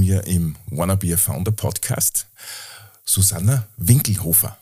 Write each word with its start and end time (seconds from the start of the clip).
mir 0.00 0.26
im 0.26 0.56
Wanna 0.70 0.94
Be 0.94 1.12
a 1.14 1.16
Founder 1.16 1.52
Podcast 1.52 2.26
Susanna 3.04 3.66
Winkelhofer. 3.76 4.56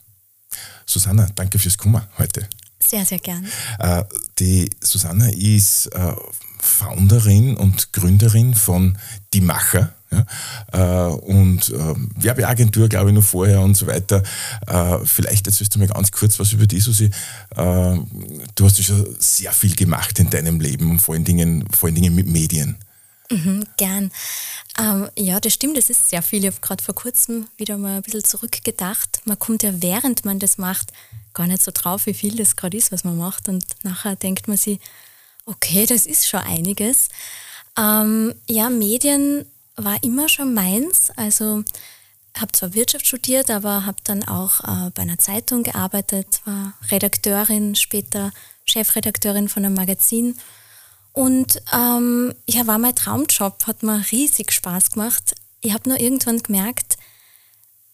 Susanna, 0.85 1.29
danke 1.35 1.59
fürs 1.59 1.79
Kommen 1.79 2.03
heute. 2.19 2.49
Sehr, 2.81 3.05
sehr 3.05 3.19
gern. 3.19 3.47
Äh, 3.79 4.03
die 4.39 4.69
Susanna 4.81 5.29
ist 5.29 5.87
äh, 5.87 6.13
Founderin 6.59 7.57
und 7.57 7.93
Gründerin 7.93 8.55
von 8.55 8.99
Die 9.33 9.41
Macher. 9.41 9.95
Ja, 10.11 11.09
äh, 11.09 11.13
und 11.13 11.69
äh, 11.69 11.95
Werbeagentur, 12.17 12.89
glaube 12.89 13.11
ich, 13.11 13.15
noch 13.15 13.23
vorher 13.23 13.61
und 13.61 13.77
so 13.77 13.87
weiter. 13.87 14.23
Vielleicht 15.05 15.47
erzählst 15.47 15.75
du 15.75 15.79
mir 15.79 15.87
ganz 15.87 16.11
kurz 16.11 16.39
was 16.41 16.53
über 16.53 16.67
die, 16.67 16.81
Susi. 16.81 17.05
Äh, 17.05 17.11
du 17.55 18.65
hast 18.65 18.79
ja 18.79 18.85
schon 18.85 19.07
sehr 19.19 19.53
viel 19.53 19.77
gemacht 19.77 20.19
in 20.19 20.31
deinem 20.31 20.59
Leben, 20.61 20.99
vor 20.99 21.15
allen 21.15 21.25
Dingen, 21.25 21.69
vor 21.71 21.89
allen 21.89 21.95
Dingen 21.95 22.15
mit 22.15 22.27
Medien. 22.27 22.77
Mhm, 23.31 23.67
gern. 23.77 24.11
Ähm, 24.79 25.11
ja, 25.19 25.39
das 25.39 25.53
stimmt, 25.53 25.77
das 25.77 25.91
ist 25.91 26.09
sehr 26.09 26.23
viel. 26.23 26.45
Ich 26.45 26.51
habe 26.51 26.61
gerade 26.61 26.83
vor 26.83 26.95
kurzem 26.95 27.49
wieder 27.57 27.77
mal 27.77 27.97
ein 27.97 28.03
bisschen 28.03 28.25
zurückgedacht. 28.25 29.21
Man 29.25 29.39
kommt 29.39 29.63
ja, 29.63 29.83
während 29.83 30.25
man 30.25 30.39
das 30.39 30.57
macht, 30.57 30.93
gar 31.35 31.47
nicht 31.47 31.63
so 31.63 31.71
drauf, 31.73 32.07
wie 32.07 32.15
viel 32.15 32.37
das 32.37 32.57
gerade 32.57 32.77
ist, 32.77 32.91
was 32.91 33.05
man 33.05 33.19
macht. 33.19 33.49
Und 33.49 33.65
nachher 33.83 34.17
denkt 34.17 34.49
man 34.49 34.57
sich, 34.57 34.81
okay, 35.45 35.85
das 35.85 36.07
ist 36.07 36.27
schon 36.27 36.41
einiges. 36.41 37.09
Ähm, 37.79 38.35
ja, 38.47 38.71
Medien 38.71 39.45
war 39.77 40.03
immer 40.03 40.29
schon 40.29 40.55
meins. 40.55 41.11
Also 41.17 41.65
habe 42.37 42.53
zwar 42.53 42.75
Wirtschaft 42.75 43.07
studiert, 43.07 43.51
aber 43.51 43.85
habe 43.85 43.99
dann 44.05 44.27
auch 44.27 44.61
äh, 44.61 44.91
bei 44.95 45.03
einer 45.03 45.19
Zeitung 45.19 45.65
gearbeitet, 45.65 46.41
war 46.45 46.75
Redakteurin, 46.91 47.75
später 47.75 48.31
Chefredakteurin 48.65 49.49
von 49.49 49.65
einem 49.65 49.75
Magazin. 49.75 50.39
Und 51.19 51.61
ähm, 51.75 52.33
ja, 52.49 52.69
war 52.69 52.79
mein 52.79 52.95
Traumjob, 52.95 53.67
hat 53.67 53.83
mir 53.83 54.05
riesig 54.13 54.53
Spaß 54.53 54.93
gemacht. 54.93 55.35
Ich 55.61 55.73
habe 55.73 55.89
nur 55.89 55.99
irgendwann 55.99 56.41
gemerkt, 56.41 56.97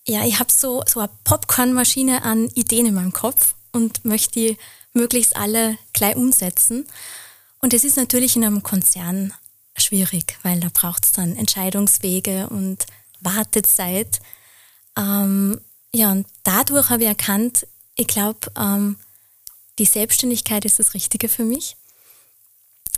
ja, 0.07 0.27
ich 0.27 0.39
habe 0.39 0.53
so, 0.53 0.85
so 0.87 1.01
eine 1.01 1.09
Popcornmaschine 1.25 2.23
an 2.23 2.49
Ideen 2.49 2.85
in 2.85 2.93
meinem 2.93 3.15
Kopf 3.15 3.55
und 3.73 4.05
möchte 4.05 4.33
die 4.39 4.59
möglichst 4.93 5.37
alle 5.37 5.79
gleich 5.95 6.17
umsetzen. 6.17 6.87
Und 7.61 7.73
es 7.73 7.85
ist 7.85 7.97
natürlich 7.97 8.37
in 8.37 8.45
einem 8.45 8.63
Konzern 8.63 9.33
schwierig, 9.75 10.37
weil 10.43 10.61
da 10.61 10.69
braucht 10.71 11.07
es 11.07 11.13
dann 11.13 11.35
Entscheidungswege 11.35 12.51
und 12.51 12.85
Wartezeit. 13.21 14.21
Ähm, 14.99 15.59
ja, 15.95 16.13
und 16.13 16.27
dadurch 16.43 16.91
habe 16.91 17.05
ich 17.05 17.09
erkannt, 17.09 17.67
ich 17.97 18.07
glaube, 18.07 18.53
ähm, 18.55 18.99
die 19.79 19.87
Selbstständigkeit 19.87 20.67
ist 20.67 20.79
das 20.79 20.93
Richtige 20.93 21.31
für 21.31 21.45
mich. 21.45 21.79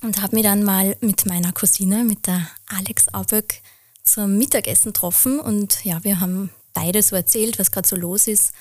Und 0.02 0.20
habe 0.20 0.36
mich 0.36 0.44
dann 0.44 0.62
mal 0.62 0.96
mit 1.00 1.26
meiner 1.26 1.52
Cousine, 1.52 2.04
mit 2.04 2.26
der 2.26 2.46
Alex 2.68 3.12
Auböck, 3.14 3.62
zum 4.02 4.38
Mittagessen 4.38 4.92
getroffen. 4.92 5.40
Und 5.40 5.84
ja, 5.84 6.02
wir 6.04 6.20
haben 6.20 6.50
beide 6.74 7.02
so 7.02 7.16
erzählt, 7.16 7.58
was 7.58 7.70
gerade 7.70 7.88
so 7.88 7.96
los 7.96 8.26
ist. 8.26 8.52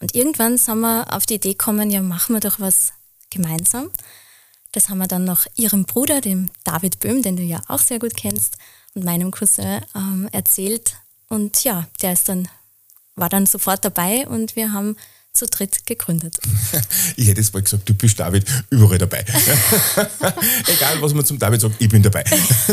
Und 0.00 0.14
irgendwann 0.14 0.58
sind 0.58 0.80
wir 0.80 1.12
auf 1.12 1.26
die 1.26 1.34
Idee 1.34 1.52
gekommen, 1.52 1.90
ja, 1.90 2.02
machen 2.02 2.34
wir 2.34 2.40
doch 2.40 2.60
was 2.60 2.92
gemeinsam. 3.30 3.90
Das 4.72 4.88
haben 4.88 4.98
wir 4.98 5.06
dann 5.06 5.24
noch 5.24 5.46
ihrem 5.54 5.84
Bruder, 5.84 6.20
dem 6.20 6.48
David 6.64 6.98
Böhm, 7.00 7.22
den 7.22 7.36
du 7.36 7.42
ja 7.42 7.60
auch 7.68 7.78
sehr 7.78 7.98
gut 7.98 8.16
kennst, 8.16 8.56
und 8.94 9.04
meinem 9.04 9.30
Cousin 9.30 9.80
ähm, 9.94 10.28
erzählt. 10.32 10.96
Und 11.28 11.64
ja, 11.64 11.86
der 12.00 12.12
ist 12.12 12.28
dann, 12.28 12.48
war 13.14 13.28
dann 13.28 13.46
sofort 13.46 13.84
dabei 13.84 14.26
und 14.26 14.56
wir 14.56 14.72
haben 14.72 14.96
zu 15.34 15.46
dritt 15.46 15.86
gegründet. 15.86 16.38
Ich 17.16 17.26
hätte 17.28 17.40
jetzt 17.40 17.52
mal 17.52 17.62
gesagt, 17.62 17.88
du 17.88 17.94
bist 17.94 18.18
David, 18.18 18.44
überall 18.70 18.98
dabei. 18.98 19.24
Egal, 20.66 21.00
was 21.02 21.12
man 21.14 21.24
zum 21.24 21.38
David 21.38 21.60
sagt, 21.60 21.74
ich 21.78 21.88
bin 21.88 22.02
dabei. 22.02 22.22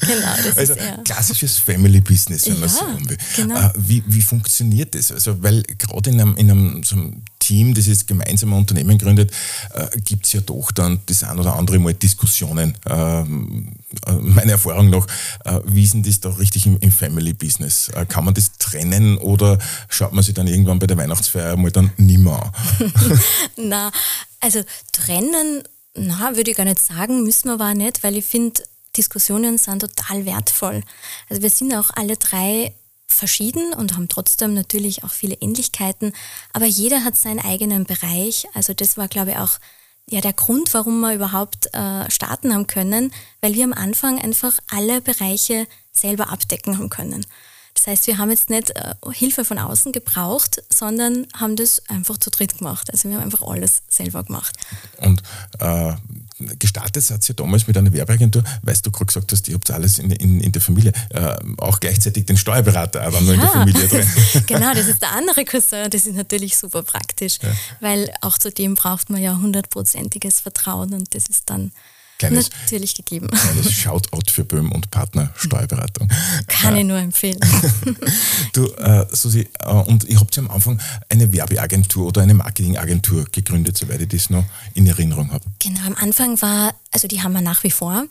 genau, 0.00 0.36
das 0.44 0.58
also 0.58 0.74
ist 0.74 0.80
ja. 0.80 0.96
klassisches 1.04 1.56
Family 1.58 2.00
Business, 2.00 2.46
wenn 2.46 2.60
man 2.60 2.68
Ja, 2.68 2.68
so 2.68 2.80
haben 2.82 3.08
will. 3.08 3.16
genau. 3.36 3.58
Äh, 3.60 3.72
Wie, 3.76 4.02
wie 4.06 4.22
funktioniert 4.22 4.94
das? 4.94 5.10
Also, 5.12 5.42
weil 5.42 5.62
gerade 5.62 6.10
in 6.10 6.20
einem, 6.20 6.36
in 6.36 6.50
einem, 6.50 6.82
so 6.82 6.96
einem 6.96 7.22
Team, 7.38 7.74
das 7.74 7.86
jetzt 7.86 8.06
gemeinsam 8.06 8.52
ein 8.52 8.58
Unternehmen 8.58 8.98
gründet, 8.98 9.32
äh, 9.74 9.88
gibt 10.00 10.26
es 10.26 10.32
ja 10.32 10.40
doch 10.40 10.70
dann 10.72 11.00
das 11.06 11.24
ein 11.24 11.38
oder 11.38 11.56
andere 11.56 11.78
Mal 11.78 11.94
Diskussionen. 11.94 12.74
Ähm, 12.88 13.72
äh, 14.06 14.12
meiner 14.12 14.52
Erfahrung 14.52 14.90
nach, 14.90 15.06
äh, 15.44 15.60
wie 15.64 15.84
ist 15.84 15.94
denn 15.94 16.02
das 16.02 16.20
da 16.20 16.30
richtig 16.30 16.66
im, 16.66 16.78
im 16.80 16.92
Family 16.92 17.32
Business? 17.32 17.88
Äh, 17.88 18.06
kann 18.06 18.24
man 18.24 18.34
das 18.34 18.52
trennen 18.58 19.18
oder 19.18 19.58
schaut 19.88 20.12
man 20.12 20.24
sich 20.24 20.34
dann 20.34 20.46
irgendwann 20.46 20.78
bei 20.78 20.86
der 20.86 20.96
Weihnachtsfeier 20.96 21.56
mal 21.56 21.70
dann 21.70 21.90
nimmer 21.96 22.52
an? 22.78 22.92
Na, 23.56 23.90
also 24.40 24.62
trennen, 24.92 25.62
na, 25.94 26.36
würde 26.36 26.50
ich 26.50 26.56
gar 26.56 26.64
nicht 26.64 26.80
sagen, 26.80 27.24
müssen 27.24 27.48
wir 27.48 27.54
aber 27.54 27.74
nicht, 27.74 28.02
weil 28.02 28.16
ich 28.16 28.24
finde, 28.24 28.62
Diskussionen 28.96 29.58
sind 29.58 29.80
total 29.80 30.26
wertvoll. 30.26 30.82
Also 31.28 31.42
wir 31.42 31.50
sind 31.50 31.74
auch 31.74 31.90
alle 31.94 32.16
drei 32.16 32.72
verschieden 33.18 33.74
und 33.74 33.94
haben 33.94 34.08
trotzdem 34.08 34.54
natürlich 34.54 35.04
auch 35.04 35.10
viele 35.10 35.34
Ähnlichkeiten, 35.34 36.12
aber 36.52 36.66
jeder 36.66 37.04
hat 37.04 37.16
seinen 37.16 37.40
eigenen 37.40 37.84
Bereich. 37.84 38.46
Also 38.54 38.72
das 38.72 38.96
war, 38.96 39.08
glaube 39.08 39.32
ich, 39.32 39.36
auch 39.36 39.58
ja, 40.10 40.20
der 40.20 40.32
Grund, 40.32 40.72
warum 40.72 41.00
wir 41.00 41.14
überhaupt 41.14 41.72
äh, 41.74 42.10
starten 42.10 42.54
haben 42.54 42.66
können, 42.66 43.12
weil 43.40 43.54
wir 43.54 43.64
am 43.64 43.74
Anfang 43.74 44.18
einfach 44.18 44.58
alle 44.70 45.00
Bereiche 45.00 45.66
selber 45.92 46.30
abdecken 46.30 46.78
haben 46.78 46.88
können. 46.88 47.26
Das 47.74 47.86
heißt, 47.86 48.06
wir 48.06 48.18
haben 48.18 48.30
jetzt 48.30 48.50
nicht 48.50 48.70
äh, 48.70 48.94
Hilfe 49.12 49.44
von 49.44 49.58
außen 49.58 49.92
gebraucht, 49.92 50.62
sondern 50.68 51.26
haben 51.36 51.56
das 51.56 51.82
einfach 51.88 52.18
zu 52.18 52.30
dritt 52.30 52.58
gemacht. 52.58 52.90
Also 52.90 53.08
wir 53.08 53.16
haben 53.16 53.24
einfach 53.24 53.46
alles 53.46 53.82
selber 53.88 54.24
gemacht. 54.24 54.56
Und 54.98 55.22
äh, 55.60 55.94
gestartet 56.58 57.02
seid 57.02 57.28
ihr 57.28 57.34
damals 57.34 57.66
mit 57.66 57.76
einer 57.76 57.92
Werbeagentur, 57.92 58.42
weißt 58.62 58.86
du 58.86 58.90
gerade 58.90 59.06
gesagt 59.06 59.32
hast, 59.32 59.48
ihr 59.48 59.54
habt 59.54 59.70
alles 59.70 59.98
in, 59.98 60.10
in, 60.10 60.40
in 60.40 60.52
der 60.52 60.62
Familie, 60.62 60.92
äh, 61.10 61.36
auch 61.58 61.80
gleichzeitig 61.80 62.26
den 62.26 62.36
Steuerberater 62.36 63.00
dann 63.10 63.24
noch 63.24 63.32
in 63.32 63.40
der 63.40 63.48
Familie 63.48 63.88
drin. 63.88 64.06
genau, 64.46 64.74
das 64.74 64.86
ist 64.86 65.02
der 65.02 65.12
andere 65.12 65.44
Cousin. 65.44 65.90
Das 65.90 66.06
ist 66.06 66.14
natürlich 66.14 66.56
super 66.56 66.82
praktisch, 66.82 67.38
weil 67.80 68.12
auch 68.20 68.38
zu 68.38 68.50
dem 68.50 68.74
braucht 68.74 69.10
man 69.10 69.20
ja 69.20 69.36
hundertprozentiges 69.36 70.40
Vertrauen 70.40 70.94
und 70.94 71.14
das 71.14 71.26
ist 71.26 71.50
dann 71.50 71.72
Kleines, 72.18 72.50
natürlich 72.62 72.94
gegeben. 72.94 73.28
kleines 73.28 73.72
Shoutout 73.72 74.30
für 74.30 74.44
Böhm 74.44 74.72
und 74.72 74.90
Partner 74.90 75.32
Steuerberatung. 75.36 76.08
Kann 76.48 76.76
ich 76.76 76.84
nur 76.84 76.98
empfehlen. 76.98 77.38
Du, 78.52 78.66
äh, 78.72 79.06
Susi, 79.12 79.48
äh, 79.60 79.68
und 79.68 80.08
ich 80.08 80.18
habt 80.18 80.34
ja 80.34 80.42
am 80.42 80.50
Anfang 80.50 80.80
eine 81.08 81.32
Werbeagentur 81.32 82.06
oder 82.06 82.22
eine 82.22 82.34
Marketingagentur 82.34 83.26
gegründet, 83.30 83.76
soweit 83.76 84.00
ich 84.00 84.08
das 84.08 84.30
noch 84.30 84.44
in 84.74 84.86
Erinnerung 84.86 85.30
habe. 85.32 85.44
Genau, 85.58 85.80
am 85.86 85.94
Anfang 85.94 86.40
war, 86.42 86.74
also 86.90 87.06
die 87.06 87.22
haben 87.22 87.32
wir 87.32 87.40
nach 87.40 87.62
wie 87.62 87.70
vor, 87.70 88.06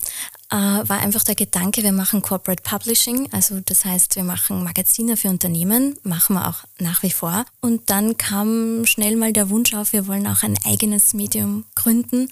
äh, 0.51 0.56
war 0.56 1.00
einfach 1.00 1.23
der 1.23 1.35
Gedanke, 1.35 1.84
wir 1.84 1.91
machen 1.91 2.22
Corporate 2.22 2.63
Publishing, 2.63 3.28
also 3.34 3.59
das 3.66 3.84
heißt, 3.84 4.16
wir 4.16 4.23
machen 4.23 4.63
Magazine 4.63 5.17
für 5.17 5.29
Unternehmen, 5.29 5.96
machen 6.03 6.35
wir 6.35 6.47
auch 6.47 6.63
nach 6.79 7.03
wie 7.03 7.12
vor. 7.12 7.46
Und 7.59 7.90
dann 7.90 8.17
kam 8.17 8.85
schnell 8.85 9.17
mal 9.17 9.34
der 9.34 9.50
Wunsch 9.50 9.73
auf, 9.73 9.91
wir 9.91 10.07
wollen 10.07 10.28
auch 10.28 10.44
ein 10.44 10.57
eigenes 10.66 11.13
Medium 11.13 11.66
gründen. 11.75 12.29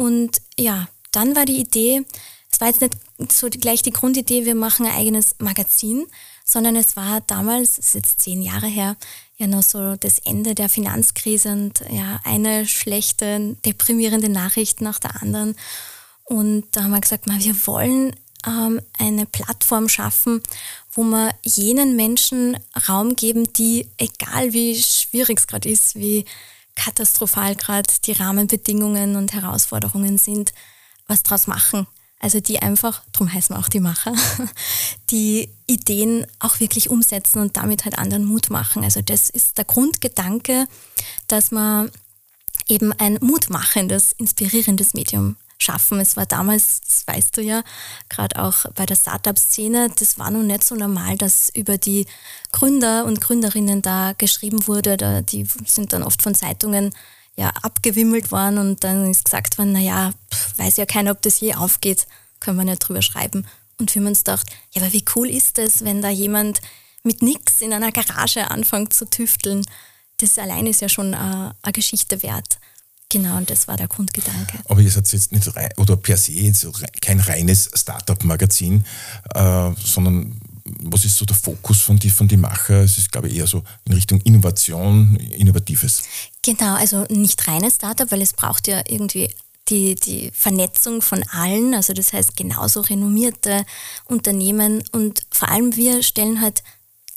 Und 0.00 0.40
ja, 0.58 0.88
dann 1.12 1.36
war 1.36 1.44
die 1.44 1.60
Idee, 1.60 2.06
es 2.50 2.58
war 2.58 2.68
jetzt 2.68 2.80
nicht 2.80 2.96
so 3.30 3.50
gleich 3.50 3.82
die 3.82 3.90
Grundidee, 3.90 4.46
wir 4.46 4.54
machen 4.54 4.86
ein 4.86 4.96
eigenes 4.96 5.34
Magazin, 5.40 6.06
sondern 6.42 6.74
es 6.74 6.96
war 6.96 7.20
damals, 7.26 7.76
das 7.76 7.88
ist 7.88 7.94
jetzt 7.96 8.20
zehn 8.20 8.40
Jahre 8.40 8.66
her, 8.66 8.96
ja 9.36 9.46
noch 9.46 9.62
so 9.62 9.96
das 9.96 10.18
Ende 10.20 10.54
der 10.54 10.70
Finanzkrise 10.70 11.50
und 11.50 11.82
ja, 11.90 12.18
eine 12.24 12.66
schlechte, 12.66 13.58
deprimierende 13.66 14.30
Nachricht 14.30 14.80
nach 14.80 15.00
der 15.00 15.20
anderen. 15.20 15.54
Und 16.24 16.64
da 16.72 16.84
haben 16.84 16.92
wir 16.92 17.00
gesagt, 17.02 17.26
mal, 17.26 17.38
wir 17.38 17.66
wollen 17.66 18.16
ähm, 18.46 18.80
eine 18.98 19.26
Plattform 19.26 19.90
schaffen, 19.90 20.42
wo 20.92 21.02
wir 21.02 21.34
jenen 21.42 21.94
Menschen 21.94 22.56
Raum 22.88 23.16
geben, 23.16 23.52
die, 23.52 23.86
egal 23.98 24.54
wie 24.54 24.80
schwierig 24.80 25.40
es 25.40 25.46
gerade 25.46 25.68
ist, 25.68 25.94
wie 25.96 26.24
katastrophal 26.80 27.56
gerade 27.56 27.92
die 28.04 28.12
Rahmenbedingungen 28.12 29.16
und 29.16 29.34
Herausforderungen 29.34 30.16
sind, 30.16 30.54
was 31.06 31.22
draus 31.22 31.46
machen. 31.46 31.86
Also 32.18 32.40
die 32.40 32.60
einfach, 32.60 33.02
darum 33.12 33.32
heißen 33.32 33.54
wir 33.54 33.60
auch 33.60 33.68
die 33.68 33.80
Macher, 33.80 34.14
die 35.10 35.50
Ideen 35.66 36.26
auch 36.38 36.60
wirklich 36.60 36.88
umsetzen 36.88 37.40
und 37.40 37.56
damit 37.56 37.84
halt 37.84 37.98
anderen 37.98 38.24
Mut 38.24 38.50
machen. 38.50 38.82
Also 38.82 39.02
das 39.02 39.30
ist 39.30 39.58
der 39.58 39.64
Grundgedanke, 39.64 40.66
dass 41.28 41.50
man 41.50 41.90
eben 42.66 42.92
ein 42.92 43.18
mutmachendes, 43.20 44.12
inspirierendes 44.12 44.94
Medium 44.94 45.36
schaffen. 45.62 46.00
Es 46.00 46.16
war 46.16 46.26
damals, 46.26 46.80
das 46.80 47.06
weißt 47.06 47.36
du 47.36 47.42
ja, 47.42 47.62
gerade 48.08 48.42
auch 48.42 48.64
bei 48.74 48.86
der 48.86 48.96
Startup-Szene, 48.96 49.90
das 49.98 50.18
war 50.18 50.30
noch 50.30 50.42
nicht 50.42 50.64
so 50.64 50.74
normal, 50.74 51.16
dass 51.16 51.50
über 51.50 51.78
die 51.78 52.06
Gründer 52.52 53.04
und 53.04 53.20
Gründerinnen 53.20 53.82
da 53.82 54.14
geschrieben 54.16 54.66
wurde. 54.66 54.96
Da, 54.96 55.22
die 55.22 55.46
sind 55.66 55.92
dann 55.92 56.02
oft 56.02 56.22
von 56.22 56.34
Zeitungen 56.34 56.94
ja, 57.36 57.50
abgewimmelt 57.62 58.32
worden 58.32 58.58
und 58.58 58.84
dann 58.84 59.10
ist 59.10 59.24
gesagt 59.24 59.58
worden, 59.58 59.72
naja, 59.72 60.12
weiß 60.56 60.76
ja 60.76 60.86
keiner, 60.86 61.12
ob 61.12 61.22
das 61.22 61.40
je 61.40 61.54
aufgeht, 61.54 62.06
können 62.40 62.58
wir 62.58 62.64
nicht 62.64 62.80
drüber 62.80 63.02
schreiben. 63.02 63.46
Und 63.78 63.94
wir 63.94 64.00
haben 64.00 64.08
uns 64.08 64.20
gedacht, 64.20 64.46
ja, 64.72 64.82
aber 64.82 64.92
wie 64.92 65.04
cool 65.14 65.30
ist 65.30 65.58
es, 65.58 65.84
wenn 65.84 66.02
da 66.02 66.10
jemand 66.10 66.60
mit 67.02 67.22
nichts 67.22 67.62
in 67.62 67.72
einer 67.72 67.92
Garage 67.92 68.50
anfängt 68.50 68.92
zu 68.92 69.08
tüfteln. 69.08 69.64
Das 70.18 70.38
allein 70.38 70.66
ist 70.66 70.82
ja 70.82 70.88
schon 70.88 71.14
äh, 71.14 71.16
eine 71.16 71.72
Geschichte 71.72 72.22
wert. 72.22 72.58
Genau, 73.10 73.36
und 73.36 73.50
das 73.50 73.66
war 73.68 73.76
der 73.76 73.88
Grundgedanke. 73.88 74.58
Aber 74.66 74.80
ihr 74.80 74.90
seid 74.90 75.12
jetzt 75.12 75.32
nicht 75.32 75.56
rein, 75.56 75.70
oder 75.76 75.96
per 75.96 76.16
se 76.16 76.32
jetzt 76.32 76.66
kein 77.02 77.20
reines 77.20 77.68
Startup-Magazin, 77.74 78.84
äh, 79.34 79.70
sondern 79.84 80.40
was 80.82 81.04
ist 81.04 81.16
so 81.16 81.24
der 81.24 81.36
Fokus 81.36 81.80
von 81.80 81.98
die, 81.98 82.10
von 82.10 82.28
die 82.28 82.36
Macher? 82.36 82.84
Es 82.84 82.98
ist, 82.98 83.10
glaube 83.10 83.28
ich, 83.28 83.36
eher 83.36 83.48
so 83.48 83.64
in 83.84 83.94
Richtung 83.94 84.20
Innovation, 84.20 85.16
Innovatives. 85.16 86.04
Genau, 86.42 86.74
also 86.74 87.04
nicht 87.10 87.46
reines 87.48 87.74
Startup, 87.74 88.10
weil 88.12 88.22
es 88.22 88.32
braucht 88.32 88.68
ja 88.68 88.82
irgendwie 88.86 89.28
die, 89.68 89.94
die 89.96 90.30
Vernetzung 90.32 91.02
von 91.02 91.24
allen, 91.30 91.74
also 91.74 91.92
das 91.92 92.12
heißt 92.12 92.36
genauso 92.36 92.80
renommierte 92.80 93.64
Unternehmen 94.06 94.82
und 94.92 95.22
vor 95.30 95.48
allem 95.48 95.76
wir 95.76 96.02
stellen 96.02 96.40
halt 96.40 96.62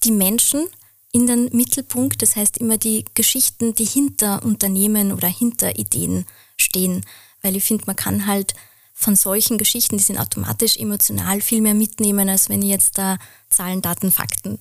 die 0.04 0.12
Menschen 0.12 0.68
in 1.14 1.28
den 1.28 1.50
Mittelpunkt, 1.54 2.22
das 2.22 2.36
heißt 2.36 2.58
immer 2.58 2.78
die 2.78 3.06
Geschichten, 3.14 3.76
die 3.76 3.86
hinter 3.86 4.44
Unternehmen 4.44 5.14
oder 5.14 5.28
hinter 5.28 5.78
Ideen 5.78 6.26
stehen, 6.58 7.06
weil 7.42 7.56
ich 7.56 7.64
finde, 7.64 7.86
man 7.86 7.96
kann 7.96 8.26
halt 8.26 8.56
von 8.94 9.16
solchen 9.16 9.58
Geschichten, 9.58 9.98
die 9.98 10.04
sind 10.04 10.18
automatisch 10.18 10.76
emotional 10.76 11.40
viel 11.40 11.62
mehr 11.62 11.76
mitnehmen, 11.76 12.30
als 12.30 12.50
wenn 12.50 12.62
ich 12.64 12.70
jetzt 12.70 12.98
da 12.98 13.18
Zahlen, 13.50 13.82
Daten, 13.82 14.12
Fakten 14.12 14.58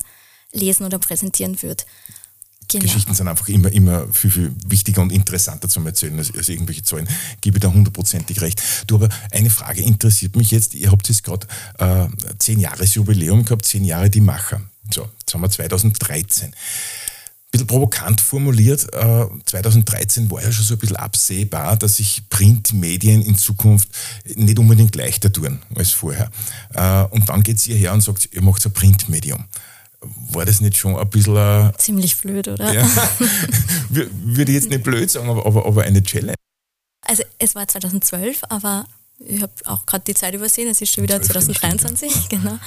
lesen 0.51 0.85
oder 0.85 0.99
präsentieren 0.99 1.61
würde. 1.63 1.83
Genau. 2.67 2.83
Geschichten 2.83 3.15
sind 3.15 3.27
einfach 3.27 3.49
immer, 3.49 3.71
immer 3.71 4.07
viel, 4.13 4.31
viel 4.31 4.55
wichtiger 4.65 5.01
und 5.01 5.11
interessanter 5.11 5.67
zum 5.69 5.85
Erzählen 5.87 6.17
als, 6.17 6.33
als 6.35 6.49
irgendwelche 6.49 6.83
Zahlen. 6.83 7.09
Gebe 7.41 7.59
da 7.59 7.73
hundertprozentig 7.73 8.41
recht. 8.41 8.61
Du, 8.87 8.95
aber 8.95 9.09
eine 9.31 9.49
Frage 9.49 9.81
interessiert 9.81 10.35
mich 10.35 10.51
jetzt. 10.51 10.75
Ihr 10.75 10.91
habt 10.91 11.09
jetzt 11.09 11.23
gerade 11.23 11.47
äh, 11.79 12.07
zehn 12.37 12.59
Jahres 12.59 12.93
Jubiläum 12.93 13.43
gehabt, 13.43 13.65
zehn 13.65 13.83
Jahre 13.83 14.09
die 14.09 14.21
Macher. 14.21 14.61
So, 14.91 15.09
jetzt 15.19 15.33
haben 15.33 15.41
wir 15.41 15.49
2013 15.49 16.53
bisschen 17.53 17.67
provokant 17.67 18.19
formuliert, 18.19 18.91
äh, 18.93 19.27
2013 19.45 20.29
war 20.31 20.41
ja 20.41 20.51
schon 20.51 20.65
so 20.65 20.73
ein 20.73 20.79
bisschen 20.79 20.95
absehbar, 20.95 21.77
dass 21.77 21.97
sich 21.97 22.27
Printmedien 22.29 23.21
in 23.21 23.37
Zukunft 23.37 23.89
nicht 24.25 24.57
unbedingt 24.57 24.95
leichter 24.95 25.31
tun 25.31 25.61
als 25.75 25.91
vorher. 25.91 26.31
Äh, 26.73 27.03
und 27.13 27.29
dann 27.29 27.43
geht 27.43 27.59
sie 27.59 27.73
hierher 27.73 27.93
und 27.93 28.01
sagt, 28.01 28.29
ihr 28.31 28.41
macht 28.41 28.65
ein 28.65 28.73
Printmedium. 28.73 29.45
War 30.01 30.45
das 30.45 30.61
nicht 30.61 30.77
schon 30.77 30.97
ein 30.97 31.09
bisschen... 31.09 31.37
Äh, 31.37 31.71
Ziemlich 31.77 32.17
blöd, 32.17 32.47
oder? 32.47 32.73
Ja, 32.73 32.89
würde 33.89 34.51
ich 34.51 34.55
jetzt 34.55 34.69
nicht 34.69 34.83
blöd 34.83 35.11
sagen, 35.11 35.29
aber, 35.29 35.45
aber, 35.45 35.67
aber 35.67 35.83
eine 35.83 36.01
Challenge. 36.01 36.35
Also 37.05 37.21
es 37.37 37.53
war 37.53 37.67
2012, 37.67 38.41
aber 38.49 38.87
ich 39.25 39.41
habe 39.41 39.53
auch 39.65 39.85
gerade 39.85 40.03
die 40.05 40.13
Zeit 40.13 40.33
übersehen, 40.33 40.67
es 40.67 40.81
ist 40.81 40.93
schon 40.93 41.03
wieder 41.03 41.21
2023, 41.21 42.11
genau. 42.29 42.57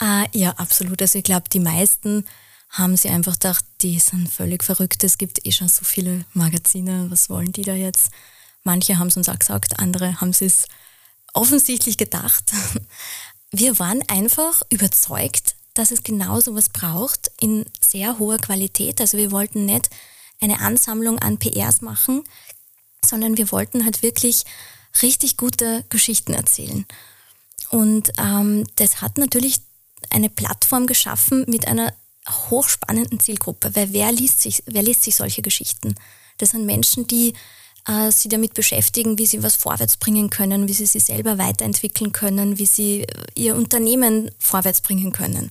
Äh, 0.00 0.26
ja, 0.32 0.50
absolut. 0.52 1.00
Also 1.00 1.18
ich 1.18 1.24
glaube, 1.24 1.48
die 1.48 1.60
meisten 1.60 2.24
haben 2.70 2.96
sie 2.96 3.08
einfach 3.08 3.34
gedacht, 3.34 3.64
die 3.82 3.98
sind 4.00 4.28
völlig 4.28 4.64
verrückt, 4.64 5.04
es 5.04 5.18
gibt 5.18 5.46
eh 5.46 5.52
schon 5.52 5.68
so 5.68 5.84
viele 5.84 6.24
Magazine, 6.32 7.06
was 7.10 7.30
wollen 7.30 7.52
die 7.52 7.62
da 7.62 7.74
jetzt? 7.74 8.10
Manche 8.64 8.98
haben 8.98 9.08
es 9.08 9.16
uns 9.16 9.28
auch 9.28 9.38
gesagt, 9.38 9.78
andere 9.78 10.20
haben 10.20 10.30
es 10.30 10.66
offensichtlich 11.34 11.96
gedacht. 11.96 12.52
Wir 13.50 13.78
waren 13.78 14.02
einfach 14.08 14.62
überzeugt, 14.70 15.54
dass 15.74 15.90
es 15.90 16.02
genau 16.02 16.40
so 16.40 16.54
was 16.54 16.70
braucht 16.70 17.30
in 17.40 17.66
sehr 17.80 18.18
hoher 18.18 18.38
Qualität. 18.38 19.00
Also 19.00 19.18
wir 19.18 19.30
wollten 19.30 19.64
nicht 19.64 19.90
eine 20.40 20.60
Ansammlung 20.60 21.20
an 21.20 21.38
PRs 21.38 21.80
machen, 21.80 22.24
sondern 23.04 23.36
wir 23.36 23.52
wollten 23.52 23.84
halt 23.84 24.02
wirklich 24.02 24.44
richtig 25.02 25.36
gute 25.36 25.84
Geschichten 25.88 26.34
erzählen. 26.34 26.86
Und 27.70 28.12
ähm, 28.18 28.64
das 28.76 29.00
hat 29.00 29.18
natürlich 29.18 29.60
eine 30.10 30.30
Plattform 30.30 30.86
geschaffen 30.86 31.44
mit 31.48 31.66
einer 31.66 31.92
hochspannenden 32.28 33.20
Zielgruppe, 33.20 33.74
weil 33.74 33.92
wer 33.92 34.12
liest 34.12 34.40
sich, 34.40 34.62
wer 34.66 34.82
liest 34.82 35.02
sich 35.02 35.16
solche 35.16 35.42
Geschichten? 35.42 35.94
Das 36.38 36.50
sind 36.50 36.66
Menschen, 36.66 37.06
die 37.06 37.34
äh, 37.86 38.10
sich 38.10 38.30
damit 38.30 38.54
beschäftigen, 38.54 39.18
wie 39.18 39.26
sie 39.26 39.42
was 39.42 39.56
vorwärts 39.56 39.96
bringen 39.96 40.30
können, 40.30 40.68
wie 40.68 40.72
sie 40.72 40.86
sich 40.86 41.04
selber 41.04 41.38
weiterentwickeln 41.38 42.12
können, 42.12 42.58
wie 42.58 42.66
sie 42.66 43.02
äh, 43.02 43.06
ihr 43.34 43.56
Unternehmen 43.56 44.30
vorwärts 44.38 44.80
bringen 44.80 45.12
können. 45.12 45.50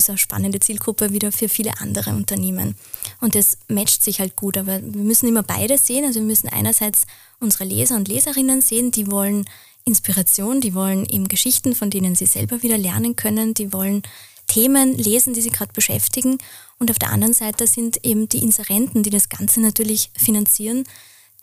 Ist 0.00 0.08
eine 0.08 0.16
spannende 0.16 0.60
Zielgruppe 0.60 1.12
wieder 1.12 1.30
für 1.30 1.50
viele 1.50 1.78
andere 1.78 2.12
Unternehmen. 2.12 2.74
Und 3.20 3.34
das 3.34 3.58
matcht 3.68 4.02
sich 4.02 4.18
halt 4.18 4.34
gut, 4.34 4.56
aber 4.56 4.80
wir 4.80 5.02
müssen 5.02 5.28
immer 5.28 5.42
beide 5.42 5.76
sehen. 5.76 6.06
Also 6.06 6.20
wir 6.20 6.26
müssen 6.26 6.48
einerseits 6.48 7.04
unsere 7.38 7.64
Leser 7.64 7.96
und 7.96 8.08
Leserinnen 8.08 8.62
sehen, 8.62 8.92
die 8.92 9.10
wollen 9.10 9.44
Inspiration, 9.84 10.62
die 10.62 10.72
wollen 10.72 11.04
eben 11.04 11.28
Geschichten, 11.28 11.74
von 11.74 11.90
denen 11.90 12.14
sie 12.14 12.24
selber 12.24 12.62
wieder 12.62 12.78
lernen 12.78 13.14
können, 13.14 13.52
die 13.52 13.74
wollen 13.74 14.00
Themen 14.46 14.96
lesen, 14.96 15.34
die 15.34 15.42
sie 15.42 15.50
gerade 15.50 15.74
beschäftigen. 15.74 16.38
Und 16.78 16.90
auf 16.90 16.98
der 16.98 17.10
anderen 17.10 17.34
Seite 17.34 17.66
sind 17.66 18.02
eben 18.02 18.26
die 18.26 18.42
Inserenten, 18.42 19.02
die 19.02 19.10
das 19.10 19.28
Ganze 19.28 19.60
natürlich 19.60 20.12
finanzieren, 20.16 20.84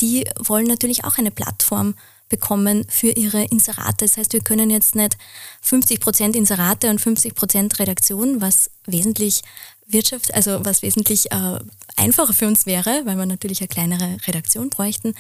die 0.02 0.26
wollen 0.40 0.66
natürlich 0.66 1.04
auch 1.04 1.20
eine 1.20 1.30
Plattform 1.30 1.94
bekommen 2.30 2.86
für 2.90 3.10
ihre 3.10 3.44
Inserate. 3.46 4.06
Das 4.06 4.18
heißt, 4.18 4.34
wir 4.34 4.42
können 4.42 4.70
jetzt 4.70 4.96
nicht 4.96 5.18
50 5.62 6.00
Prozent 6.00 6.36
Inserate 6.36 6.90
und 6.90 7.00
50 7.00 7.36
Prozent 7.36 7.80
Redaktion, 7.80 8.42
was 8.42 8.70
wesentlich 8.86 9.42
Wirtschaft, 9.86 10.34
also 10.34 10.66
was 10.66 10.82
wesentlich 10.82 11.32
äh, 11.32 11.60
einfacher 11.96 12.34
für 12.34 12.48
uns 12.48 12.66
wäre, 12.66 13.04
weil 13.06 13.18
wir 13.18 13.26
natürlich 13.26 13.62
eine 13.62 13.70
kleinere 13.70 14.18
Redaktion 14.28 14.70
bräuchten. 14.70 15.14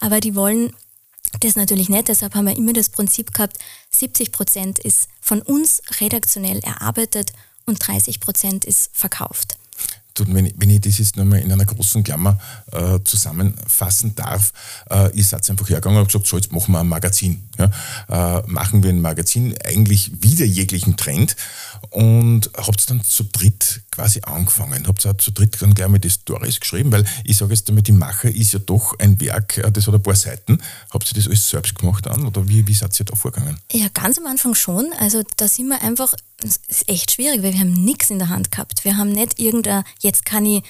Aber 0.00 0.20
die 0.20 0.34
wollen 0.34 0.74
das 1.40 1.56
natürlich 1.56 1.88
nicht, 1.88 2.08
deshalb 2.08 2.34
haben 2.34 2.46
wir 2.46 2.56
immer 2.56 2.74
das 2.74 2.90
Prinzip 2.90 3.32
gehabt, 3.32 3.56
70 3.90 4.32
Prozent 4.32 4.78
ist 4.78 5.08
von 5.20 5.40
uns 5.40 5.80
redaktionell 6.00 6.58
erarbeitet 6.58 7.32
und 7.64 7.78
30 7.86 8.20
Prozent 8.20 8.64
ist 8.66 8.90
verkauft 8.92 9.56
wenn, 10.26 10.46
ich, 10.46 10.54
wenn 10.56 10.70
ich 10.70 10.80
das 10.80 10.98
jetzt 10.98 11.16
nochmal 11.16 11.40
in 11.40 11.52
einer 11.52 11.64
großen 11.64 12.02
Klammer 12.02 12.38
äh, 12.70 12.98
zusammenfassen 13.04 14.14
darf, 14.14 14.52
äh, 14.90 15.10
ihr 15.16 15.24
seid 15.24 15.48
einfach 15.48 15.68
hergegangen 15.68 16.00
und 16.00 16.06
gesagt, 16.06 16.26
so 16.26 16.36
jetzt 16.36 16.52
machen 16.52 16.72
wir 16.72 16.80
ein 16.80 16.88
Magazin. 16.88 17.42
Ja? 17.58 18.38
Äh, 18.38 18.42
machen 18.46 18.82
wir 18.82 18.90
ein 18.90 19.00
Magazin 19.00 19.54
eigentlich 19.64 20.22
wieder 20.22 20.44
jeglichen 20.44 20.96
Trend 20.96 21.36
und 21.90 22.50
habt 22.56 22.88
dann 22.88 23.02
zu 23.04 23.24
dritt 23.24 23.82
quasi 23.90 24.20
angefangen. 24.22 24.86
Habt 24.86 25.06
auch 25.06 25.16
zu 25.16 25.30
dritt 25.30 25.60
dann 25.60 25.74
gleich 25.74 25.88
mal 25.88 25.98
die 25.98 26.10
Stories 26.10 26.60
geschrieben, 26.60 26.92
weil 26.92 27.04
ich 27.24 27.36
sage 27.36 27.52
jetzt 27.52 27.68
damit, 27.68 27.88
die 27.88 27.92
Macher 27.92 28.30
ist 28.30 28.52
ja 28.52 28.58
doch 28.58 28.98
ein 28.98 29.20
Werk, 29.20 29.58
äh, 29.58 29.70
das 29.70 29.86
hat 29.86 29.94
ein 29.94 30.02
paar 30.02 30.16
Seiten. 30.16 30.60
Habt 30.90 31.10
ihr 31.10 31.14
das 31.14 31.26
alles 31.26 31.48
selbst 31.48 31.74
gemacht 31.74 32.06
an 32.06 32.24
oder 32.24 32.48
wie, 32.48 32.66
wie 32.66 32.74
seid 32.74 32.98
ihr 32.98 33.06
da 33.06 33.14
vorgegangen? 33.14 33.58
Ja, 33.70 33.88
ganz 33.92 34.18
am 34.18 34.26
Anfang 34.26 34.54
schon. 34.54 34.92
Also 34.98 35.22
da 35.36 35.48
sind 35.48 35.68
wir 35.68 35.82
einfach, 35.82 36.14
es 36.42 36.60
ist 36.68 36.88
echt 36.88 37.12
schwierig, 37.12 37.42
weil 37.42 37.52
wir 37.52 37.60
haben 37.60 37.72
nichts 37.72 38.10
in 38.10 38.18
der 38.18 38.28
Hand 38.28 38.50
gehabt. 38.50 38.84
Wir 38.84 38.96
haben 38.96 39.12
nicht 39.12 39.38
irgendein, 39.38 39.84
jetzt 40.00 40.24
kann 40.24 40.46
ich 40.46 40.62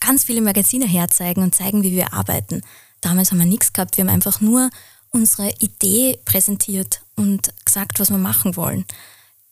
ganz 0.00 0.24
viele 0.24 0.40
Magazine 0.40 0.86
herzeigen 0.86 1.42
und 1.42 1.54
zeigen, 1.54 1.82
wie 1.82 1.92
wir 1.92 2.12
arbeiten. 2.12 2.62
Damals 3.00 3.30
haben 3.30 3.38
wir 3.38 3.46
nichts 3.46 3.72
gehabt. 3.72 3.96
Wir 3.96 4.04
haben 4.04 4.12
einfach 4.12 4.40
nur 4.40 4.70
unsere 5.10 5.50
Idee 5.60 6.18
präsentiert 6.24 7.02
und 7.14 7.52
gesagt, 7.64 8.00
was 8.00 8.10
wir 8.10 8.18
machen 8.18 8.56
wollen 8.56 8.84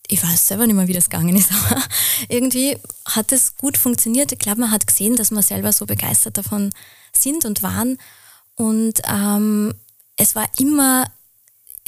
ich 0.09 0.23
weiß 0.23 0.49
selber 0.49 0.67
nicht 0.67 0.77
mehr, 0.77 0.89
wie 0.89 0.93
das 0.93 1.09
gegangen 1.11 1.37
ist, 1.37 1.51
aber 1.71 1.83
irgendwie 2.29 2.77
hat 3.07 3.33
es 3.33 3.57
gut 3.57 3.77
funktioniert. 3.77 4.33
Ich 4.33 4.39
glaube, 4.39 4.61
man 4.61 4.71
hat 4.71 4.87
gesehen, 4.87 5.17
dass 5.17 5.31
wir 5.31 5.43
selber 5.43 5.73
so 5.73 5.87
begeistert 5.87 6.37
davon 6.39 6.73
sind 7.13 7.45
und 7.45 7.63
waren. 7.63 7.99
Und 8.57 9.01
ähm, 9.09 9.75
es 10.17 10.35
war 10.35 10.49
immer 10.59 11.07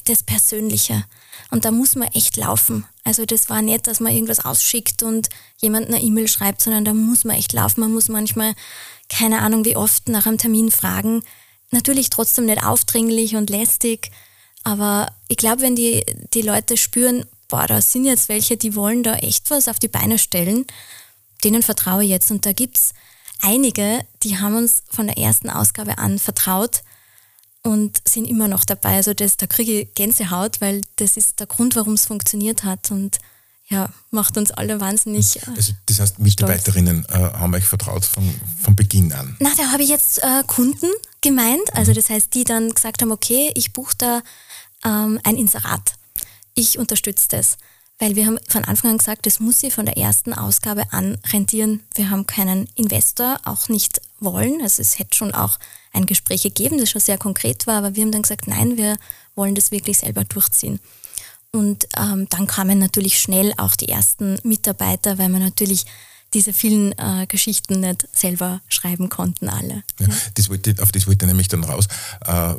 das 0.04 0.22
Persönliche. 0.22 1.04
Und 1.50 1.64
da 1.64 1.70
muss 1.70 1.94
man 1.94 2.08
echt 2.08 2.36
laufen. 2.36 2.86
Also 3.04 3.24
das 3.24 3.50
war 3.50 3.62
nicht, 3.62 3.86
dass 3.86 4.00
man 4.00 4.12
irgendwas 4.12 4.44
ausschickt 4.44 5.02
und 5.02 5.28
jemand 5.58 5.86
eine 5.86 6.00
E-Mail 6.00 6.28
schreibt, 6.28 6.62
sondern 6.62 6.84
da 6.84 6.94
muss 6.94 7.24
man 7.24 7.36
echt 7.36 7.52
laufen. 7.52 7.80
Man 7.80 7.92
muss 7.92 8.08
manchmal, 8.08 8.54
keine 9.08 9.40
Ahnung 9.40 9.64
wie 9.64 9.76
oft, 9.76 10.08
nach 10.08 10.26
einem 10.26 10.38
Termin 10.38 10.70
fragen. 10.70 11.22
Natürlich 11.70 12.10
trotzdem 12.10 12.46
nicht 12.46 12.64
aufdringlich 12.64 13.36
und 13.36 13.50
lästig. 13.50 14.10
Aber 14.64 15.12
ich 15.28 15.36
glaube, 15.36 15.62
wenn 15.62 15.76
die, 15.76 16.04
die 16.32 16.42
Leute 16.42 16.76
spüren, 16.76 17.26
boah, 17.48 17.66
da 17.66 17.80
sind 17.80 18.04
jetzt 18.04 18.28
welche, 18.28 18.56
die 18.56 18.74
wollen 18.74 19.02
da 19.02 19.14
echt 19.14 19.50
was 19.50 19.68
auf 19.68 19.78
die 19.78 19.88
Beine 19.88 20.18
stellen, 20.18 20.66
denen 21.44 21.62
vertraue 21.62 22.04
ich 22.04 22.10
jetzt. 22.10 22.30
Und 22.30 22.46
da 22.46 22.52
gibt 22.52 22.76
es 22.76 22.92
einige, 23.40 24.04
die 24.22 24.38
haben 24.38 24.56
uns 24.56 24.82
von 24.90 25.06
der 25.06 25.18
ersten 25.18 25.50
Ausgabe 25.50 25.98
an 25.98 26.18
vertraut 26.18 26.82
und 27.62 28.00
sind 28.08 28.26
immer 28.26 28.48
noch 28.48 28.64
dabei. 28.64 28.96
Also 28.96 29.14
das, 29.14 29.36
da 29.36 29.46
kriege 29.46 29.80
ich 29.80 29.94
Gänsehaut, 29.94 30.60
weil 30.60 30.82
das 30.96 31.16
ist 31.16 31.40
der 31.40 31.46
Grund, 31.46 31.76
warum 31.76 31.94
es 31.94 32.06
funktioniert 32.06 32.64
hat 32.64 32.90
und 32.90 33.18
ja, 33.68 33.88
macht 34.12 34.38
uns 34.38 34.52
alle 34.52 34.80
wahnsinnig. 34.80 35.42
Äh, 35.42 35.50
also 35.56 35.72
das 35.86 35.98
heißt, 35.98 36.18
Mitarbeiterinnen 36.20 37.04
äh, 37.08 37.12
haben 37.12 37.52
euch 37.52 37.64
vertraut 37.64 38.04
von, 38.04 38.32
von 38.62 38.76
Beginn 38.76 39.12
an? 39.12 39.36
Na, 39.40 39.50
da 39.56 39.72
habe 39.72 39.82
ich 39.82 39.88
jetzt 39.88 40.22
äh, 40.22 40.44
Kunden 40.46 40.88
gemeint. 41.20 41.72
Also 41.72 41.90
mhm. 41.90 41.96
das 41.96 42.08
heißt, 42.08 42.32
die 42.34 42.44
dann 42.44 42.70
gesagt 42.72 43.02
haben, 43.02 43.10
okay, 43.10 43.50
ich 43.56 43.72
buche 43.72 43.96
da 43.98 44.22
ähm, 44.84 45.18
ein 45.24 45.36
Inserat 45.36 45.94
ich 46.56 46.78
unterstütze 46.78 47.28
das. 47.28 47.58
Weil 47.98 48.14
wir 48.14 48.26
haben 48.26 48.38
von 48.48 48.64
Anfang 48.64 48.90
an 48.90 48.98
gesagt, 48.98 49.24
das 49.24 49.40
muss 49.40 49.60
sie 49.60 49.70
von 49.70 49.86
der 49.86 49.96
ersten 49.96 50.34
Ausgabe 50.34 50.92
an 50.92 51.16
rentieren. 51.32 51.82
Wir 51.94 52.10
haben 52.10 52.26
keinen 52.26 52.68
Investor, 52.74 53.38
auch 53.44 53.70
nicht 53.70 54.02
wollen. 54.20 54.60
Also 54.60 54.82
es 54.82 54.98
hätte 54.98 55.16
schon 55.16 55.32
auch 55.32 55.58
ein 55.92 56.04
Gespräch 56.04 56.42
gegeben, 56.42 56.78
das 56.78 56.90
schon 56.90 57.00
sehr 57.00 57.16
konkret 57.16 57.66
war, 57.66 57.78
aber 57.78 57.94
wir 57.94 58.02
haben 58.02 58.12
dann 58.12 58.22
gesagt, 58.22 58.48
nein, 58.48 58.76
wir 58.76 58.96
wollen 59.34 59.54
das 59.54 59.70
wirklich 59.70 59.98
selber 59.98 60.24
durchziehen. 60.24 60.78
Und 61.52 61.88
ähm, 61.96 62.28
dann 62.28 62.46
kamen 62.46 62.78
natürlich 62.78 63.18
schnell 63.18 63.54
auch 63.56 63.76
die 63.76 63.88
ersten 63.88 64.38
Mitarbeiter, 64.42 65.16
weil 65.16 65.30
man 65.30 65.40
natürlich 65.40 65.86
diese 66.36 66.52
vielen 66.52 66.92
äh, 66.98 67.26
Geschichten 67.26 67.80
nicht 67.80 68.06
selber 68.12 68.60
schreiben 68.68 69.08
konnten, 69.08 69.48
alle. 69.48 69.82
Ja, 69.98 70.06
das 70.34 70.50
wollte, 70.50 70.74
auf 70.82 70.92
das 70.92 71.06
wollte 71.06 71.24
ich 71.24 71.28
nämlich 71.28 71.48
dann 71.48 71.64
raus. 71.64 71.86
Äh, 72.26 72.54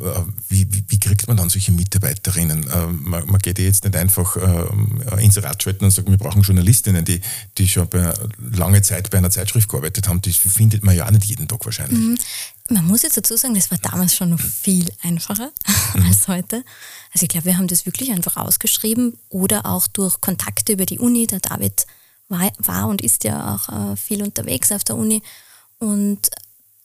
wie, 0.48 0.66
wie, 0.72 0.84
wie, 0.88 0.98
kriegt 0.98 1.28
man 1.28 1.36
dann 1.36 1.48
solche 1.48 1.70
Mitarbeiterinnen? 1.70 2.68
Äh, 2.68 2.86
man, 2.88 3.24
man, 3.26 3.38
geht 3.38 3.60
ja 3.60 3.66
jetzt 3.66 3.84
nicht 3.84 3.94
einfach 3.94 4.36
äh, 4.36 5.24
ins 5.24 5.40
Rad 5.40 5.62
schalten 5.62 5.84
und 5.84 5.92
sagt, 5.92 6.10
wir 6.10 6.18
brauchen 6.18 6.42
Journalistinnen, 6.42 7.04
die, 7.04 7.20
die 7.56 7.68
schon 7.68 7.88
bei, 7.88 8.12
lange 8.50 8.82
Zeit 8.82 9.10
bei 9.10 9.18
einer 9.18 9.30
Zeitschrift 9.30 9.68
gearbeitet 9.68 10.08
haben. 10.08 10.20
Das 10.22 10.34
findet 10.34 10.82
man 10.82 10.96
ja 10.96 11.06
auch 11.06 11.12
nicht 11.12 11.26
jeden 11.26 11.46
Tag 11.46 11.64
wahrscheinlich. 11.64 11.98
Mhm. 12.00 12.18
Man 12.70 12.84
muss 12.84 13.02
jetzt 13.02 13.16
dazu 13.16 13.36
sagen, 13.36 13.54
das 13.54 13.70
war 13.70 13.78
damals 13.78 14.16
schon 14.16 14.30
noch 14.30 14.40
viel 14.40 14.90
einfacher 15.02 15.52
mhm. 15.94 16.04
als 16.04 16.26
heute. 16.26 16.64
Also 17.14 17.22
ich 17.22 17.28
glaube, 17.28 17.44
wir 17.44 17.58
haben 17.58 17.68
das 17.68 17.86
wirklich 17.86 18.10
einfach 18.10 18.36
ausgeschrieben 18.36 19.16
oder 19.28 19.66
auch 19.66 19.86
durch 19.86 20.20
Kontakte 20.20 20.72
über 20.72 20.84
die 20.84 20.98
Uni. 20.98 21.28
Der 21.28 21.38
David 21.38 21.86
war, 22.28 22.88
und 22.88 23.02
ist 23.02 23.24
ja 23.24 23.54
auch 23.54 23.92
äh, 23.92 23.96
viel 23.96 24.22
unterwegs 24.22 24.72
auf 24.72 24.84
der 24.84 24.96
Uni. 24.96 25.22
Und 25.78 26.30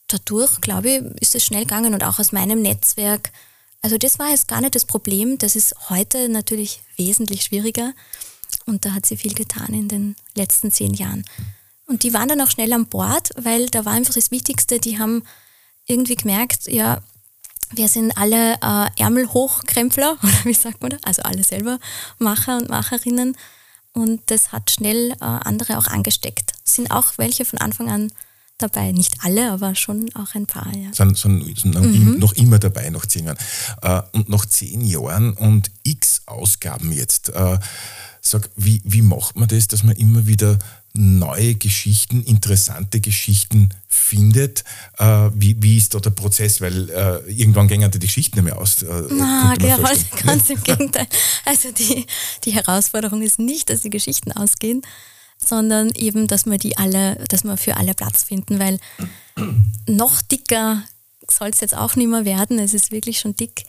dadurch, 0.07 0.61
glaube 0.61 0.89
ich, 0.89 1.21
ist 1.21 1.35
es 1.35 1.43
schnell 1.43 1.63
gegangen 1.63 1.93
und 1.93 2.03
auch 2.03 2.19
aus 2.19 2.31
meinem 2.31 2.61
Netzwerk. 2.61 3.31
Also 3.81 3.97
das 3.97 4.19
war 4.19 4.29
jetzt 4.29 4.47
gar 4.47 4.61
nicht 4.61 4.75
das 4.75 4.85
Problem. 4.85 5.37
Das 5.37 5.55
ist 5.55 5.75
heute 5.89 6.29
natürlich 6.29 6.81
wesentlich 6.95 7.43
schwieriger. 7.43 7.93
Und 8.65 8.85
da 8.85 8.93
hat 8.93 9.05
sie 9.05 9.17
viel 9.17 9.33
getan 9.33 9.73
in 9.73 9.87
den 9.87 10.15
letzten 10.35 10.71
zehn 10.71 10.93
Jahren. 10.93 11.25
Und 11.85 12.03
die 12.03 12.13
waren 12.13 12.29
dann 12.29 12.41
auch 12.41 12.49
schnell 12.49 12.71
an 12.71 12.85
Bord, 12.85 13.31
weil 13.35 13.67
da 13.67 13.83
war 13.85 13.93
einfach 13.93 14.13
das 14.13 14.31
Wichtigste, 14.31 14.79
die 14.79 14.99
haben 14.99 15.23
irgendwie 15.85 16.15
gemerkt, 16.15 16.67
ja, 16.67 17.01
wir 17.71 17.89
sind 17.89 18.15
alle 18.17 18.53
äh, 18.61 19.01
Ärmelhochkrempler, 19.01 20.17
oder 20.23 20.45
wie 20.45 20.53
sagt 20.53 20.81
man 20.81 20.91
das? 20.91 21.03
Also 21.03 21.23
alle 21.23 21.43
selber 21.43 21.79
Macher 22.19 22.57
und 22.57 22.69
Macherinnen. 22.69 23.35
Und 23.93 24.21
das 24.27 24.51
hat 24.51 24.71
schnell 24.71 25.11
äh, 25.11 25.15
andere 25.19 25.77
auch 25.77 25.87
angesteckt. 25.87 26.53
Es 26.65 26.75
sind 26.75 26.91
auch 26.91 27.13
welche 27.17 27.45
von 27.45 27.59
Anfang 27.59 27.89
an 27.89 28.11
dabei. 28.63 28.91
Nicht 28.91 29.15
alle, 29.21 29.51
aber 29.51 29.75
schon 29.75 30.09
auch 30.15 30.33
ein 30.35 30.45
paar. 30.45 30.71
Ja. 30.75 30.93
Sind, 30.93 31.17
sind, 31.17 31.59
sind 31.59 31.75
mhm. 31.75 32.17
noch 32.19 32.33
immer 32.33 32.59
dabei, 32.59 32.89
nach 32.89 33.05
zehn 33.05 33.25
Jahren. 33.25 33.37
Äh, 33.81 34.01
und 34.13 34.29
nach 34.29 34.45
zehn 34.45 34.81
Jahren 34.81 35.33
und 35.33 35.69
x 35.83 36.21
Ausgaben 36.25 36.91
jetzt. 36.91 37.29
Äh, 37.29 37.59
sag, 38.21 38.49
wie, 38.55 38.81
wie 38.85 39.01
macht 39.01 39.35
man 39.35 39.47
das, 39.47 39.67
dass 39.67 39.83
man 39.83 39.95
immer 39.95 40.25
wieder 40.25 40.57
neue 40.95 41.55
Geschichten, 41.55 42.23
interessante 42.23 42.99
Geschichten 43.01 43.69
findet. 43.87 44.63
Äh, 44.99 45.29
wie, 45.33 45.61
wie 45.61 45.77
ist 45.77 45.95
da 45.95 45.99
der 45.99 46.11
Prozess? 46.11 46.61
Weil 46.61 46.89
äh, 46.89 47.31
irgendwann 47.31 47.67
gehen 47.67 47.89
die 47.89 47.99
Geschichten 47.99 48.37
nicht 48.37 48.45
mehr 48.45 48.59
aus. 48.59 48.83
Äh, 48.83 49.03
Na, 49.09 49.55
genau, 49.57 49.79
ganz 50.23 50.49
im 50.49 50.63
Gegenteil. 50.63 51.07
Also 51.45 51.71
die, 51.71 52.05
die 52.43 52.51
Herausforderung 52.51 53.21
ist 53.23 53.39
nicht, 53.39 53.69
dass 53.69 53.81
die 53.81 53.89
Geschichten 53.89 54.31
ausgehen, 54.31 54.83
sondern 55.37 55.89
eben, 55.95 56.27
dass 56.27 56.45
wir 56.45 56.57
die 56.57 56.77
alle, 56.77 57.15
dass 57.27 57.43
wir 57.43 57.57
für 57.57 57.77
alle 57.77 57.93
Platz 57.93 58.23
finden, 58.23 58.59
weil 58.59 58.79
noch 59.87 60.21
dicker 60.21 60.83
soll 61.29 61.49
es 61.49 61.61
jetzt 61.61 61.75
auch 61.75 61.95
nicht 61.95 62.09
mehr 62.09 62.25
werden. 62.25 62.59
Es 62.59 62.73
ist 62.73 62.91
wirklich 62.91 63.19
schon 63.19 63.35
dick. 63.35 63.65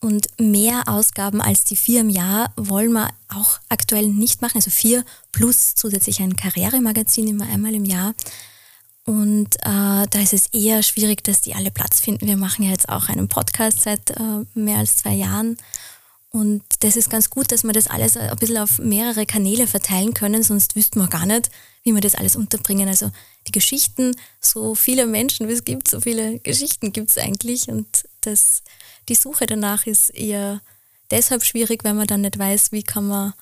Und 0.00 0.28
mehr 0.38 0.84
Ausgaben 0.86 1.40
als 1.40 1.64
die 1.64 1.74
vier 1.74 2.02
im 2.02 2.08
Jahr 2.08 2.52
wollen 2.56 2.92
wir 2.92 3.10
auch 3.28 3.58
aktuell 3.68 4.08
nicht 4.08 4.42
machen. 4.42 4.56
Also 4.56 4.70
vier 4.70 5.04
plus 5.32 5.74
zusätzlich 5.74 6.20
ein 6.20 6.36
Karrieremagazin 6.36 7.26
immer 7.26 7.46
einmal 7.46 7.74
im 7.74 7.84
Jahr. 7.84 8.14
Und 9.04 9.56
äh, 9.56 10.06
da 10.06 10.20
ist 10.20 10.34
es 10.34 10.48
eher 10.48 10.82
schwierig, 10.82 11.24
dass 11.24 11.40
die 11.40 11.54
alle 11.54 11.70
Platz 11.70 11.98
finden. 11.98 12.26
Wir 12.26 12.36
machen 12.36 12.64
ja 12.64 12.70
jetzt 12.70 12.88
auch 12.88 13.08
einen 13.08 13.26
Podcast 13.26 13.80
seit 13.80 14.10
äh, 14.10 14.44
mehr 14.54 14.78
als 14.78 14.96
zwei 14.96 15.14
Jahren. 15.14 15.56
Und 16.30 16.62
das 16.80 16.96
ist 16.96 17.08
ganz 17.08 17.30
gut, 17.30 17.52
dass 17.52 17.64
wir 17.64 17.72
das 17.72 17.86
alles 17.86 18.16
ein 18.16 18.36
bisschen 18.36 18.58
auf 18.58 18.78
mehrere 18.78 19.24
Kanäle 19.24 19.66
verteilen 19.66 20.12
können, 20.12 20.42
sonst 20.42 20.76
wüssten 20.76 21.00
wir 21.00 21.08
gar 21.08 21.24
nicht, 21.24 21.50
wie 21.84 21.94
wir 21.94 22.02
das 22.02 22.14
alles 22.14 22.36
unterbringen. 22.36 22.88
Also 22.88 23.10
die 23.46 23.52
Geschichten, 23.52 24.14
so 24.40 24.74
viele 24.74 25.06
Menschen 25.06 25.48
wie 25.48 25.52
es 25.52 25.64
gibt, 25.64 25.88
so 25.88 26.00
viele 26.00 26.38
Geschichten 26.40 26.92
gibt 26.92 27.10
es 27.10 27.18
eigentlich. 27.18 27.68
Und 27.68 28.04
das 28.20 28.62
die 29.08 29.14
Suche 29.14 29.46
danach 29.46 29.86
ist 29.86 30.10
eher 30.10 30.60
deshalb 31.10 31.44
schwierig, 31.44 31.84
weil 31.84 31.94
man 31.94 32.06
dann 32.06 32.20
nicht 32.20 32.38
weiß, 32.38 32.72
wie 32.72 32.82
kann 32.82 33.08
man 33.08 33.32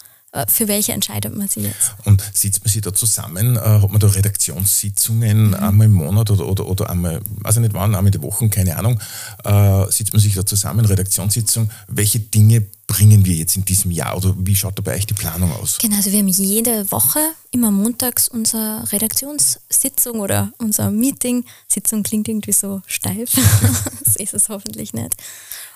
für 0.48 0.68
welche 0.68 0.92
entscheidet 0.92 1.34
man 1.36 1.48
sich 1.48 1.64
jetzt? 1.64 1.94
Und 2.04 2.22
sitzt 2.32 2.64
man 2.64 2.72
sich 2.72 2.82
da 2.82 2.92
zusammen? 2.92 3.56
Äh, 3.56 3.60
hat 3.60 3.90
man 3.90 4.00
da 4.00 4.08
Redaktionssitzungen 4.08 5.48
mhm. 5.48 5.54
einmal 5.54 5.86
im 5.86 5.94
Monat 5.94 6.30
oder, 6.30 6.46
oder, 6.46 6.66
oder 6.66 6.90
einmal, 6.90 7.20
weiß 7.40 7.56
ich 7.56 7.62
nicht 7.62 7.74
wann, 7.74 7.94
einmal 7.94 8.06
in 8.06 8.12
der 8.12 8.22
Woche, 8.22 8.48
keine 8.48 8.76
Ahnung. 8.76 9.00
Äh, 9.44 9.90
sitzt 9.90 10.12
man 10.12 10.20
sich 10.20 10.34
da 10.34 10.44
zusammen, 10.44 10.84
Redaktionssitzung? 10.84 11.70
Welche 11.88 12.20
Dinge 12.20 12.66
bringen 12.86 13.24
wir 13.24 13.34
jetzt 13.34 13.56
in 13.56 13.64
diesem 13.64 13.90
Jahr 13.90 14.16
oder 14.16 14.34
wie 14.38 14.54
schaut 14.54 14.78
da 14.78 14.82
bei 14.82 14.94
euch 14.94 15.06
die 15.06 15.14
Planung 15.14 15.52
aus? 15.52 15.78
Genau, 15.78 15.96
also 15.96 16.12
wir 16.12 16.20
haben 16.20 16.28
jede 16.28 16.90
Woche 16.92 17.18
immer 17.50 17.70
montags 17.70 18.28
unsere 18.28 18.90
Redaktionssitzung 18.92 20.20
oder 20.20 20.52
unser 20.58 20.90
Meeting. 20.90 21.44
Sitzung 21.68 22.02
klingt 22.02 22.28
irgendwie 22.28 22.52
so 22.52 22.82
steif, 22.86 23.32
das 24.04 24.16
ist 24.16 24.34
es 24.34 24.48
hoffentlich 24.48 24.92
nicht. 24.92 25.14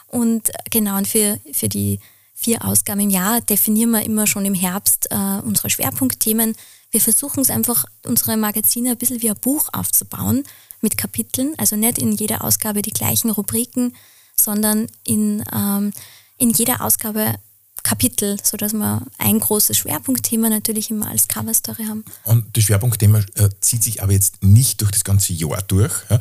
Und 0.06 0.50
genau, 0.70 0.98
und 0.98 1.08
für, 1.08 1.38
für 1.52 1.68
die 1.68 2.00
vier 2.40 2.64
Ausgaben 2.64 3.00
im 3.00 3.10
Jahr 3.10 3.42
definieren 3.42 3.90
wir 3.90 4.02
immer 4.02 4.26
schon 4.26 4.46
im 4.46 4.54
Herbst 4.54 5.08
äh, 5.10 5.40
unsere 5.44 5.68
Schwerpunktthemen. 5.68 6.56
Wir 6.90 7.00
versuchen 7.00 7.40
es 7.40 7.50
einfach, 7.50 7.84
unsere 8.06 8.38
Magazine 8.38 8.92
ein 8.92 8.96
bisschen 8.96 9.20
wie 9.20 9.28
ein 9.28 9.36
Buch 9.36 9.68
aufzubauen 9.72 10.44
mit 10.80 10.96
Kapiteln, 10.96 11.54
also 11.58 11.76
nicht 11.76 11.98
in 11.98 12.12
jeder 12.12 12.42
Ausgabe 12.42 12.80
die 12.80 12.92
gleichen 12.92 13.30
Rubriken, 13.30 13.94
sondern 14.34 14.86
in, 15.04 15.44
ähm, 15.54 15.92
in 16.38 16.48
jeder 16.50 16.80
Ausgabe 16.80 17.34
Kapitel, 17.82 18.36
sodass 18.42 18.72
wir 18.72 19.02
ein 19.18 19.40
großes 19.40 19.78
Schwerpunktthema 19.78 20.48
natürlich 20.48 20.90
immer 20.90 21.08
als 21.08 21.28
Coverstory 21.28 21.84
haben. 21.84 22.04
Und 22.24 22.56
das 22.56 22.64
Schwerpunktthema 22.64 23.20
äh, 23.34 23.48
zieht 23.60 23.82
sich 23.82 24.02
aber 24.02 24.12
jetzt 24.12 24.42
nicht 24.42 24.80
durch 24.80 24.90
das 24.90 25.04
ganze 25.04 25.32
Jahr 25.32 25.62
durch. 25.62 25.92
Ja? 26.08 26.18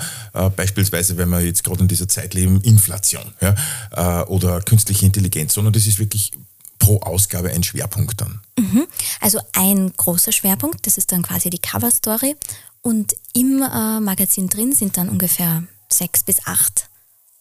Äh, 0.48 0.50
beispielsweise, 0.50 1.18
wenn 1.18 1.30
wir 1.30 1.42
jetzt 1.42 1.64
gerade 1.64 1.82
in 1.82 1.88
dieser 1.88 2.08
Zeit 2.08 2.34
leben, 2.34 2.62
Inflation 2.62 3.34
ja? 3.42 3.56
äh, 3.92 4.26
oder 4.26 4.62
künstliche 4.62 5.06
Intelligenz, 5.06 5.54
sondern 5.54 5.74
das 5.74 5.88
ist 5.88 6.00
wirklich 6.00 6.32
pro 6.80 7.00
Ausgabe 7.02 7.50
ein 7.50 7.64
Schwerpunkt 7.64 8.22
dann. 8.22 8.42
Mhm. 8.58 8.88
Also 9.20 9.40
ein 9.54 9.94
großer 9.96 10.32
Schwerpunkt, 10.32 10.88
das 10.88 10.98
ist 10.98 11.12
dann 11.12 11.24
quasi 11.24 11.50
die 11.50 11.60
Coverstory. 11.60 12.36
Und 12.82 13.16
im 13.34 13.62
äh, 13.62 14.00
Magazin 14.00 14.48
drin 14.48 14.74
sind 14.74 14.98
dann 14.98 15.10
ungefähr 15.10 15.64
sechs 15.90 16.24
bis 16.24 16.46
acht 16.46 16.90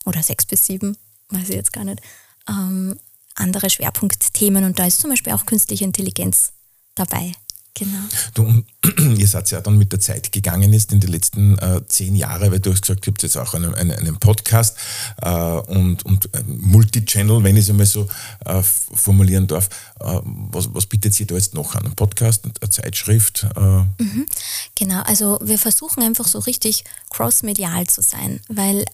oder 0.05 0.23
sechs 0.23 0.45
bis 0.45 0.67
sieben, 0.67 0.97
weiß 1.31 1.49
ich 1.49 1.55
jetzt 1.55 1.73
gar 1.73 1.85
nicht, 1.85 2.01
ähm, 2.49 2.99
andere 3.39 3.71
Schwerpunktthemen 3.71 4.65
und 4.65 4.79
da 4.79 4.87
ist 4.87 5.01
zum 5.01 5.11
Beispiel 5.11 5.33
auch 5.33 5.47
künstliche 5.47 5.85
Intelligenz 5.85 6.53
dabei. 6.95 7.33
Genau. 7.79 7.99
Du, 8.35 8.65
ihr 9.17 9.29
seid 9.29 9.51
ja 9.53 9.61
dann 9.61 9.79
mit 9.79 9.93
der 9.93 10.01
Zeit 10.01 10.33
gegangen 10.33 10.73
ist 10.73 10.93
in 10.93 10.99
den 10.99 11.11
letzten 11.11 11.57
äh, 11.59 11.81
zehn 11.87 12.17
Jahren, 12.17 12.51
weil 12.51 12.59
du 12.59 12.73
hast 12.73 12.83
gesagt, 12.83 13.07
ihr 13.07 13.13
habt 13.13 13.23
jetzt 13.23 13.37
auch 13.37 13.55
einen, 13.55 13.73
einen, 13.75 13.93
einen 13.93 14.19
Podcast 14.19 14.77
äh, 15.23 15.31
und, 15.31 16.05
und 16.05 16.35
äh, 16.35 16.43
Multichannel, 16.45 17.45
wenn 17.45 17.57
ich 17.57 17.65
es 17.65 17.71
einmal 17.71 17.87
so 17.87 18.09
äh, 18.45 18.63
formulieren 18.63 19.47
darf. 19.47 19.69
Äh, 20.01 20.21
was, 20.25 20.75
was 20.75 20.87
bietet 20.87 21.15
sie 21.15 21.27
da 21.27 21.37
jetzt 21.37 21.55
noch 21.55 21.77
an? 21.77 21.87
Ein 21.87 21.95
Podcast, 21.95 22.45
eine 22.45 22.71
Zeitschrift? 22.71 23.47
Äh? 23.55 23.61
Mhm. 23.61 24.27
Genau, 24.75 25.03
also 25.03 25.39
wir 25.41 25.59
versuchen 25.59 26.03
einfach 26.03 26.27
so 26.27 26.41
richtig 26.41 26.85
crossmedial 27.11 27.87
zu 27.87 28.03
sein, 28.03 28.41
weil, 28.49 28.85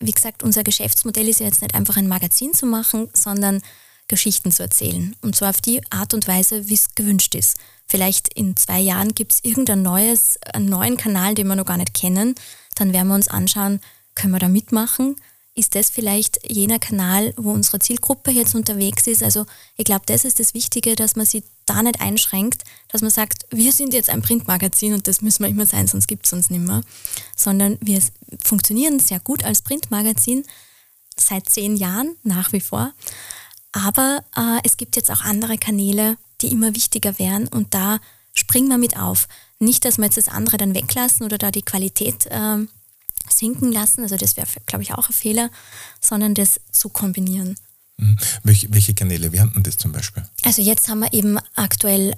wie 0.00 0.12
gesagt, 0.12 0.42
unser 0.42 0.64
Geschäftsmodell 0.64 1.28
ist 1.28 1.40
ja 1.40 1.46
jetzt 1.46 1.62
nicht 1.62 1.74
einfach 1.74 1.96
ein 1.96 2.08
Magazin 2.08 2.52
zu 2.52 2.66
machen, 2.66 3.08
sondern 3.14 3.62
Geschichten 4.08 4.52
zu 4.52 4.62
erzählen. 4.62 5.16
Und 5.22 5.36
zwar 5.36 5.50
auf 5.50 5.60
die 5.60 5.80
Art 5.90 6.14
und 6.14 6.28
Weise, 6.28 6.68
wie 6.68 6.74
es 6.74 6.94
gewünscht 6.94 7.34
ist. 7.34 7.56
Vielleicht 7.86 8.32
in 8.34 8.56
zwei 8.56 8.80
Jahren 8.80 9.14
gibt 9.14 9.32
es 9.32 9.44
irgendein 9.44 9.82
neues, 9.82 10.38
einen 10.52 10.66
neuen 10.66 10.96
Kanal, 10.96 11.34
den 11.34 11.46
wir 11.46 11.56
noch 11.56 11.66
gar 11.66 11.76
nicht 11.76 11.94
kennen. 11.94 12.34
Dann 12.74 12.92
werden 12.92 13.08
wir 13.08 13.14
uns 13.14 13.28
anschauen, 13.28 13.80
können 14.14 14.32
wir 14.32 14.38
da 14.38 14.48
mitmachen? 14.48 15.16
Ist 15.56 15.76
das 15.76 15.88
vielleicht 15.88 16.50
jener 16.50 16.80
Kanal, 16.80 17.32
wo 17.36 17.52
unsere 17.52 17.78
Zielgruppe 17.78 18.32
jetzt 18.32 18.56
unterwegs 18.56 19.06
ist? 19.06 19.22
Also 19.22 19.46
ich 19.76 19.84
glaube, 19.84 20.02
das 20.06 20.24
ist 20.24 20.40
das 20.40 20.52
Wichtige, 20.52 20.96
dass 20.96 21.14
man 21.14 21.26
sie 21.26 21.44
da 21.64 21.80
nicht 21.82 22.00
einschränkt, 22.00 22.64
dass 22.88 23.02
man 23.02 23.10
sagt, 23.10 23.46
wir 23.50 23.70
sind 23.70 23.94
jetzt 23.94 24.10
ein 24.10 24.20
Printmagazin 24.20 24.94
und 24.94 25.06
das 25.06 25.22
müssen 25.22 25.44
wir 25.44 25.50
immer 25.50 25.66
sein, 25.66 25.86
sonst 25.86 26.08
gibt 26.08 26.26
es 26.26 26.32
uns 26.32 26.50
nicht 26.50 26.64
mehr. 26.64 26.82
Sondern 27.36 27.78
wir 27.80 28.02
funktionieren 28.42 28.98
sehr 28.98 29.20
gut 29.20 29.44
als 29.44 29.62
Printmagazin 29.62 30.44
seit 31.16 31.48
zehn 31.48 31.76
Jahren 31.76 32.16
nach 32.24 32.52
wie 32.52 32.60
vor. 32.60 32.92
Aber 33.74 34.22
äh, 34.36 34.60
es 34.62 34.76
gibt 34.76 34.94
jetzt 34.94 35.10
auch 35.10 35.22
andere 35.22 35.58
Kanäle, 35.58 36.16
die 36.40 36.48
immer 36.48 36.74
wichtiger 36.74 37.18
werden 37.18 37.48
und 37.48 37.74
da 37.74 37.98
springen 38.32 38.68
wir 38.68 38.78
mit 38.78 38.96
auf. 38.96 39.28
Nicht, 39.58 39.84
dass 39.84 39.98
wir 39.98 40.04
jetzt 40.04 40.16
das 40.16 40.28
andere 40.28 40.56
dann 40.56 40.74
weglassen 40.74 41.26
oder 41.26 41.38
da 41.38 41.50
die 41.50 41.62
Qualität 41.62 42.26
äh, 42.26 42.58
sinken 43.28 43.72
lassen, 43.72 44.02
also 44.02 44.16
das 44.16 44.36
wäre, 44.36 44.46
glaube 44.66 44.84
ich, 44.84 44.94
auch 44.94 45.08
ein 45.08 45.14
Fehler, 45.14 45.50
sondern 46.00 46.34
das 46.34 46.60
zu 46.70 46.88
kombinieren. 46.88 47.56
Mhm. 47.96 48.16
Welche, 48.44 48.72
welche 48.72 48.94
Kanäle 48.94 49.32
wären 49.32 49.52
denn 49.54 49.64
das 49.64 49.76
zum 49.76 49.92
Beispiel? 49.92 50.24
Also 50.44 50.62
jetzt 50.62 50.88
haben 50.88 51.00
wir 51.00 51.12
eben 51.12 51.38
aktuell 51.56 52.16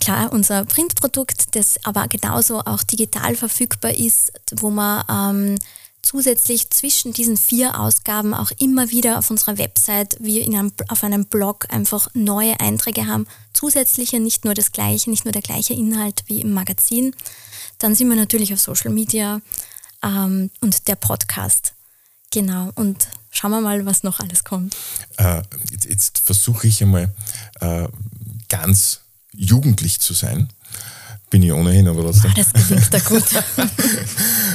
klar 0.00 0.32
unser 0.32 0.64
Printprodukt, 0.64 1.54
das 1.54 1.84
aber 1.84 2.08
genauso 2.08 2.60
auch 2.60 2.82
digital 2.82 3.36
verfügbar 3.36 3.94
ist, 3.94 4.32
wo 4.56 4.70
man 4.70 5.04
ähm, 5.08 5.58
zusätzlich 6.06 6.70
zwischen 6.70 7.12
diesen 7.12 7.36
vier 7.36 7.80
Ausgaben 7.80 8.32
auch 8.32 8.52
immer 8.58 8.90
wieder 8.90 9.18
auf 9.18 9.30
unserer 9.30 9.58
Website, 9.58 10.16
wie 10.20 10.38
in 10.38 10.54
einem, 10.54 10.72
auf 10.88 11.02
einem 11.02 11.26
Blog 11.26 11.66
einfach 11.68 12.08
neue 12.14 12.58
Einträge 12.60 13.06
haben. 13.06 13.26
Zusätzliche, 13.52 14.20
nicht 14.20 14.44
nur 14.44 14.54
das 14.54 14.70
gleiche, 14.70 15.10
nicht 15.10 15.24
nur 15.24 15.32
der 15.32 15.42
gleiche 15.42 15.74
Inhalt 15.74 16.22
wie 16.26 16.40
im 16.40 16.52
Magazin. 16.52 17.14
Dann 17.78 17.94
sind 17.94 18.08
wir 18.08 18.16
natürlich 18.16 18.52
auf 18.52 18.60
Social 18.60 18.92
Media 18.92 19.40
ähm, 20.02 20.50
und 20.60 20.86
der 20.86 20.94
Podcast. 20.94 21.74
Genau. 22.30 22.70
Und 22.76 23.08
schauen 23.30 23.50
wir 23.50 23.60
mal, 23.60 23.84
was 23.84 24.04
noch 24.04 24.20
alles 24.20 24.44
kommt. 24.44 24.76
Äh, 25.16 25.42
jetzt, 25.72 25.86
jetzt 25.86 26.18
versuche 26.20 26.68
ich 26.68 26.82
einmal 26.82 27.12
äh, 27.60 27.88
ganz 28.48 29.00
jugendlich 29.32 30.00
zu 30.00 30.14
sein. 30.14 30.48
Bin 31.30 31.42
ich 31.42 31.52
ohnehin, 31.52 31.88
aber 31.88 32.02
trotzdem. 32.02 32.30
Ah, 32.30 32.34
das 32.36 32.52
gelingt 32.52 32.94
da 32.94 32.98
gut. 33.00 33.24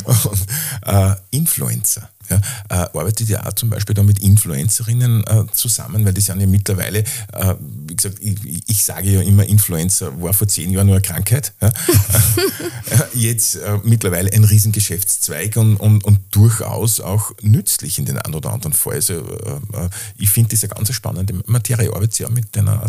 und, 0.26 0.40
äh, 0.86 1.16
Influencer. 1.32 2.10
Ja, 2.32 2.38
äh, 2.70 2.98
arbeitet 2.98 3.28
ja 3.30 3.46
auch 3.46 3.54
zum 3.54 3.70
Beispiel 3.70 3.94
da 3.94 4.04
mit 4.04 4.20
Influencerinnen 4.20 5.24
äh, 5.26 5.44
zusammen, 5.52 6.06
weil 6.06 6.14
die 6.14 6.22
sind 6.22 6.40
ja 6.40 6.48
mittlerweile, 6.48 7.00
äh, 7.34 7.56
wie 7.60 7.96
gesagt, 7.96 8.18
ich, 8.22 8.64
ich, 8.68 8.84
sage 8.84 9.10
ja 9.10 9.22
immer, 9.22 9.46
Influencer 9.46 10.22
war 10.22 10.34
vor 10.34 10.48
zehn 10.48 10.72
Jahren 10.72 10.88
nur 10.88 10.96
eine 10.96 11.02
Krankheit. 11.02 11.54
Ja? 11.62 11.72
Jetzt 13.14 13.56
äh, 13.56 13.80
mittlerweile 13.84 14.32
ein 14.32 14.44
Riesengeschäftszweig 14.44 15.58
und, 15.58 15.76
und, 15.78 16.04
und, 16.06 16.20
durchaus 16.32 17.02
auch 17.02 17.32
nützlich 17.42 18.00
in 18.00 18.06
den 18.06 18.18
einen 18.18 18.34
oder 18.34 18.54
anderen 18.54 18.74
Fall. 18.74 18.96
Also 18.96 19.14
äh, 19.14 19.56
äh, 19.74 19.90
ich 20.18 20.30
finde 20.30 20.52
das 20.52 20.64
eine 20.64 20.74
ganz 20.74 20.94
spannende 20.94 21.34
Materie. 21.46 21.90
Arbeitet 21.94 22.20
ja 22.20 22.30
mit 22.30 22.56
denen 22.56 22.80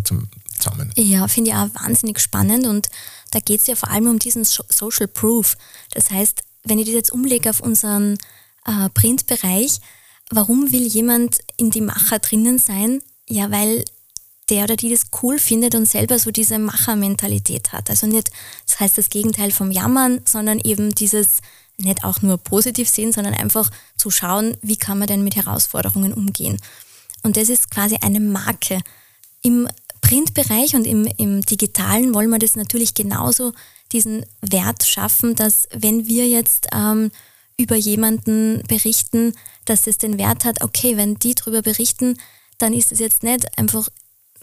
zusammen. 0.59 0.93
Ja, 0.97 1.27
finde 1.27 1.51
ich 1.51 1.57
auch 1.57 1.69
wahnsinnig 1.75 2.21
spannend 2.21 2.67
und 2.67 2.89
da 3.33 3.41
geht 3.41 3.61
es 3.61 3.67
ja 3.67 3.75
vor 3.75 3.91
allem 3.91 4.07
um 4.07 4.19
diesen 4.19 4.45
Social 4.45 5.09
Proof. 5.09 5.57
Das 5.93 6.11
heißt, 6.11 6.43
wenn 6.65 6.79
ich 6.79 6.87
das 6.87 6.95
jetzt 6.95 7.13
umlege 7.13 7.51
auf 7.51 7.61
unseren 7.61 8.19
äh, 8.67 8.89
Printbereich, 8.91 9.81
warum 10.31 10.73
will 10.73 10.87
jemand 10.87 11.39
in 11.57 11.71
die 11.71 11.81
Macher 11.81 12.19
drinnen 12.19 12.59
sein? 12.59 13.01
Ja, 13.29 13.51
weil 13.51 13.85
der 14.51 14.65
oder 14.65 14.77
die 14.77 14.91
das 14.91 15.07
cool 15.23 15.39
findet 15.39 15.75
und 15.75 15.87
selber 15.87 16.19
so 16.19 16.31
diese 16.31 16.59
Machermentalität 16.59 17.73
hat. 17.73 17.91
Also 17.91 18.07
nicht, 18.07 18.31
das 18.67 18.81
heißt 18.81 18.99
das 18.99 19.11
Gegenteil 19.11 19.51
vom 19.51 19.71
Jammern, 19.71 20.21
sondern 20.25 20.59
eben 20.59 20.95
dieses 20.95 21.39
nicht 21.79 22.05
auch 22.05 22.23
nur 22.23 22.39
positiv 22.39 22.89
sehen, 22.89 23.13
sondern 23.13 23.35
einfach 23.35 23.71
zu 23.97 24.11
schauen, 24.11 24.57
wie 24.63 24.77
kann 24.77 24.99
man 24.99 25.09
denn 25.09 25.25
mit 25.25 25.37
Herausforderungen 25.37 26.13
umgehen. 26.13 26.59
Und 27.23 27.37
das 27.37 27.49
ist 27.49 27.71
quasi 27.71 27.97
eine 28.03 28.21
Marke. 28.21 28.81
Im 29.43 29.69
Printbereich 30.01 30.75
und 30.75 30.87
im, 30.87 31.07
im 31.17 31.41
digitalen 31.43 32.15
wollen 32.15 32.31
wir 32.31 32.39
das 32.39 32.57
natürlich 32.57 32.95
genauso 32.95 33.53
diesen 33.93 34.25
Wert 34.41 34.85
schaffen, 34.85 35.35
dass 35.35 35.69
wenn 35.73 36.07
wir 36.07 36.29
jetzt 36.29 36.69
ähm, 36.73 37.11
über 37.57 37.77
jemanden 37.77 38.63
berichten, 38.69 39.35
dass 39.65 39.87
es 39.87 39.99
den 39.99 40.19
Wert 40.19 40.45
hat, 40.45 40.63
okay, 40.63 40.97
wenn 40.97 41.17
die 41.17 41.35
darüber 41.35 41.63
berichten, 41.63 42.19
dann 42.59 42.73
ist 42.73 42.93
es 42.93 42.99
jetzt 42.99 43.23
nicht 43.23 43.59
einfach 43.59 43.89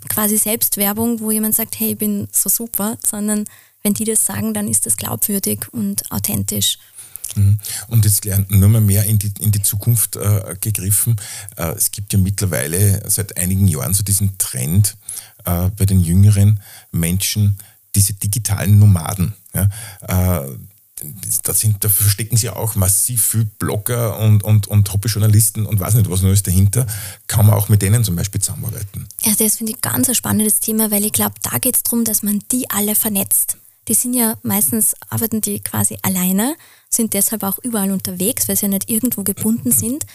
quasi 0.08 0.38
Selbstwerbung, 0.38 1.20
wo 1.20 1.32
jemand 1.32 1.56
sagt, 1.56 1.80
hey, 1.80 1.92
ich 1.92 1.98
bin 1.98 2.28
so 2.32 2.50
super, 2.50 2.98
sondern 3.06 3.46
wenn 3.84 3.94
die 3.94 4.06
das 4.06 4.25
sagen, 4.25 4.54
dann 4.54 4.68
ist 4.68 4.86
das 4.86 4.98
glaubwürdig 4.98 5.68
und 5.72 6.10
authentisch. 6.12 6.78
Mhm. 7.36 7.60
Und 7.88 8.06
jetzt 8.06 8.25
nur 8.50 8.70
mal 8.70 8.82
mehr 8.82 9.06
in 9.06 9.20
die, 9.20 9.32
in 9.39 9.51
die 9.51 9.62
Zukunft 9.62 10.16
äh, 10.16 10.56
gegriffen. 10.60 11.16
Äh, 11.58 11.74
es 11.74 11.92
gibt 11.92 12.12
ja 12.13 12.20
mittlerweile 12.20 13.08
seit 13.10 13.38
einigen 13.38 13.68
Jahren 13.68 13.94
so 13.94 14.04
diesen 14.04 14.38
Trend 14.38 14.98
äh, 15.46 15.70
bei 15.70 15.86
den 15.86 16.00
jüngeren 16.00 16.60
Menschen, 16.92 17.58
diese 17.96 18.13
digitalen 18.13 18.80
Nomaden. 18.80 19.34
Ja? 19.54 20.46
Da, 21.44 21.53
sind, 21.53 21.84
da 21.84 21.89
verstecken 21.89 22.36
sich 22.36 22.50
auch 22.50 22.75
massiv 22.75 23.25
viel 23.25 23.46
Blogger 23.46 24.20
und, 24.20 24.44
und, 24.44 24.68
und 24.68 24.91
Hobbyjournalisten 24.91 25.65
und 25.65 25.79
weiß 25.79 25.94
nicht, 25.94 26.10
was 26.10 26.24
ist 26.24 26.48
dahinter. 26.48 26.86
Kann 27.27 27.46
man 27.46 27.56
auch 27.56 27.70
mit 27.70 27.82
denen 27.82 28.03
zum 28.03 28.15
Beispiel 28.15 28.41
zusammenarbeiten? 28.41 29.08
Ja, 29.22 29.34
das 29.38 29.58
finde 29.58 29.72
ich 29.72 29.82
ganz 29.82 30.10
ein 30.10 30.15
spannendes 30.15 30.60
Thema, 30.60 30.91
weil 30.91 31.06
ich 31.06 31.13
glaube, 31.13 31.36
da 31.41 31.58
geht 31.58 31.77
es 31.77 31.84
darum, 31.84 32.03
dass 32.03 32.22
man 32.22 32.44
die 32.51 32.70
alle 32.70 32.96
vernetzt. 32.96 33.58
Die 33.88 33.94
sind 33.94 34.13
ja 34.13 34.38
meistens, 34.44 34.94
arbeiten 35.10 35.41
die 35.41 35.62
quasi 35.62 35.98
alleine, 36.03 36.56
sind 36.89 37.13
deshalb 37.13 37.44
auch 37.44 37.58
überall 37.60 37.91
unterwegs, 37.91 38.48
weil 38.48 38.56
sie 38.56 38.65
ja 38.65 38.70
nicht 38.70 38.89
irgendwo 38.89 39.24
gebunden 39.24 39.72
sind. 39.72 40.06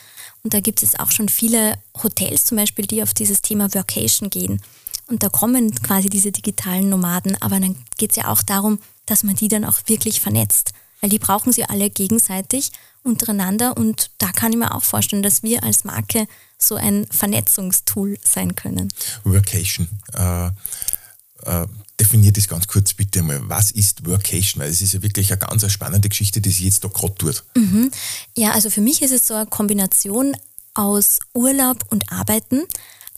Und 0.43 0.55
da 0.55 0.61
gibt 0.61 0.83
es 0.83 0.99
auch 0.99 1.11
schon 1.11 1.29
viele 1.29 1.79
Hotels 2.03 2.45
zum 2.45 2.57
Beispiel, 2.57 2.87
die 2.87 3.03
auf 3.03 3.15
dieses 3.15 3.43
Thema 3.43 3.73
Workation 3.75 4.31
gehen. 4.31 4.61
Und 5.07 5.23
da 5.23 5.29
kommen 5.29 5.75
quasi 5.83 6.09
diese 6.09 6.33
digitalen 6.33 6.89
Nomaden, 6.89 7.37
aber 7.41 7.59
dann 7.61 7.77
geht 7.99 8.11
es 8.11 8.17
ja 8.17 8.29
auch 8.29 8.43
darum, 8.43 8.79
dass 9.07 9.23
man 9.23 9.37
die 9.37 9.49
dann 9.49 9.65
auch 9.65 9.79
wirklich 9.87 10.21
vernetzt. 10.21 10.73
Weil 11.01 11.11
die 11.11 11.19
brauchen 11.19 11.53
sie 11.53 11.65
alle 11.65 11.91
gegenseitig 11.91 12.73
untereinander 13.03 13.77
und 13.77 14.11
da 14.19 14.33
kann 14.33 14.53
ich 14.53 14.59
mir 14.59 14.75
auch 14.75 14.83
vorstellen, 14.83 15.23
dass 15.23 15.43
wir 15.43 15.63
als 15.63 15.85
Marke 15.85 16.27
so 16.59 16.77
ein 16.77 17.07
Vernetzungstool 17.11 18.19
sein 18.23 18.55
können. 18.55 18.89
Workation. 19.25 19.89
Äh, 20.15 20.47
äh, 20.47 21.67
definiert 22.01 22.37
das 22.37 22.49
ganz 22.49 22.67
kurz 22.67 22.95
bitte 22.95 23.23
mal. 23.23 23.41
Was 23.49 23.71
ist 23.71 24.07
Workation? 24.07 24.63
Weil 24.63 24.71
es 24.71 24.83
ist 24.83 24.95
ja 24.95 25.03
wirklich 25.03 25.31
eine 25.31 25.39
ganz 25.39 25.71
spannende 25.71 26.09
Geschichte, 26.09 26.41
die 26.41 26.51
sich 26.51 26.65
jetzt 26.65 26.83
da 26.83 26.89
gerade 26.89 27.15
tut. 27.15 27.45
Mhm. 27.57 27.91
Ja, 28.35 28.53
also 28.53 28.71
für 28.71 28.81
mich 28.81 29.03
ist 29.03 29.13
es 29.13 29.27
so 29.27 29.35
eine 29.35 29.47
Kombination 29.47 30.35
aus 30.73 31.21
Urlaub 31.35 31.85
und 31.91 32.11
Arbeiten. 32.11 32.63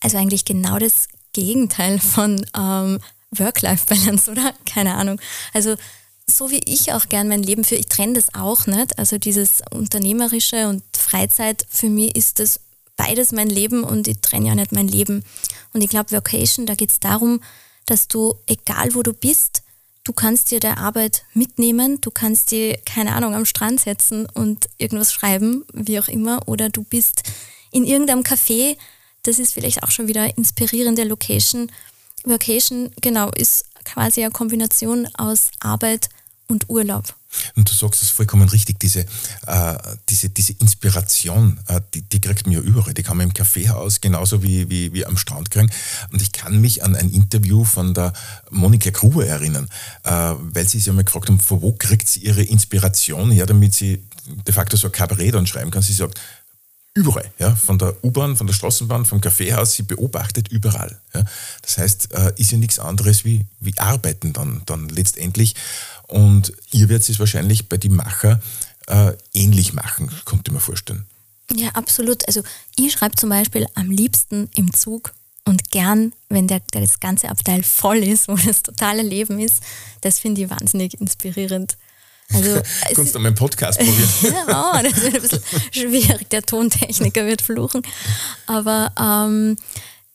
Also 0.00 0.18
eigentlich 0.18 0.44
genau 0.44 0.78
das 0.78 1.08
Gegenteil 1.32 1.98
von 1.98 2.44
ähm, 2.56 2.98
Work-Life-Balance, 3.30 4.30
oder? 4.32 4.54
Keine 4.64 4.94
Ahnung. 4.94 5.20
Also 5.52 5.76
so 6.28 6.50
wie 6.50 6.60
ich 6.66 6.92
auch 6.92 7.08
gern 7.08 7.28
mein 7.28 7.42
Leben 7.42 7.64
führe, 7.64 7.80
ich 7.80 7.86
trenne 7.86 8.14
das 8.14 8.34
auch 8.34 8.66
nicht. 8.66 8.98
Also 8.98 9.18
dieses 9.18 9.62
Unternehmerische 9.70 10.68
und 10.68 10.82
Freizeit, 10.96 11.64
für 11.68 11.88
mich 11.88 12.16
ist 12.16 12.40
das 12.40 12.60
beides 12.96 13.32
mein 13.32 13.50
Leben 13.50 13.84
und 13.84 14.08
ich 14.08 14.20
trenne 14.20 14.48
ja 14.48 14.54
nicht 14.54 14.72
mein 14.72 14.88
Leben. 14.88 15.24
Und 15.72 15.82
ich 15.82 15.90
glaube, 15.90 16.10
Vocation, 16.12 16.66
da 16.66 16.74
geht 16.74 16.90
es 16.90 17.00
darum, 17.00 17.40
dass 17.84 18.08
du, 18.08 18.34
egal 18.46 18.94
wo 18.94 19.02
du 19.02 19.12
bist, 19.12 19.62
du 20.02 20.12
kannst 20.12 20.50
dir 20.50 20.60
der 20.60 20.78
Arbeit 20.78 21.24
mitnehmen, 21.34 22.00
du 22.00 22.10
kannst 22.10 22.50
dir, 22.50 22.78
keine 22.84 23.14
Ahnung, 23.14 23.34
am 23.34 23.44
Strand 23.44 23.80
setzen 23.80 24.26
und 24.26 24.68
irgendwas 24.78 25.12
schreiben, 25.12 25.64
wie 25.72 25.98
auch 25.98 26.08
immer, 26.08 26.48
oder 26.48 26.68
du 26.68 26.82
bist 26.82 27.22
in 27.70 27.84
irgendeinem 27.84 28.22
Café, 28.22 28.76
das 29.22 29.38
ist 29.38 29.52
vielleicht 29.52 29.82
auch 29.82 29.90
schon 29.90 30.08
wieder 30.08 30.36
inspirierende 30.36 31.04
Location, 31.04 31.70
Vacation, 32.26 32.90
genau, 33.00 33.30
ist 33.30 33.64
quasi 33.84 34.22
eine 34.22 34.32
Kombination 34.32 35.08
aus 35.16 35.50
Arbeit 35.60 36.08
und 36.48 36.68
Urlaub. 36.68 37.14
Und 37.54 37.68
du 37.68 37.74
sagst 37.74 38.02
es 38.02 38.10
vollkommen 38.10 38.48
richtig, 38.48 38.78
diese, 38.78 39.00
äh, 39.46 39.76
diese, 40.08 40.30
diese 40.30 40.52
Inspiration, 40.54 41.58
äh, 41.68 41.80
die, 41.92 42.02
die 42.02 42.20
kriegt 42.20 42.46
man 42.46 42.54
ja 42.54 42.60
überall. 42.60 42.94
Die 42.94 43.02
kann 43.02 43.16
man 43.16 43.28
im 43.28 43.34
Kaffeehaus 43.34 44.00
genauso 44.00 44.42
wie, 44.42 44.68
wie, 44.70 44.92
wie 44.92 45.04
am 45.04 45.16
Strand 45.16 45.50
kriegen. 45.50 45.70
Und 46.12 46.22
ich 46.22 46.32
kann 46.32 46.60
mich 46.60 46.82
an 46.82 46.96
ein 46.96 47.10
Interview 47.10 47.64
von 47.64 47.94
der 47.94 48.12
Monika 48.50 48.90
Gruber 48.90 49.26
erinnern, 49.26 49.68
äh, 50.04 50.10
weil 50.10 50.66
sie 50.68 50.78
sich 50.78 50.88
einmal 50.88 51.04
gefragt 51.04 51.28
haben, 51.28 51.40
von 51.40 51.62
wo 51.62 51.72
kriegt 51.72 52.08
sie 52.08 52.20
ihre 52.20 52.42
Inspiration 52.42 53.30
her, 53.30 53.46
damit 53.46 53.74
sie 53.74 54.02
de 54.46 54.54
facto 54.54 54.76
so 54.76 54.88
ein 54.88 54.92
Kabarett 54.92 55.34
dann 55.34 55.46
schreiben 55.46 55.70
kann. 55.70 55.82
Sie 55.82 55.92
sagt, 55.92 56.18
überall, 56.96 57.30
ja, 57.38 57.54
von 57.54 57.78
der 57.78 57.94
U-Bahn, 58.02 58.36
von 58.36 58.46
der 58.46 58.54
Straßenbahn, 58.54 59.04
vom 59.04 59.20
Kaffeehaus, 59.20 59.74
sie 59.74 59.82
beobachtet 59.82 60.48
überall. 60.48 60.98
Ja. 61.14 61.24
Das 61.60 61.76
heißt, 61.76 62.12
äh, 62.14 62.32
ist 62.36 62.52
ja 62.52 62.58
nichts 62.58 62.78
anderes 62.78 63.24
wie, 63.24 63.44
wie 63.60 63.76
Arbeiten 63.78 64.32
dann, 64.32 64.62
dann 64.64 64.88
letztendlich. 64.88 65.54
Und 66.08 66.54
ihr 66.72 66.88
werdet 66.88 67.08
es 67.08 67.18
wahrscheinlich 67.18 67.68
bei 67.68 67.76
den 67.76 67.94
Macher 67.94 68.40
äh, 68.86 69.12
ähnlich 69.34 69.74
machen, 69.74 70.10
konnte 70.24 70.50
ich 70.50 70.54
mir 70.54 70.60
vorstellen. 70.60 71.04
Ja, 71.54 71.68
absolut. 71.70 72.26
Also 72.26 72.42
ich 72.76 72.92
schreibe 72.92 73.14
zum 73.14 73.28
Beispiel 73.28 73.66
am 73.74 73.90
liebsten 73.90 74.48
im 74.56 74.72
Zug 74.72 75.12
und 75.44 75.70
gern, 75.70 76.14
wenn 76.30 76.48
der, 76.48 76.60
der 76.72 76.80
das 76.80 76.98
ganze 76.98 77.28
Abteil 77.28 77.62
voll 77.62 77.98
ist, 77.98 78.26
wo 78.26 78.36
das 78.36 78.62
totale 78.62 79.02
Leben 79.02 79.38
ist. 79.38 79.62
Das 80.00 80.18
finde 80.18 80.42
ich 80.42 80.50
wahnsinnig 80.50 80.98
inspirierend. 80.98 81.76
Also, 82.32 82.60
Kannst 82.94 83.14
du 83.14 83.18
meinen 83.18 83.34
Podcast 83.34 83.78
probieren? 83.78 84.08
ja, 84.48 84.72
oh, 84.74 84.82
das 84.82 85.02
wird 85.02 85.14
ein 85.14 85.22
bisschen 85.22 85.42
schwierig. 85.72 86.30
Der 86.30 86.42
Tontechniker 86.42 87.26
wird 87.26 87.42
fluchen. 87.42 87.82
Aber 88.46 88.92
ähm, 88.98 89.56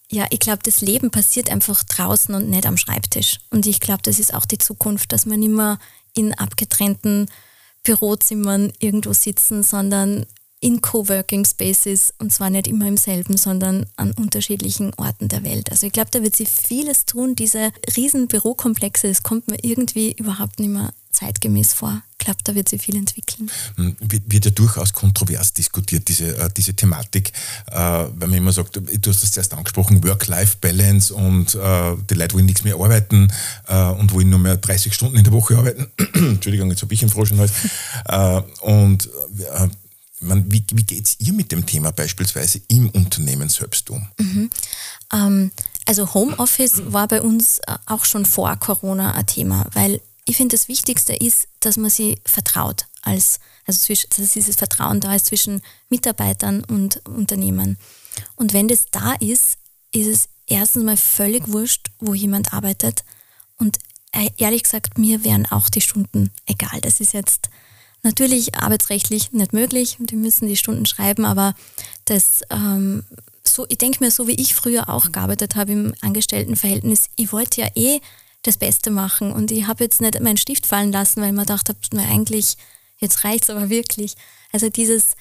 ja, 0.09 0.25
ich 0.29 0.39
glaube, 0.39 0.59
das 0.63 0.81
Leben 0.81 1.09
passiert 1.09 1.49
einfach 1.49 1.83
draußen 1.83 2.35
und 2.35 2.49
nicht 2.49 2.65
am 2.65 2.77
Schreibtisch. 2.77 3.37
Und 3.49 3.65
ich 3.65 3.79
glaube, 3.79 4.01
das 4.03 4.19
ist 4.19 4.33
auch 4.33 4.45
die 4.45 4.57
Zukunft, 4.57 5.13
dass 5.13 5.25
man 5.25 5.41
immer 5.41 5.79
in 6.13 6.33
abgetrennten 6.33 7.29
Bürozimmern 7.83 8.73
irgendwo 8.79 9.13
sitzen, 9.13 9.63
sondern 9.63 10.25
in 10.61 10.79
Coworking 10.79 11.43
Spaces 11.43 12.13
und 12.19 12.31
zwar 12.31 12.51
nicht 12.51 12.67
immer 12.67 12.87
im 12.87 12.95
selben, 12.95 13.35
sondern 13.35 13.87
an 13.95 14.11
unterschiedlichen 14.11 14.93
Orten 14.93 15.27
der 15.27 15.43
Welt. 15.43 15.71
Also 15.71 15.87
ich 15.87 15.93
glaube, 15.93 16.11
da 16.11 16.21
wird 16.21 16.35
sich 16.35 16.49
vieles 16.49 17.05
tun. 17.05 17.35
Diese 17.35 17.71
riesen 17.97 18.27
Bürokomplexe, 18.27 19.07
das 19.07 19.23
kommt 19.23 19.47
mir 19.47 19.57
irgendwie 19.63 20.13
überhaupt 20.13 20.59
nicht 20.59 20.69
mehr 20.69 20.93
zeitgemäß 21.11 21.73
vor. 21.73 22.03
Ich 22.11 22.25
glaube, 22.25 22.39
da 22.43 22.53
wird 22.53 22.69
sich 22.69 22.81
viel 22.81 22.95
entwickeln. 22.95 23.49
Hm, 23.75 23.95
wird 23.99 24.45
ja 24.45 24.51
durchaus 24.51 24.93
kontrovers 24.93 25.51
diskutiert, 25.53 26.07
diese, 26.07 26.37
äh, 26.37 26.49
diese 26.55 26.75
Thematik, 26.75 27.33
äh, 27.67 27.75
weil 27.75 28.27
man 28.27 28.33
immer 28.33 28.51
sagt, 28.51 28.77
du 28.77 29.09
hast 29.09 29.23
das 29.23 29.31
zuerst 29.31 29.53
angesprochen, 29.55 30.03
Work-Life-Balance 30.03 31.13
und 31.13 31.55
äh, 31.55 31.95
die 32.09 32.13
Leute 32.13 32.35
wollen 32.35 32.45
nichts 32.45 32.63
mehr 32.63 32.75
arbeiten 32.75 33.33
äh, 33.67 33.85
und 33.89 34.13
wollen 34.13 34.29
nur 34.29 34.39
mehr 34.39 34.57
30 34.57 34.93
Stunden 34.93 35.17
in 35.17 35.23
der 35.23 35.33
Woche 35.33 35.57
arbeiten. 35.57 35.87
Entschuldigung, 36.13 36.69
jetzt 36.69 36.83
habe 36.83 36.93
ich 36.93 37.01
einen 37.01 37.11
Frosch 37.11 37.31
im 37.31 37.39
Hals. 37.39 37.51
Äh, 38.05 38.41
und 38.61 39.09
äh, 39.53 39.67
man, 40.21 40.51
wie, 40.51 40.63
wie 40.73 40.83
geht 40.83 41.05
es 41.05 41.19
ihr 41.19 41.33
mit 41.33 41.51
dem 41.51 41.65
Thema 41.65 41.91
beispielsweise 41.91 42.61
im 42.67 42.89
Unternehmen 42.89 43.49
selbst 43.49 43.89
um? 43.89 44.07
Mhm. 44.17 44.49
Ähm, 45.11 45.51
also 45.85 46.13
Homeoffice 46.13 46.81
war 46.93 47.07
bei 47.07 47.21
uns 47.21 47.59
auch 47.85 48.05
schon 48.05 48.25
vor 48.25 48.55
Corona 48.57 49.13
ein 49.13 49.25
Thema, 49.25 49.65
weil 49.73 50.01
ich 50.25 50.37
finde, 50.37 50.55
das 50.55 50.67
Wichtigste 50.67 51.13
ist, 51.13 51.47
dass 51.59 51.77
man 51.77 51.89
sie 51.89 52.19
vertraut. 52.25 52.85
Als, 53.01 53.39
also 53.65 53.79
zwischen, 53.79 54.09
dass 54.15 54.33
dieses 54.33 54.55
Vertrauen 54.55 54.99
da 54.99 55.15
ist 55.15 55.25
zwischen 55.25 55.61
Mitarbeitern 55.89 56.63
und 56.63 57.05
Unternehmen. 57.07 57.77
Und 58.35 58.53
wenn 58.53 58.67
das 58.67 58.85
da 58.91 59.13
ist, 59.13 59.57
ist 59.91 60.07
es 60.07 60.29
erstens 60.45 60.83
mal 60.83 60.97
völlig 60.97 61.47
wurscht, 61.47 61.87
wo 61.99 62.13
jemand 62.13 62.53
arbeitet. 62.53 63.03
Und 63.57 63.79
äh, 64.11 64.29
ehrlich 64.37 64.63
gesagt, 64.63 64.97
mir 64.97 65.23
wären 65.23 65.45
auch 65.47 65.69
die 65.69 65.81
Stunden 65.81 66.31
egal. 66.45 66.79
Das 66.81 66.99
ist 66.99 67.13
jetzt 67.13 67.49
natürlich 68.03 68.55
arbeitsrechtlich 68.55 69.31
nicht 69.31 69.53
möglich. 69.53 69.97
Die 69.99 70.15
müssen 70.15 70.47
die 70.47 70.57
Stunden 70.57 70.85
schreiben, 70.85 71.25
aber 71.25 71.53
das, 72.05 72.41
ähm, 72.49 73.03
so, 73.43 73.65
ich 73.69 73.77
denke 73.77 74.03
mir, 74.03 74.11
so 74.11 74.27
wie 74.27 74.35
ich 74.35 74.55
früher 74.55 74.89
auch 74.89 75.11
gearbeitet 75.11 75.55
habe 75.55 75.71
im 75.71 75.93
Angestelltenverhältnis, 76.01 77.09
ich 77.15 77.31
wollte 77.31 77.61
ja 77.61 77.67
eh 77.75 77.99
das 78.43 78.57
Beste 78.57 78.89
machen 78.89 79.31
und 79.31 79.51
ich 79.51 79.67
habe 79.67 79.83
jetzt 79.83 80.01
nicht 80.01 80.19
meinen 80.19 80.37
Stift 80.37 80.65
fallen 80.65 80.91
lassen, 80.91 81.21
weil 81.21 81.31
mir 81.31 81.41
gedacht 81.41 81.69
habe, 81.69 81.79
na, 81.93 82.03
eigentlich, 82.03 82.57
jetzt 82.97 83.23
reicht 83.23 83.43
es 83.43 83.49
aber 83.49 83.69
wirklich. 83.69 84.15
Also 84.51 84.69
dieses 84.69 85.15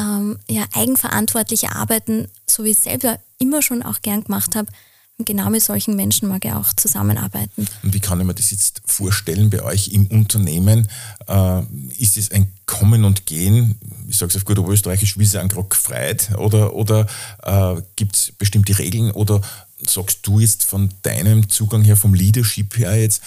ähm, 0.00 0.38
ja, 0.48 0.64
eigenverantwortliche 0.72 1.72
Arbeiten, 1.72 2.28
so 2.46 2.64
wie 2.64 2.70
ich 2.70 2.78
es 2.78 2.84
selber 2.84 3.18
immer 3.38 3.62
schon 3.62 3.82
auch 3.82 4.00
gern 4.00 4.24
gemacht 4.24 4.56
habe, 4.56 4.70
und 5.16 5.26
genau 5.26 5.48
mit 5.48 5.62
solchen 5.62 5.94
Menschen 5.94 6.28
mag 6.28 6.44
ich 6.44 6.52
auch 6.52 6.72
zusammenarbeiten. 6.72 7.68
Und 7.84 7.94
wie 7.94 8.00
kann 8.00 8.18
ich 8.20 8.26
mir 8.26 8.34
das 8.34 8.50
jetzt 8.50 8.82
vorstellen 8.84 9.48
bei 9.48 9.62
euch 9.62 9.88
im 9.88 10.08
Unternehmen? 10.08 10.88
Äh, 11.28 11.62
ist 11.98 12.16
es 12.16 12.32
ein 12.32 12.52
Kommen 12.66 13.04
und 13.04 13.24
Gehen, 13.24 13.76
ich 14.08 14.18
sage 14.18 14.30
es 14.30 14.36
auf 14.36 14.44
gut 14.44 14.58
Österreichisch, 14.58 15.16
wie 15.16 15.24
sie 15.24 15.40
an 15.40 15.48
Grock 15.48 15.76
freit? 15.76 16.32
Oder, 16.36 16.74
oder 16.74 17.06
äh, 17.44 17.80
gibt 17.94 18.16
es 18.16 18.32
bestimmte 18.32 18.76
Regeln? 18.76 19.12
Oder 19.12 19.40
sagst 19.86 20.20
du 20.22 20.40
jetzt 20.40 20.64
von 20.64 20.90
deinem 21.02 21.48
Zugang 21.48 21.84
her, 21.84 21.96
vom 21.96 22.14
Leadership 22.14 22.76
her 22.76 23.00
jetzt, 23.00 23.22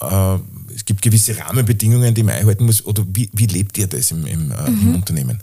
äh, 0.00 0.38
es 0.74 0.84
gibt 0.84 1.00
gewisse 1.00 1.38
Rahmenbedingungen, 1.38 2.12
die 2.12 2.24
man 2.24 2.34
einhalten 2.34 2.66
muss? 2.66 2.84
Oder 2.84 3.04
wie, 3.06 3.30
wie 3.32 3.46
lebt 3.46 3.78
ihr 3.78 3.86
das 3.86 4.10
im, 4.10 4.26
im, 4.26 4.50
äh, 4.50 4.68
mhm. 4.68 4.80
im 4.82 4.94
Unternehmen? 4.96 5.38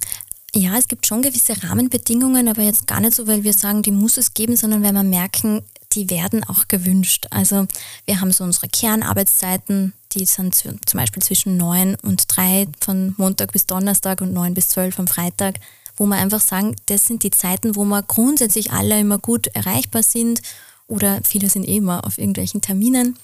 Ja, 0.53 0.77
es 0.77 0.87
gibt 0.87 1.05
schon 1.05 1.21
gewisse 1.21 1.61
Rahmenbedingungen, 1.63 2.47
aber 2.47 2.63
jetzt 2.63 2.87
gar 2.87 2.99
nicht 2.99 3.13
so, 3.13 3.27
weil 3.27 3.43
wir 3.43 3.53
sagen, 3.53 3.83
die 3.83 3.91
muss 3.91 4.17
es 4.17 4.33
geben, 4.33 4.55
sondern 4.55 4.81
weil 4.81 4.93
wir 4.93 5.03
merken, 5.03 5.61
die 5.93 6.09
werden 6.09 6.43
auch 6.43 6.67
gewünscht. 6.67 7.27
Also 7.29 7.67
wir 8.05 8.21
haben 8.21 8.31
so 8.31 8.43
unsere 8.43 8.67
Kernarbeitszeiten, 8.67 9.93
die 10.13 10.25
sind 10.25 10.55
zum 10.55 10.79
Beispiel 10.93 11.21
zwischen 11.21 11.57
9 11.57 11.95
und 12.03 12.23
3 12.27 12.67
von 12.79 13.13
Montag 13.17 13.51
bis 13.51 13.65
Donnerstag 13.65 14.21
und 14.21 14.33
9 14.33 14.53
bis 14.53 14.69
12 14.69 14.99
am 14.99 15.07
Freitag, 15.07 15.59
wo 15.95 16.05
wir 16.05 16.17
einfach 16.17 16.41
sagen, 16.41 16.75
das 16.87 17.07
sind 17.07 17.23
die 17.23 17.31
Zeiten, 17.31 17.75
wo 17.75 17.83
wir 17.85 18.03
grundsätzlich 18.03 18.71
alle 18.71 18.99
immer 18.99 19.17
gut 19.17 19.47
erreichbar 19.47 20.03
sind 20.03 20.41
oder 20.87 21.19
viele 21.23 21.49
sind 21.49 21.67
eh 21.67 21.77
immer 21.77 22.05
auf 22.05 22.17
irgendwelchen 22.17 22.61
Terminen. 22.61 23.17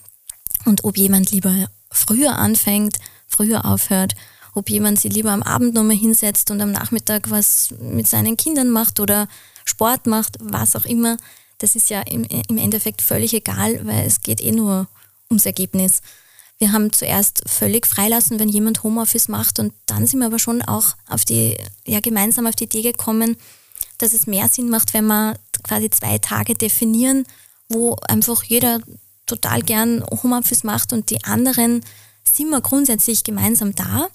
Und 0.66 0.84
ob 0.84 0.98
jemand 0.98 1.32
lieber 1.32 1.68
früher 1.92 2.38
anfängt, 2.38 2.98
früher 3.28 3.66
aufhört, 3.66 4.16
ob 4.54 4.70
jemand 4.70 5.00
sich 5.00 5.14
lieber 5.14 5.32
am 5.32 5.44
Abend 5.44 5.74
nochmal 5.74 5.96
hinsetzt 5.96 6.52
und 6.52 6.62
am 6.62 6.72
Nachmittag 6.72 7.30
was 7.30 7.74
mit 7.80 8.08
seinen 8.08 8.38
Kindern 8.38 8.70
macht 8.70 9.00
oder 9.00 9.28
Sport 9.66 10.06
macht, 10.06 10.38
was 10.40 10.76
auch 10.76 10.86
immer, 10.86 11.18
das 11.64 11.78
ist 11.78 11.90
ja 11.90 12.02
im, 12.02 12.26
im 12.26 12.58
Endeffekt 12.58 13.02
völlig 13.02 13.34
egal, 13.34 13.88
weil 13.88 14.06
es 14.06 14.20
geht 14.20 14.42
eh 14.42 14.52
nur 14.52 14.86
ums 15.30 15.46
Ergebnis. 15.46 16.02
Wir 16.58 16.74
haben 16.74 16.92
zuerst 16.92 17.42
völlig 17.48 17.88
freilassen, 17.88 18.38
wenn 18.38 18.50
jemand 18.50 18.84
Homeoffice 18.84 19.30
macht 19.30 19.60
und 19.60 19.74
dann 19.86 20.06
sind 20.06 20.20
wir 20.20 20.26
aber 20.26 20.40
schon 20.40 20.62
auch 20.62 20.96
auf 21.08 21.24
die, 21.24 21.56
ja, 21.88 22.02
gemeinsam 22.02 22.48
auf 22.48 22.58
die 22.58 22.66
Idee 22.66 22.82
gekommen, 22.82 23.38
dass 23.98 24.12
es 24.12 24.28
mehr 24.28 24.50
Sinn 24.50 24.70
macht, 24.70 24.94
wenn 24.94 25.06
wir 25.06 25.40
quasi 25.64 25.90
zwei 25.90 26.18
Tage 26.18 26.54
definieren, 26.54 27.26
wo 27.70 27.96
einfach 28.10 28.44
jeder 28.44 28.82
total 29.26 29.62
gern 29.62 30.04
Homeoffice 30.22 30.66
macht 30.66 30.92
und 30.92 31.12
die 31.12 31.24
anderen 31.24 31.82
sind 32.30 32.50
wir 32.50 32.60
grundsätzlich 32.60 33.24
gemeinsam 33.24 33.74
da, 33.74 34.10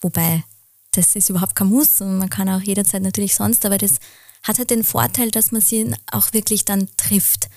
wobei 0.00 0.44
das 0.92 1.16
ist 1.16 1.30
überhaupt 1.30 1.56
kein 1.56 1.66
Muss 1.66 2.00
und 2.00 2.18
man 2.18 2.30
kann 2.30 2.48
auch 2.48 2.60
jederzeit 2.60 3.02
natürlich 3.02 3.34
sonst, 3.34 3.66
aber 3.66 3.76
das 3.76 3.98
hat 4.42 4.58
halt 4.58 4.70
den 4.70 4.84
Vorteil, 4.84 5.30
dass 5.30 5.52
man 5.52 5.60
sie 5.60 5.94
auch 6.10 6.32
wirklich 6.32 6.64
dann 6.64 6.88
trifft. 6.96 7.48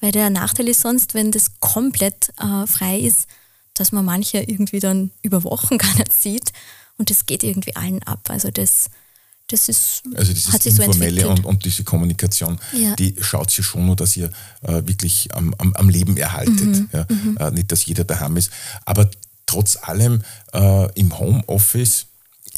Weil 0.00 0.12
der 0.12 0.30
Nachteil 0.30 0.68
ist 0.68 0.80
sonst, 0.80 1.14
wenn 1.14 1.32
das 1.32 1.58
komplett 1.60 2.30
äh, 2.38 2.66
frei 2.66 2.98
ist, 3.00 3.26
dass 3.74 3.92
man 3.92 4.04
manche 4.04 4.38
irgendwie 4.38 4.80
dann 4.80 5.10
über 5.22 5.44
Wochen 5.44 5.78
gar 5.78 5.94
nicht 5.96 6.12
sieht 6.12 6.52
und 6.96 7.10
das 7.10 7.26
geht 7.26 7.42
irgendwie 7.42 7.74
allen 7.76 8.02
ab. 8.02 8.28
Also 8.28 8.50
das, 8.50 8.90
das 9.48 9.68
ist, 9.68 10.02
also 10.14 10.32
dieses 10.32 10.52
hat 10.52 10.62
sich 10.62 10.74
so 10.74 10.82
Informelle 10.82 11.28
und, 11.28 11.44
und, 11.44 11.64
diese 11.64 11.84
Kommunikation, 11.84 12.58
ja. 12.72 12.94
die 12.96 13.16
schaut 13.20 13.50
sich 13.50 13.64
schon 13.64 13.86
nur, 13.86 13.96
dass 13.96 14.16
ihr 14.16 14.30
äh, 14.62 14.82
wirklich 14.86 15.34
am, 15.34 15.54
am, 15.58 15.72
am, 15.74 15.88
Leben 15.88 16.16
erhaltet. 16.16 16.66
Mhm, 16.66 16.88
ja? 16.92 17.06
mhm. 17.08 17.36
Äh, 17.38 17.50
nicht, 17.52 17.72
dass 17.72 17.86
jeder 17.86 18.04
daheim 18.04 18.36
ist. 18.36 18.50
Aber 18.84 19.10
trotz 19.46 19.76
allem 19.76 20.22
äh, 20.52 20.92
im 20.98 21.18
Homeoffice 21.18 22.06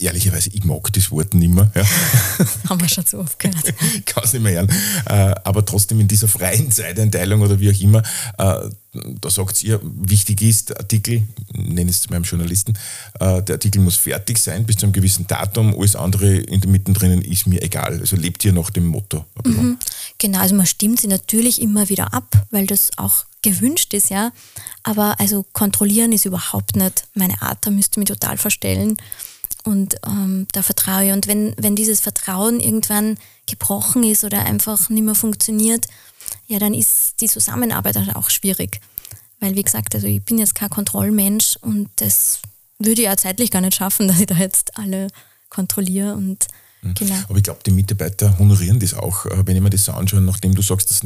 ehrlicherweise, 0.00 0.50
ich 0.50 0.64
mag 0.64 0.92
das 0.92 1.10
Wort 1.10 1.34
nicht 1.34 1.52
mehr. 1.52 1.70
Ja. 1.74 1.84
Haben 2.68 2.80
wir 2.80 2.88
schon 2.88 3.06
zu 3.06 3.18
oft 3.18 3.38
gehört. 3.38 3.74
ich 3.96 4.04
kann 4.04 4.24
es 4.24 4.32
nicht 4.32 4.42
mehr 4.42 4.52
hören. 4.52 4.68
Äh, 5.06 5.34
aber 5.44 5.64
trotzdem 5.64 6.00
in 6.00 6.08
dieser 6.08 6.28
freien 6.28 6.70
Zeiteinteilung 6.70 7.40
oder 7.42 7.60
wie 7.60 7.70
auch 7.70 7.80
immer, 7.80 8.02
äh, 8.38 8.70
da 8.92 9.30
sagt 9.30 9.62
ihr, 9.62 9.80
wichtig 9.82 10.42
ist, 10.42 10.76
Artikel, 10.76 11.22
nenne 11.52 11.90
es 11.90 12.00
zu 12.00 12.10
meinem 12.10 12.24
Journalisten, 12.24 12.74
äh, 13.20 13.42
der 13.42 13.56
Artikel 13.56 13.80
muss 13.80 13.96
fertig 13.96 14.38
sein 14.38 14.64
bis 14.64 14.76
zu 14.76 14.86
einem 14.86 14.92
gewissen 14.92 15.26
Datum, 15.26 15.74
alles 15.78 15.94
andere 15.94 16.36
in 16.36 16.60
der 16.60 16.70
Mittendrin 16.70 17.22
ist 17.22 17.46
mir 17.46 17.62
egal. 17.62 18.00
Also 18.00 18.16
lebt 18.16 18.44
ihr 18.44 18.52
nach 18.52 18.70
dem 18.70 18.86
Motto. 18.86 19.24
Mhm. 19.44 19.78
Genau, 20.18 20.40
also 20.40 20.54
man 20.54 20.66
stimmt 20.66 21.00
sie 21.00 21.06
natürlich 21.06 21.62
immer 21.62 21.88
wieder 21.88 22.12
ab, 22.12 22.46
weil 22.50 22.66
das 22.66 22.90
auch 22.96 23.24
gewünscht 23.42 23.94
ist, 23.94 24.10
ja. 24.10 24.32
Aber 24.82 25.18
also 25.20 25.44
kontrollieren 25.52 26.12
ist 26.12 26.24
überhaupt 26.24 26.76
nicht 26.76 27.06
meine 27.14 27.40
Art, 27.42 27.58
da 27.66 27.70
müsste 27.70 27.94
ich 27.94 28.08
mich 28.08 28.18
total 28.18 28.36
verstellen. 28.38 28.96
Und 29.64 29.96
ähm, 30.06 30.46
da 30.52 30.62
vertraue 30.62 31.06
ich. 31.06 31.12
Und 31.12 31.26
wenn, 31.26 31.54
wenn 31.58 31.76
dieses 31.76 32.00
Vertrauen 32.00 32.60
irgendwann 32.60 33.18
gebrochen 33.46 34.02
ist 34.02 34.24
oder 34.24 34.44
einfach 34.44 34.88
nicht 34.88 35.04
mehr 35.04 35.14
funktioniert, 35.14 35.86
ja, 36.46 36.58
dann 36.58 36.74
ist 36.74 37.20
die 37.20 37.28
Zusammenarbeit 37.28 37.96
halt 37.96 38.16
auch 38.16 38.30
schwierig. 38.30 38.80
Weil, 39.40 39.56
wie 39.56 39.62
gesagt, 39.62 39.94
also 39.94 40.06
ich 40.06 40.22
bin 40.22 40.38
jetzt 40.38 40.54
kein 40.54 40.70
Kontrollmensch 40.70 41.56
und 41.60 41.88
das 41.96 42.40
würde 42.78 43.02
ich 43.02 43.06
ja 43.06 43.16
zeitlich 43.16 43.50
gar 43.50 43.60
nicht 43.60 43.76
schaffen, 43.76 44.08
dass 44.08 44.20
ich 44.20 44.26
da 44.26 44.36
jetzt 44.36 44.76
alle 44.78 45.08
kontrolliere 45.48 46.14
und 46.14 46.46
mhm. 46.82 46.94
Genau. 46.94 47.14
Aber 47.28 47.36
ich 47.36 47.42
glaube, 47.42 47.60
die 47.64 47.72
Mitarbeiter 47.72 48.38
honorieren 48.38 48.78
das 48.80 48.94
auch. 48.94 49.26
Äh, 49.26 49.46
wenn 49.46 49.56
ich 49.56 49.62
mir 49.62 49.70
das 49.70 49.84
so 49.84 49.92
anschaue, 49.92 50.20
nachdem 50.20 50.54
du 50.54 50.62
sagst, 50.62 50.90
dass 50.90 51.02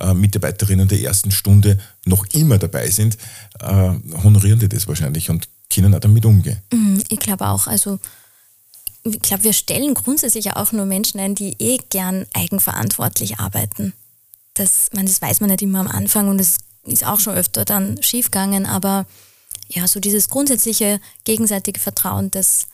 äh, 0.00 0.14
Mitarbeiterinnen 0.14 0.88
der 0.88 1.00
ersten 1.00 1.30
Stunde 1.30 1.78
noch 2.04 2.26
immer 2.32 2.58
dabei 2.58 2.90
sind, 2.90 3.16
äh, 3.60 3.90
honorieren 4.22 4.58
die 4.58 4.68
das 4.68 4.86
wahrscheinlich 4.88 5.30
und 5.30 5.48
können 5.74 5.94
auch 5.94 6.00
damit 6.00 6.24
umgehen. 6.24 6.58
Mhm, 6.72 7.02
ich 7.08 7.18
glaube 7.18 7.46
auch. 7.48 7.66
Also 7.66 7.98
ich 9.04 9.20
glaube, 9.20 9.44
wir 9.44 9.52
stellen 9.52 9.94
grundsätzlich 9.94 10.56
auch 10.56 10.72
nur 10.72 10.86
Menschen 10.86 11.20
ein, 11.20 11.34
die 11.34 11.54
eh 11.58 11.78
gern 11.90 12.26
eigenverantwortlich 12.32 13.38
arbeiten. 13.38 13.92
Das, 14.54 14.88
meine, 14.92 15.08
das 15.08 15.20
weiß 15.20 15.40
man 15.40 15.50
nicht 15.50 15.62
immer 15.62 15.80
am 15.80 15.88
Anfang 15.88 16.28
und 16.28 16.40
es 16.40 16.58
ist 16.84 17.04
auch 17.04 17.20
schon 17.20 17.34
öfter 17.34 17.64
dann 17.64 18.02
schiefgegangen, 18.02 18.66
aber 18.66 19.06
ja, 19.68 19.86
so 19.86 20.00
dieses 20.00 20.28
grundsätzliche 20.28 21.00
gegenseitige 21.24 21.80
Vertrauen, 21.80 22.30
das, 22.30 22.66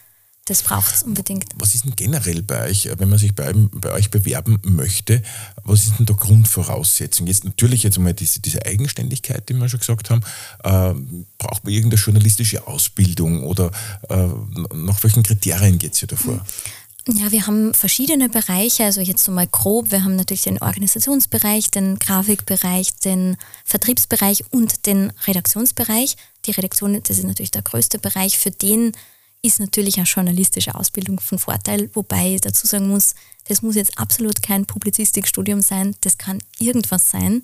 das 0.50 0.64
braucht 0.64 0.92
es 0.92 1.04
unbedingt. 1.04 1.44
Was 1.54 1.76
ist 1.76 1.84
denn 1.84 1.94
generell 1.94 2.42
bei 2.42 2.68
euch, 2.68 2.88
wenn 2.98 3.08
man 3.08 3.18
sich 3.20 3.36
bei, 3.36 3.52
bei, 3.54 3.92
euch 3.92 4.10
bewerben 4.10 4.58
möchte, 4.64 5.22
was 5.62 5.86
ist 5.86 5.98
denn 6.00 6.06
da 6.06 6.14
Grundvoraussetzung? 6.14 7.28
Jetzt 7.28 7.44
natürlich 7.44 7.84
jetzt 7.84 7.98
einmal 7.98 8.14
diese, 8.14 8.40
diese 8.40 8.66
Eigenständigkeit, 8.66 9.48
die 9.48 9.54
wir 9.54 9.68
schon 9.68 9.78
gesagt 9.78 10.10
haben. 10.10 10.22
Äh, 10.64 10.94
braucht 11.38 11.62
man 11.62 11.72
irgendeine 11.72 12.02
journalistische 12.02 12.66
Ausbildung 12.66 13.44
oder 13.44 13.70
äh, 14.08 14.26
nach 14.74 15.00
welchen 15.04 15.22
Kriterien 15.22 15.78
geht 15.78 15.92
es 15.92 16.00
hier 16.00 16.08
davor? 16.08 16.44
Ja, 17.06 17.30
wir 17.30 17.46
haben 17.46 17.72
verschiedene 17.72 18.28
Bereiche, 18.28 18.84
also 18.84 19.00
jetzt 19.00 19.22
so 19.22 19.30
mal 19.30 19.46
grob. 19.46 19.92
Wir 19.92 20.02
haben 20.02 20.16
natürlich 20.16 20.42
den 20.42 20.60
Organisationsbereich, 20.60 21.70
den 21.70 22.00
Grafikbereich, 22.00 22.96
den 22.96 23.36
Vertriebsbereich 23.64 24.44
und 24.50 24.86
den 24.86 25.12
Redaktionsbereich. 25.28 26.16
Die 26.46 26.50
Redaktion, 26.50 27.00
das 27.04 27.18
ist 27.18 27.24
natürlich 27.24 27.52
der 27.52 27.62
größte 27.62 28.00
Bereich, 28.00 28.36
für 28.36 28.50
den 28.50 28.92
ist 29.42 29.60
natürlich 29.60 29.96
eine 29.96 30.06
journalistische 30.06 30.74
Ausbildung 30.74 31.18
von 31.20 31.38
Vorteil, 31.38 31.90
wobei 31.94 32.34
ich 32.34 32.40
dazu 32.42 32.66
sagen 32.66 32.88
muss, 32.88 33.14
das 33.48 33.62
muss 33.62 33.74
jetzt 33.74 33.98
absolut 33.98 34.42
kein 34.42 34.66
Publizistikstudium 34.66 35.60
sein, 35.62 35.96
das 36.02 36.18
kann 36.18 36.42
irgendwas 36.58 37.10
sein, 37.10 37.42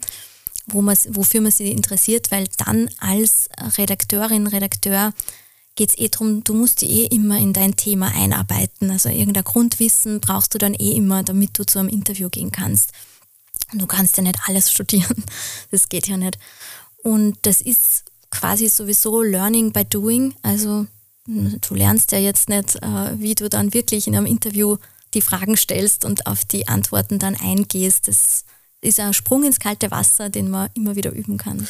wo 0.66 0.82
man, 0.82 0.96
wofür 1.10 1.40
man 1.40 1.52
sich 1.52 1.70
interessiert, 1.70 2.30
weil 2.30 2.48
dann 2.58 2.90
als 2.98 3.48
Redakteurin, 3.78 4.46
Redakteur 4.46 5.12
geht 5.76 5.90
es 5.90 5.98
eh 5.98 6.08
darum, 6.08 6.42
du 6.42 6.54
musst 6.54 6.80
dich 6.80 6.90
eh 6.90 7.06
immer 7.06 7.38
in 7.38 7.52
dein 7.52 7.76
Thema 7.76 8.08
einarbeiten. 8.14 8.90
Also 8.90 9.10
irgendein 9.10 9.44
Grundwissen 9.44 10.20
brauchst 10.20 10.54
du 10.54 10.58
dann 10.58 10.74
eh 10.74 10.92
immer, 10.92 11.22
damit 11.22 11.58
du 11.58 11.64
zu 11.64 11.78
einem 11.78 11.90
Interview 11.90 12.30
gehen 12.30 12.50
kannst. 12.50 12.92
Und 13.72 13.82
du 13.82 13.86
kannst 13.86 14.16
ja 14.16 14.22
nicht 14.22 14.38
alles 14.46 14.70
studieren, 14.72 15.22
das 15.70 15.88
geht 15.88 16.08
ja 16.08 16.16
nicht. 16.16 16.38
Und 17.02 17.38
das 17.42 17.60
ist 17.60 18.04
quasi 18.30 18.68
sowieso 18.68 19.22
Learning 19.22 19.72
by 19.72 19.84
Doing, 19.84 20.34
also 20.42 20.86
du 21.26 21.74
lernst 21.74 22.12
ja 22.12 22.18
jetzt 22.18 22.48
nicht, 22.48 22.76
äh, 22.76 23.18
wie 23.18 23.34
du 23.34 23.48
dann 23.48 23.74
wirklich 23.74 24.06
in 24.06 24.16
einem 24.16 24.26
Interview 24.26 24.76
die 25.14 25.20
Fragen 25.20 25.56
stellst 25.56 26.04
und 26.04 26.26
auf 26.26 26.44
die 26.44 26.68
Antworten 26.68 27.18
dann 27.18 27.36
eingehst. 27.36 28.08
Das 28.08 28.44
ist 28.80 29.00
ein 29.00 29.14
Sprung 29.14 29.44
ins 29.44 29.58
kalte 29.58 29.90
Wasser, 29.90 30.30
den 30.30 30.50
man 30.50 30.68
immer 30.74 30.96
wieder 30.96 31.12
üben 31.12 31.38
kann. 31.38 31.66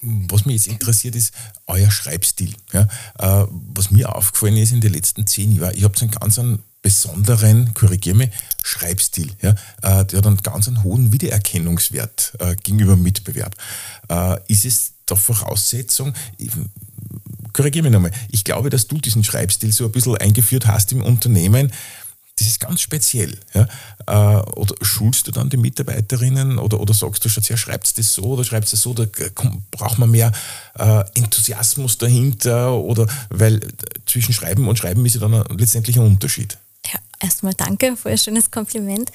was 0.00 0.46
mich 0.46 0.56
jetzt 0.56 0.68
interessiert, 0.68 1.16
ist 1.16 1.34
euer 1.66 1.90
Schreibstil. 1.90 2.54
Ja? 2.72 2.82
Äh, 3.18 3.46
was 3.50 3.90
mir 3.90 4.14
aufgefallen 4.14 4.56
ist 4.56 4.72
in 4.72 4.80
den 4.80 4.92
letzten 4.92 5.26
zehn 5.26 5.52
Jahren, 5.52 5.76
ich 5.76 5.84
habe 5.84 5.98
einen 6.00 6.10
ganz 6.10 6.38
einen 6.38 6.62
besonderen, 6.80 7.74
korrigiere 7.74 8.16
mich, 8.16 8.30
Schreibstil. 8.62 9.32
Ja? 9.42 9.50
Äh, 9.82 10.04
der 10.06 10.18
hat 10.18 10.26
einen 10.26 10.36
ganz 10.38 10.68
einen 10.68 10.84
hohen 10.84 11.12
Wiedererkennungswert 11.12 12.38
gegenüber 12.62 12.96
Mitbewerb. 12.96 13.56
Äh, 14.08 14.38
ist 14.46 14.64
es 14.64 14.92
der 15.08 15.16
Voraussetzung, 15.16 16.14
korrigiere 17.52 17.84
mich 17.84 17.92
nochmal, 17.92 18.12
ich 18.30 18.44
glaube, 18.44 18.70
dass 18.70 18.86
du 18.86 18.98
diesen 18.98 19.24
Schreibstil 19.24 19.72
so 19.72 19.84
ein 19.84 19.92
bisschen 19.92 20.16
eingeführt 20.16 20.66
hast 20.66 20.92
im 20.92 21.02
Unternehmen, 21.02 21.72
das 22.38 22.46
ist 22.46 22.60
ganz 22.60 22.80
speziell. 22.80 23.36
Ja? 23.54 23.66
Äh, 24.06 24.42
oder 24.52 24.74
schulst 24.82 25.26
du 25.26 25.32
dann 25.32 25.50
die 25.50 25.56
Mitarbeiterinnen 25.56 26.58
oder, 26.58 26.80
oder 26.80 26.94
sagst 26.94 27.24
du 27.24 27.28
schon, 27.28 27.42
ja, 27.44 27.56
schreibt 27.56 27.98
das 27.98 28.14
so 28.14 28.22
oder 28.22 28.44
schreibt 28.44 28.72
es 28.72 28.80
so, 28.80 28.94
da 28.94 29.06
braucht 29.70 29.98
man 29.98 30.10
mehr 30.10 30.32
äh, 30.78 31.02
Enthusiasmus 31.14 31.98
dahinter 31.98 32.74
oder 32.74 33.06
weil 33.30 33.60
zwischen 34.06 34.32
Schreiben 34.32 34.68
und 34.68 34.78
Schreiben 34.78 35.04
ist 35.04 35.14
ja 35.14 35.20
dann 35.20 35.44
letztendlich 35.58 35.98
ein 35.98 36.06
Unterschied. 36.06 36.58
Ja, 36.86 37.00
erstmal 37.20 37.54
danke 37.54 37.96
für 37.96 38.10
ein 38.10 38.18
schönes 38.18 38.50
Kompliment. 38.50 39.10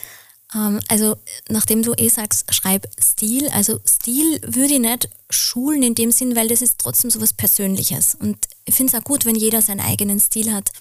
Ähm, 0.56 0.80
also, 0.88 1.16
nachdem 1.50 1.84
du 1.84 1.94
eh 1.94 2.10
sagst, 2.10 2.54
schreib 2.54 2.88
Stil, 3.02 3.50
also 3.50 3.80
Stil 3.86 4.42
würde 4.46 4.74
ich 4.74 4.80
nicht 4.80 5.10
schulen 5.30 5.84
in 5.84 5.96
dem 5.96 6.12
Sinn, 6.12 6.36
weil 6.36 6.48
das 6.48 6.62
ist 6.62 6.80
trotzdem 6.80 7.10
so 7.10 7.22
was 7.22 7.34
Persönliches. 7.34 8.16
Und 8.16 8.38
ich 8.66 8.76
finde 8.76 8.94
es 8.94 9.00
auch 9.00 9.06
gut, 9.06 9.26
wenn 9.26 9.36
jeder 9.36 9.62
seinen 9.62 9.82
eigenen 9.82 10.20
Stil 10.20 10.54
hat. 10.54 10.72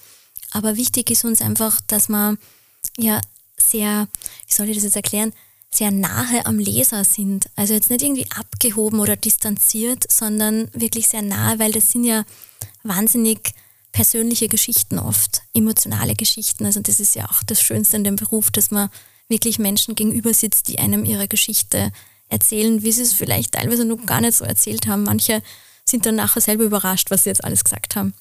Aber 0.51 0.75
wichtig 0.75 1.09
ist 1.09 1.25
uns 1.25 1.41
einfach, 1.41 1.81
dass 1.81 2.09
man 2.09 2.37
ja 2.97 3.21
sehr, 3.57 4.07
wie 4.47 4.53
soll 4.53 4.69
ich 4.69 4.75
das 4.75 4.83
jetzt 4.83 4.95
erklären, 4.95 5.33
sehr 5.71 5.91
nahe 5.91 6.45
am 6.45 6.59
Leser 6.59 7.03
sind. 7.03 7.49
Also 7.55 7.73
jetzt 7.73 7.89
nicht 7.89 8.03
irgendwie 8.03 8.29
abgehoben 8.31 8.99
oder 8.99 9.15
distanziert, 9.15 10.05
sondern 10.11 10.69
wirklich 10.73 11.07
sehr 11.07 11.23
nahe, 11.23 11.57
weil 11.57 11.71
das 11.71 11.91
sind 11.91 12.03
ja 12.03 12.25
wahnsinnig 12.83 13.53
persönliche 13.91 14.47
Geschichten 14.47 14.99
oft, 14.99 15.41
emotionale 15.53 16.15
Geschichten. 16.15 16.65
Also 16.65 16.79
das 16.81 16.99
ist 16.99 17.15
ja 17.15 17.29
auch 17.29 17.43
das 17.43 17.61
Schönste 17.61 17.97
in 17.97 18.03
dem 18.03 18.15
Beruf, 18.15 18.51
dass 18.51 18.71
man 18.71 18.89
wirklich 19.29 19.59
Menschen 19.59 19.95
gegenüber 19.95 20.33
sitzt, 20.33 20.67
die 20.67 20.79
einem 20.79 21.05
ihre 21.05 21.27
Geschichte 21.27 21.91
erzählen, 22.29 22.83
wie 22.83 22.91
sie 22.91 23.03
es 23.03 23.13
vielleicht 23.13 23.53
teilweise 23.53 23.85
noch 23.85 24.05
gar 24.05 24.21
nicht 24.21 24.35
so 24.35 24.45
erzählt 24.45 24.87
haben. 24.87 25.03
Manche 25.03 25.41
sind 25.85 26.05
dann 26.05 26.15
nachher 26.15 26.41
selber 26.41 26.63
überrascht, 26.63 27.11
was 27.11 27.23
sie 27.23 27.29
jetzt 27.29 27.43
alles 27.43 27.63
gesagt 27.63 27.95
haben. 27.95 28.13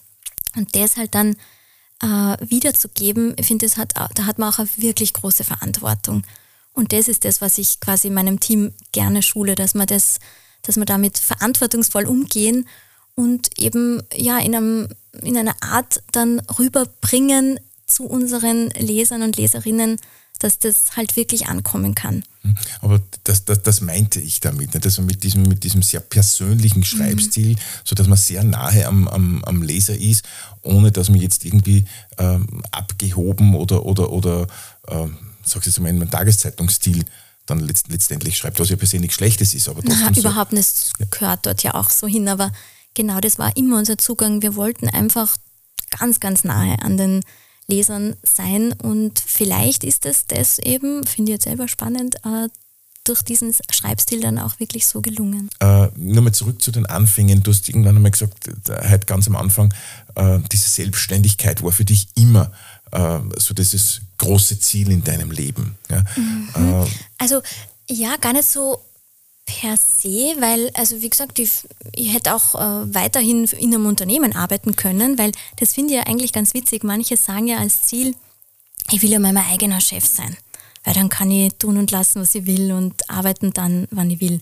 Und 0.57 0.75
das 0.77 0.97
halt 0.97 1.15
dann 1.15 1.37
äh, 2.03 2.37
wiederzugeben, 2.41 3.35
ich 3.39 3.47
finde, 3.47 3.67
hat, 3.77 3.95
da 3.95 4.27
hat 4.27 4.39
man 4.39 4.53
auch 4.53 4.59
eine 4.59 4.69
wirklich 4.77 5.13
große 5.13 5.45
Verantwortung. 5.45 6.25
Und 6.73 6.93
das 6.93 7.09
ist 7.09 7.25
das, 7.25 7.41
was 7.41 7.59
ich 7.59 7.81
quasi 7.81 8.11
meinem 8.11 8.41
Team 8.41 8.73
gerne 8.93 9.23
schule, 9.23 9.55
dass 9.55 9.75
man 9.75 9.87
das, 9.87 10.19
dass 10.63 10.77
man 10.77 10.87
damit 10.87 11.19
verantwortungsvoll 11.19 12.07
umgehen 12.07 12.67
und 13.15 13.59
eben 13.59 14.03
ja 14.15 14.39
in, 14.39 14.55
einem, 14.55 14.89
in 15.23 15.37
einer 15.37 15.55
Art 15.61 16.03
dann 16.13 16.41
rüberbringen 16.59 17.61
zu 17.87 18.05
unseren 18.05 18.71
Lesern 18.71 19.23
und 19.23 19.37
Leserinnen, 19.37 19.99
dass 20.43 20.59
das 20.59 20.97
halt 20.97 21.17
wirklich 21.17 21.47
ankommen 21.47 21.95
kann. 21.95 22.25
Hm. 22.43 22.55
Aber 22.81 23.01
das, 23.25 23.45
das, 23.45 23.63
das 23.63 23.81
meinte 23.81 24.21
ich 24.21 24.41
damit, 24.41 24.75
nicht? 24.75 24.85
also 24.85 25.03
mit 25.03 25.23
diesem, 25.23 25.43
mit 25.43 25.65
diesem 25.65 25.83
sehr 25.83 26.01
persönlichen 26.01 26.85
Schreibstil, 26.85 27.53
mhm. 27.53 27.59
sodass 27.85 28.09
man 28.09 28.19
sehr 28.19 28.43
nahe 28.43 28.87
am, 28.87 29.07
am, 29.09 29.45
am 29.45 29.63
Leser 29.63 29.97
ist, 29.97 30.25
ohne 30.63 30.91
dass 30.91 31.09
man 31.09 31.21
jetzt 31.21 31.45
irgendwie 31.45 31.85
ähm, 32.19 32.63
abgehoben 32.73 33.55
oder, 33.55 33.85
oder, 33.87 34.11
oder 34.11 34.47
ähm, 34.89 35.17
sag 35.45 35.63
ich 35.63 35.67
jetzt 35.67 35.81
mal, 35.81 35.89
in 35.89 35.99
meinem 35.99 36.11
Tageszeitungsstil 36.11 37.05
dann 37.47 37.61
letzt, 37.61 37.89
letztendlich 37.89 38.37
schreibt, 38.37 38.61
was 38.61 38.71
ja 38.71 38.77
per 38.77 38.87
se 38.87 38.99
nichts 38.99 39.17
Schlechtes 39.17 39.55
ist. 39.55 39.69
Aber 39.69 39.83
trotzdem 39.83 40.07
Na, 40.07 40.15
so, 40.15 40.21
überhaupt 40.21 40.53
nicht, 40.53 40.93
gehört 41.11 41.47
dort 41.47 41.63
ja 41.63 41.75
auch 41.75 41.91
so 41.91 42.07
hin, 42.07 42.29
aber 42.29 42.53
genau 42.95 43.21
das 43.21 43.39
war 43.39 43.57
immer 43.57 43.79
unser 43.79 43.99
Zugang. 43.99 44.43
Wir 44.43 44.55
wollten 44.55 44.89
einfach 44.89 45.37
ganz, 45.91 46.21
ganz 46.21 46.45
nahe 46.45 46.81
an 46.81 46.97
den 46.97 47.21
Lesern 47.73 48.17
sein. 48.23 48.73
Und 48.73 49.23
vielleicht 49.25 49.85
ist 49.85 50.05
es 50.07 50.27
das 50.27 50.59
eben, 50.59 51.05
finde 51.07 51.33
ich 51.33 51.37
jetzt 51.37 51.45
selber 51.45 51.69
spannend, 51.69 52.17
äh, 52.25 52.49
durch 53.05 53.23
diesen 53.23 53.53
Schreibstil 53.71 54.21
dann 54.21 54.39
auch 54.39 54.61
wirklich 54.61 54.87
so 54.87 55.01
gelungen. 55.01 55.51
Äh, 55.59 55.89
nur 55.97 56.23
mal 56.23 56.33
zurück 56.33 56.63
zu 56.63 56.71
den 56.71 56.87
Anfängen. 56.87 57.43
Du 57.43 57.51
hast 57.51 57.69
irgendwann 57.69 57.97
einmal 57.97 58.13
gesagt, 58.13 58.49
halt 58.69 59.07
ganz 59.07 59.27
am 59.27 59.35
Anfang, 59.35 59.75
äh, 60.15 60.39
diese 60.53 60.69
Selbstständigkeit 60.69 61.63
war 61.63 61.73
für 61.73 61.85
dich 61.85 62.09
immer 62.15 62.53
äh, 62.93 63.19
so 63.39 63.55
dieses 63.55 64.03
große 64.19 64.61
Ziel 64.61 64.91
in 64.93 65.03
deinem 65.03 65.33
Leben. 65.33 65.77
Ja? 65.91 66.05
Mhm. 66.17 66.85
Äh, 66.85 66.87
also 67.19 67.43
ja, 67.89 68.17
gar 68.17 68.35
nicht 68.35 68.49
so 68.49 68.85
per 69.45 69.77
se, 69.77 70.37
weil, 70.39 70.71
also 70.75 71.03
wie 71.03 71.11
gesagt, 71.11 71.39
ich, 71.39 71.51
ich 71.95 72.13
hätte 72.13 72.35
auch 72.35 72.55
äh, 72.55 72.95
weiterhin 72.95 73.45
in 73.45 73.75
einem 73.75 73.87
Unternehmen 73.87 74.35
arbeiten 74.35 74.77
können, 74.77 75.19
weil 75.19 75.33
das 75.57 75.73
finde 75.73 75.95
ich 75.95 75.99
ja 75.99 76.07
eigentlich 76.07 76.33
ganz 76.33 76.55
witzig. 76.55 76.85
Manche 76.85 77.17
sagen 77.17 77.49
ja 77.49 77.59
als 77.59 77.83
Ziel, 77.83 78.15
ich 78.91 79.03
will 79.03 79.11
ja 79.11 79.19
mal 79.19 79.33
mein 79.33 79.47
eigener 79.47 79.81
Chef 79.81 80.05
sein, 80.05 80.37
weil 80.85 80.95
dann 80.95 81.09
kann 81.09 81.31
ich 81.31 81.55
tun 81.55 81.77
und 81.77 81.91
lassen, 81.91 82.21
was 82.21 82.35
ich 82.35 82.47
will 82.47 82.73
und 82.73 83.09
arbeiten 83.11 83.53
dann, 83.53 83.89
wann 83.91 84.11
ich 84.11 84.21
will. 84.21 84.41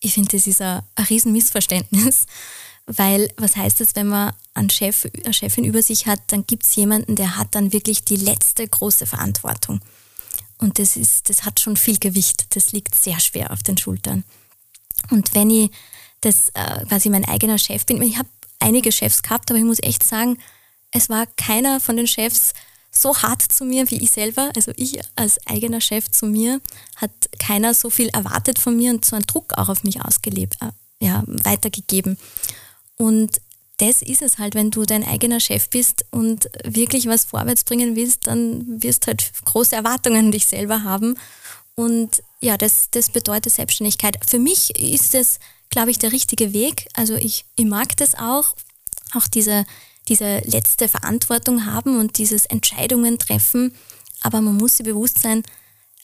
Ich 0.00 0.14
finde, 0.14 0.36
das 0.36 0.46
ist 0.46 0.62
ein, 0.62 0.82
Riesenmissverständnis, 1.08 2.26
weil 2.86 3.30
was 3.36 3.56
heißt 3.56 3.80
das, 3.80 3.94
wenn 3.96 4.08
man 4.08 4.32
einen 4.54 4.70
Chef, 4.70 5.06
eine 5.24 5.34
Chefin 5.34 5.64
über 5.64 5.82
sich 5.82 6.06
hat, 6.06 6.20
dann 6.28 6.46
gibt 6.46 6.64
es 6.64 6.74
jemanden, 6.74 7.16
der 7.16 7.36
hat 7.36 7.54
dann 7.54 7.72
wirklich 7.72 8.04
die 8.04 8.16
letzte 8.16 8.66
große 8.66 9.06
Verantwortung. 9.06 9.80
Und 10.58 10.78
das, 10.78 10.96
ist, 10.96 11.30
das 11.30 11.44
hat 11.44 11.60
schon 11.60 11.76
viel 11.76 11.98
Gewicht. 11.98 12.56
Das 12.56 12.72
liegt 12.72 12.94
sehr 12.94 13.20
schwer 13.20 13.52
auf 13.52 13.62
den 13.62 13.78
Schultern. 13.78 14.24
Und 15.10 15.34
wenn 15.34 15.50
ich 15.50 15.70
das 16.20 16.50
äh, 16.50 16.84
quasi 16.86 17.10
mein 17.10 17.24
eigener 17.24 17.58
Chef 17.58 17.86
bin, 17.86 18.02
ich 18.02 18.18
habe 18.18 18.28
einige 18.58 18.92
Chefs 18.92 19.22
gehabt, 19.22 19.50
aber 19.50 19.58
ich 19.58 19.64
muss 19.64 19.82
echt 19.82 20.02
sagen, 20.02 20.38
es 20.90 21.08
war 21.08 21.26
keiner 21.36 21.80
von 21.80 21.96
den 21.96 22.06
Chefs 22.06 22.52
so 22.90 23.16
hart 23.16 23.42
zu 23.42 23.64
mir 23.64 23.90
wie 23.90 24.02
ich 24.02 24.10
selber. 24.10 24.50
Also 24.56 24.72
ich 24.76 25.00
als 25.16 25.38
eigener 25.46 25.80
Chef 25.80 26.10
zu 26.10 26.26
mir 26.26 26.60
hat 26.96 27.10
keiner 27.38 27.74
so 27.74 27.90
viel 27.90 28.08
erwartet 28.08 28.58
von 28.58 28.76
mir 28.76 28.90
und 28.90 29.04
so 29.04 29.16
einen 29.16 29.26
Druck 29.26 29.52
auch 29.56 29.68
auf 29.68 29.84
mich 29.84 30.02
ausgelebt, 30.02 30.56
äh, 30.60 30.70
ja, 31.00 31.22
weitergegeben. 31.26 32.18
Und 32.96 33.40
das 33.78 34.02
ist 34.02 34.22
es 34.22 34.38
halt, 34.38 34.54
wenn 34.54 34.72
du 34.72 34.84
dein 34.84 35.06
eigener 35.06 35.38
Chef 35.38 35.68
bist 35.70 36.04
und 36.10 36.50
wirklich 36.64 37.06
was 37.06 37.26
vorwärts 37.26 37.62
bringen 37.62 37.94
willst, 37.94 38.26
dann 38.26 38.82
wirst 38.82 39.04
du 39.04 39.06
halt 39.08 39.30
große 39.44 39.76
Erwartungen 39.76 40.26
an 40.26 40.32
dich 40.32 40.46
selber 40.46 40.82
haben. 40.82 41.16
Und 41.78 42.24
ja, 42.40 42.56
das, 42.56 42.88
das 42.90 43.08
bedeutet 43.08 43.52
Selbstständigkeit. 43.52 44.18
Für 44.28 44.40
mich 44.40 44.76
ist 44.80 45.14
es, 45.14 45.38
glaube 45.70 45.92
ich, 45.92 45.98
der 46.00 46.10
richtige 46.10 46.52
Weg. 46.52 46.88
Also 46.94 47.14
ich, 47.14 47.44
ich 47.54 47.66
mag 47.66 47.96
das 47.98 48.16
auch, 48.16 48.56
auch 49.14 49.28
diese, 49.28 49.64
diese 50.08 50.40
letzte 50.40 50.88
Verantwortung 50.88 51.66
haben 51.66 52.00
und 52.00 52.18
dieses 52.18 52.46
Entscheidungen 52.46 53.20
treffen. 53.20 53.76
Aber 54.22 54.40
man 54.40 54.56
muss 54.56 54.78
sich 54.78 54.86
bewusst 54.86 55.20
sein, 55.20 55.44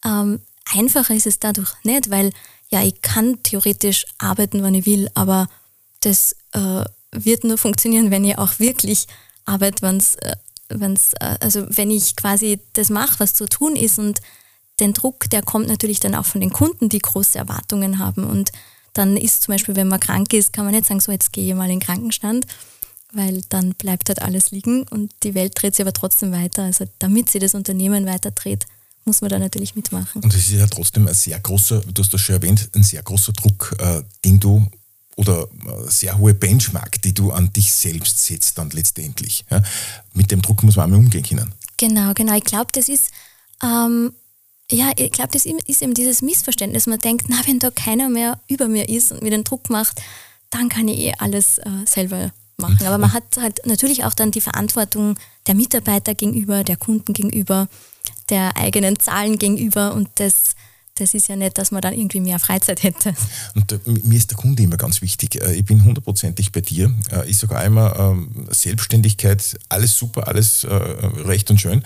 ähm, 0.05 0.43
einfacher 0.73 1.13
ist 1.13 1.27
es 1.27 1.41
dadurch 1.41 1.73
nicht, 1.83 2.09
weil 2.09 2.31
ja, 2.69 2.81
ich 2.85 3.03
kann 3.03 3.43
theoretisch 3.43 4.07
arbeiten, 4.19 4.63
wann 4.63 4.77
ich 4.77 4.87
will, 4.87 5.11
aber 5.15 5.49
das 5.99 6.37
äh, 6.53 6.85
wird 7.11 7.43
nur 7.43 7.59
funktionieren, 7.59 8.13
wenn 8.13 8.25
ich 8.25 8.39
auch 8.39 8.61
wirklich 8.61 9.09
arbeite, 9.45 9.83
wenn's, 9.83 10.15
äh, 10.17 10.37
wenn's, 10.69 11.15
äh, 11.15 11.37
also 11.41 11.67
wenn 11.69 11.91
ich 11.91 12.15
quasi 12.15 12.61
das 12.75 12.91
mache, 12.91 13.19
was 13.19 13.35
zu 13.35 13.47
tun 13.47 13.75
ist 13.75 13.99
und 13.99 14.21
den 14.81 14.93
Druck, 14.93 15.31
der 15.31 15.43
kommt 15.43 15.69
natürlich 15.69 16.01
dann 16.01 16.15
auch 16.15 16.27
von 16.27 16.41
den 16.41 16.51
Kunden, 16.51 16.89
die 16.89 16.99
große 16.99 17.39
Erwartungen 17.39 17.99
haben. 17.99 18.25
Und 18.25 18.51
dann 18.93 19.17
ist 19.17 19.43
zum 19.43 19.53
Beispiel, 19.53 19.77
wenn 19.77 19.89
man 19.89 20.01
krank 20.01 20.33
ist, 20.33 20.53
kann 20.53 20.65
man 20.65 20.75
nicht 20.75 20.87
sagen, 20.87 21.01
so 21.01 21.13
jetzt 21.13 21.33
gehe 21.33 21.49
ich 21.49 21.55
mal 21.55 21.65
in 21.65 21.79
den 21.79 21.81
Krankenstand, 21.81 22.47
weil 23.13 23.43
dann 23.49 23.75
bleibt 23.75 24.09
halt 24.09 24.23
alles 24.23 24.51
liegen 24.51 24.85
und 24.89 25.13
die 25.23 25.35
Welt 25.35 25.53
dreht 25.55 25.77
sich 25.77 25.85
aber 25.85 25.93
trotzdem 25.93 26.33
weiter. 26.33 26.65
Also 26.65 26.87
damit 26.99 27.31
sie 27.31 27.39
das 27.39 27.55
Unternehmen 27.55 28.07
weiter 28.07 28.31
dreht, 28.31 28.67
muss 29.05 29.21
man 29.21 29.31
da 29.31 29.39
natürlich 29.39 29.77
mitmachen. 29.77 30.23
Und 30.23 30.35
es 30.35 30.47
ist 30.47 30.53
ja 30.53 30.67
trotzdem 30.67 31.07
ein 31.07 31.15
sehr 31.15 31.39
großer, 31.39 31.81
du 31.81 32.03
hast 32.03 32.13
das 32.13 32.21
schon 32.21 32.37
erwähnt, 32.37 32.71
ein 32.75 32.83
sehr 32.83 33.03
großer 33.03 33.33
Druck, 33.33 33.77
äh, 33.79 34.03
den 34.25 34.41
du 34.41 34.67
oder 35.17 35.43
äh, 35.43 35.91
sehr 35.91 36.19
hohe 36.19 36.35
Benchmark, 36.35 37.01
die 37.03 37.15
du 37.15 37.31
an 37.31 37.53
dich 37.53 37.73
selbst 37.73 38.25
setzt 38.25 38.59
dann 38.59 38.71
letztendlich. 38.71 39.45
Ja? 39.51 39.63
Mit 40.15 40.31
dem 40.31 40.43
Druck 40.43 40.63
muss 40.63 40.77
man 40.77 40.85
einmal 40.85 41.01
umgehen 41.01 41.23
können. 41.23 41.53
Genau, 41.77 42.15
genau. 42.15 42.37
Ich 42.37 42.45
glaube, 42.45 42.69
das 42.73 42.89
ist 42.89 43.11
ähm, 43.63 44.13
ja, 44.71 44.93
ich 44.97 45.13
glaube, 45.13 45.31
das 45.33 45.47
ist 45.47 45.83
eben 45.83 45.95
dieses 45.95 46.23
Missverständnis. 46.23 46.87
Man 46.87 46.99
denkt, 46.99 47.27
na, 47.29 47.37
wenn 47.47 47.59
da 47.59 47.71
keiner 47.71 48.09
mehr 48.09 48.41
über 48.49 48.69
mir 48.69 48.89
ist 48.89 49.13
und 49.13 49.23
mir 49.23 49.31
den 49.31 49.45
Druck 49.45 49.71
macht, 49.71 50.01
dann 50.51 50.69
kann 50.69 50.89
ich 50.89 50.99
eh 51.01 51.13
alles 51.19 51.59
äh, 51.59 51.71
selber 51.87 52.33
machen. 52.57 52.87
Aber 52.87 52.99
man 52.99 53.13
hat 53.13 53.37
halt 53.37 53.61
natürlich 53.67 54.05
auch 54.05 54.15
dann 54.15 54.31
die 54.31 54.41
Verantwortung 54.41 55.19
der 55.47 55.55
Mitarbeiter 55.55 56.15
gegenüber, 56.15 56.65
der 56.65 56.77
Kunden 56.77 57.13
gegenüber, 57.13 57.69
der 58.31 58.57
eigenen 58.57 58.99
Zahlen 58.99 59.39
gegenüber 59.39 59.95
und 59.95 60.09
das 60.17 60.55
das 60.97 61.13
ist 61.13 61.29
ja 61.29 61.35
nicht, 61.35 61.59
dass 61.59 61.73
man 61.73 61.83
dann 61.83 61.93
irgendwie 61.93 62.21
mehr 62.21 62.39
Freizeit 62.39 62.85
hätte. 62.85 63.15
Und 63.57 63.73
äh, 63.73 63.79
mir 63.85 64.17
ist 64.17 64.31
der 64.31 64.39
Kunde 64.39 64.63
immer 64.63 64.77
ganz 64.77 65.03
wichtig. 65.03 65.43
Äh, 65.43 65.55
ich 65.55 65.65
bin 65.65 65.83
hundertprozentig 65.83 66.53
bei 66.53 66.61
dir. 66.61 66.95
Äh, 67.11 67.29
ich 67.29 67.39
sage 67.39 67.57
einmal, 67.59 67.97
ähm, 67.99 68.47
Selbstständigkeit, 68.51 69.59
alles 69.69 69.99
super, 69.99 70.29
alles 70.29 70.65
recht 70.65 71.51
und 71.51 71.61
schön. 71.61 71.83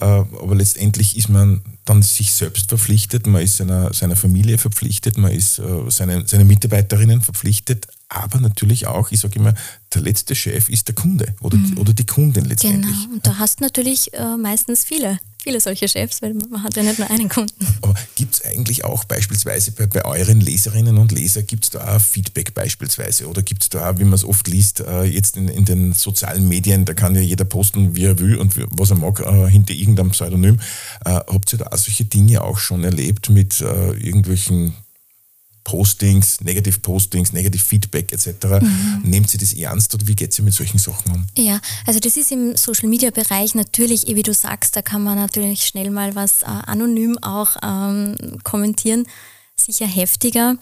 Aber 0.00 0.54
letztendlich 0.54 1.16
ist 1.16 1.28
man 1.28 1.62
dann 1.84 2.02
sich 2.02 2.32
selbst 2.32 2.68
verpflichtet, 2.68 3.26
man 3.26 3.42
ist 3.42 3.56
seiner, 3.56 3.92
seiner 3.92 4.16
Familie 4.16 4.58
verpflichtet, 4.58 5.18
man 5.18 5.32
ist 5.32 5.60
seine, 5.88 6.26
seine 6.26 6.44
Mitarbeiterinnen 6.44 7.20
verpflichtet, 7.20 7.86
aber 8.08 8.40
natürlich 8.40 8.86
auch, 8.86 9.10
ich 9.10 9.20
sage 9.20 9.38
immer, 9.38 9.54
der 9.94 10.02
letzte 10.02 10.34
Chef 10.34 10.68
ist 10.68 10.88
der 10.88 10.94
Kunde 10.94 11.34
oder, 11.40 11.56
mhm. 11.56 11.78
oder 11.78 11.92
die 11.92 12.06
Kundin 12.06 12.44
letztendlich. 12.44 12.96
Genau, 13.02 13.14
und 13.14 13.26
da 13.26 13.38
hast 13.38 13.60
natürlich 13.60 14.12
äh, 14.14 14.36
meistens 14.36 14.84
viele, 14.84 15.18
viele 15.46 15.60
solche 15.60 15.86
Chefs, 15.86 16.22
weil 16.22 16.34
man 16.34 16.64
hat 16.64 16.76
ja 16.76 16.82
nicht 16.82 16.98
nur 16.98 17.08
einen 17.08 17.28
Kunden. 17.28 17.64
Aber 17.80 17.94
gibt 18.16 18.34
es 18.34 18.44
eigentlich 18.44 18.84
auch 18.84 19.04
beispielsweise 19.04 19.70
bei, 19.70 19.86
bei 19.86 20.04
euren 20.04 20.40
Leserinnen 20.40 20.98
und 20.98 21.12
Lesern, 21.12 21.46
gibt 21.46 21.64
es 21.64 21.70
da 21.70 21.94
auch 21.96 22.00
Feedback 22.00 22.52
beispielsweise 22.52 23.28
oder 23.28 23.42
gibt 23.42 23.62
es 23.62 23.68
da 23.68 23.90
auch, 23.90 23.98
wie 24.00 24.04
man 24.04 24.14
es 24.14 24.24
oft 24.24 24.48
liest, 24.48 24.80
äh, 24.80 25.04
jetzt 25.04 25.36
in, 25.36 25.46
in, 25.46 25.64
den 25.64 25.92
sozialen 25.92 26.48
Medien, 26.48 26.84
da 26.84 26.94
kann 26.94 27.14
ja 27.14 27.20
jeder 27.20 27.44
posten, 27.44 27.94
wie 27.94 28.06
er 28.06 28.18
will 28.18 28.36
und 28.38 28.54
was 28.76 28.90
er 28.90 28.96
mag, 28.96 29.20
äh, 29.20 29.48
hinter 29.48 29.72
irgendeinem 29.72 30.10
Pseudonym. 30.10 30.58
Äh, 31.04 31.10
habt 31.10 31.52
ihr 31.52 31.60
da 31.60 31.66
auch 31.66 31.78
solche 31.78 32.06
Dinge 32.06 32.42
auch 32.42 32.58
schon 32.58 32.82
erlebt 32.82 33.30
mit 33.30 33.60
irgendwelchen 33.60 34.74
Postings, 35.66 36.40
Negative 36.42 36.78
Postings, 36.78 37.32
Negative 37.32 37.60
Feedback 37.62 38.12
etc. 38.12 38.62
Mhm. 38.62 39.00
Nehmt 39.02 39.28
sie 39.28 39.36
das 39.36 39.52
ernst 39.52 39.92
oder 39.96 40.06
wie 40.06 40.14
geht 40.14 40.32
sie 40.32 40.42
mit 40.42 40.54
solchen 40.54 40.78
Sachen 40.78 41.10
um? 41.12 41.26
Ja, 41.36 41.60
also 41.84 41.98
das 41.98 42.16
ist 42.16 42.30
im 42.30 42.56
Social 42.56 42.88
Media 42.88 43.10
Bereich 43.10 43.56
natürlich, 43.56 44.06
wie 44.06 44.22
du 44.22 44.32
sagst, 44.32 44.76
da 44.76 44.82
kann 44.82 45.02
man 45.02 45.18
natürlich 45.18 45.66
schnell 45.66 45.90
mal 45.90 46.14
was 46.14 46.42
äh, 46.42 46.46
anonym 46.46 47.18
auch 47.20 47.56
ähm, 47.64 48.14
kommentieren, 48.44 49.08
sicher 49.56 49.86
heftiger. 49.88 50.56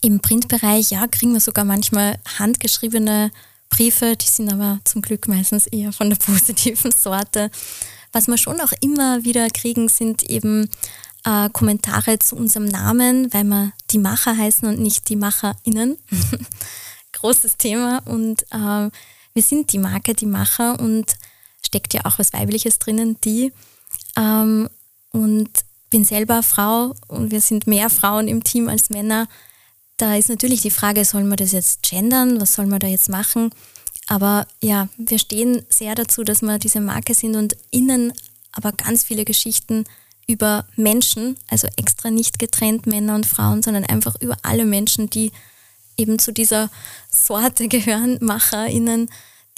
Im 0.00 0.20
Printbereich, 0.20 0.92
ja, 0.92 1.06
kriegen 1.08 1.34
wir 1.34 1.40
sogar 1.40 1.66
manchmal 1.66 2.18
handgeschriebene 2.38 3.32
Briefe, 3.68 4.16
die 4.16 4.28
sind 4.28 4.50
aber 4.50 4.80
zum 4.84 5.02
Glück 5.02 5.28
meistens 5.28 5.66
eher 5.66 5.92
von 5.92 6.08
der 6.08 6.16
positiven 6.26 6.90
Sorte. 6.90 7.50
Was 8.12 8.28
wir 8.28 8.38
schon 8.38 8.62
auch 8.62 8.72
immer 8.80 9.24
wieder 9.24 9.48
kriegen, 9.50 9.90
sind 9.90 10.22
eben 10.22 10.70
äh, 11.24 11.48
Kommentare 11.50 12.18
zu 12.18 12.36
unserem 12.36 12.66
Namen, 12.66 13.32
weil 13.32 13.44
wir 13.44 13.72
die 13.90 13.98
Macher 13.98 14.36
heißen 14.36 14.68
und 14.68 14.80
nicht 14.80 15.08
die 15.08 15.16
MacherInnen. 15.16 15.98
Großes 17.12 17.56
Thema 17.56 18.02
und 18.06 18.42
äh, 18.50 18.90
wir 19.34 19.42
sind 19.42 19.72
die 19.72 19.78
Marke, 19.78 20.14
die 20.14 20.26
Macher 20.26 20.78
und 20.80 21.16
steckt 21.64 21.94
ja 21.94 22.04
auch 22.04 22.18
was 22.18 22.32
Weibliches 22.32 22.78
drinnen, 22.78 23.18
die. 23.22 23.52
Ähm, 24.16 24.68
und 25.12 25.50
bin 25.90 26.04
selber 26.04 26.42
Frau 26.42 26.94
und 27.08 27.30
wir 27.30 27.40
sind 27.40 27.66
mehr 27.66 27.90
Frauen 27.90 28.28
im 28.28 28.42
Team 28.42 28.68
als 28.68 28.90
Männer. 28.90 29.28
Da 29.98 30.16
ist 30.16 30.30
natürlich 30.30 30.62
die 30.62 30.70
Frage, 30.70 31.04
soll 31.04 31.24
man 31.24 31.36
das 31.36 31.52
jetzt 31.52 31.82
gendern? 31.82 32.40
Was 32.40 32.54
soll 32.54 32.66
man 32.66 32.80
da 32.80 32.86
jetzt 32.86 33.10
machen? 33.10 33.50
Aber 34.08 34.46
ja, 34.60 34.88
wir 34.96 35.18
stehen 35.18 35.64
sehr 35.68 35.94
dazu, 35.94 36.24
dass 36.24 36.42
wir 36.42 36.58
diese 36.58 36.80
Marke 36.80 37.14
sind 37.14 37.36
und 37.36 37.56
innen 37.70 38.12
aber 38.52 38.72
ganz 38.72 39.04
viele 39.04 39.24
Geschichten 39.24 39.84
über 40.26 40.64
Menschen, 40.76 41.36
also 41.48 41.68
extra 41.76 42.10
nicht 42.10 42.38
getrennt 42.38 42.86
Männer 42.86 43.14
und 43.14 43.26
Frauen, 43.26 43.62
sondern 43.62 43.84
einfach 43.84 44.16
über 44.20 44.36
alle 44.42 44.64
Menschen, 44.64 45.10
die 45.10 45.32
eben 45.96 46.18
zu 46.18 46.32
dieser 46.32 46.70
Sorte 47.10 47.68
gehören, 47.68 48.18
MacherInnen, 48.20 49.08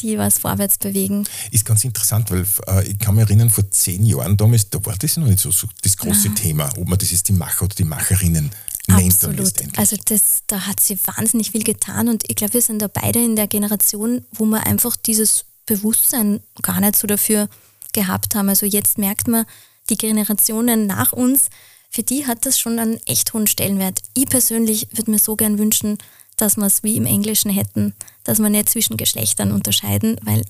die 0.01 0.19
was 0.19 0.39
vorwärts 0.39 0.79
bewegen. 0.79 1.25
Ist 1.53 1.65
ganz 1.65 1.85
interessant, 1.85 2.31
weil 2.31 2.45
äh, 2.67 2.89
ich 2.89 2.99
kann 2.99 3.15
mich 3.15 3.25
erinnern, 3.25 3.51
vor 3.51 3.71
zehn 3.71 4.05
Jahren 4.05 4.37
damals, 4.37 4.69
da 4.69 4.85
war 4.85 4.97
das 4.97 5.17
noch 5.17 5.27
nicht 5.27 5.39
so, 5.39 5.51
so 5.51 5.69
das 5.83 5.97
große 5.97 6.29
Aha. 6.29 6.35
Thema, 6.35 6.71
ob 6.77 6.89
man 6.89 6.99
das 6.99 7.13
jetzt 7.13 7.29
die 7.29 7.33
Macher 7.33 7.65
oder 7.65 7.75
die 7.75 7.85
Macherinnen 7.85 8.51
nennt. 8.89 9.15
Absolut. 9.15 9.79
Also 9.79 9.97
das, 10.05 10.43
da 10.47 10.67
hat 10.67 10.81
sie 10.81 10.99
wahnsinnig 11.05 11.53
viel 11.53 11.63
getan 11.63 12.09
und 12.09 12.25
ich 12.29 12.37
glaube, 12.37 12.55
wir 12.55 12.63
sind 12.63 12.83
da 12.83 12.89
beide 12.89 13.25
in 13.25 13.37
der 13.37 13.47
Generation, 13.47 14.25
wo 14.33 14.45
wir 14.47 14.67
einfach 14.67 14.97
dieses 14.97 15.45
Bewusstsein 15.67 16.41
gar 16.61 16.81
nicht 16.81 16.97
so 16.97 17.07
dafür 17.07 17.49
gehabt 17.93 18.35
haben. 18.35 18.49
Also 18.49 18.67
jetzt 18.67 18.99
merkt 18.99 19.29
man, 19.29 19.47
die 19.91 19.97
Generationen 19.97 20.87
nach 20.87 21.13
uns, 21.13 21.49
für 21.91 22.03
die 22.03 22.27
hat 22.27 22.47
das 22.47 22.59
schon 22.59 22.79
einen 22.79 23.01
echt 23.07 23.33
hohen 23.35 23.47
Stellenwert. 23.47 24.01
Ich 24.15 24.27
persönlich 24.27 24.89
würde 24.93 25.11
mir 25.11 25.19
so 25.19 25.37
gern 25.37 25.59
wünschen, 25.59 25.99
dass 26.37 26.57
wir 26.57 26.67
es 26.67 26.83
wie 26.83 26.97
im 26.97 27.07
Englischen 27.07 27.51
hätten, 27.51 27.95
dass 28.25 28.41
wir 28.41 28.49
nicht 28.49 28.69
zwischen 28.69 28.97
Geschlechtern 28.97 29.53
unterscheiden, 29.53 30.19
weil 30.23 30.43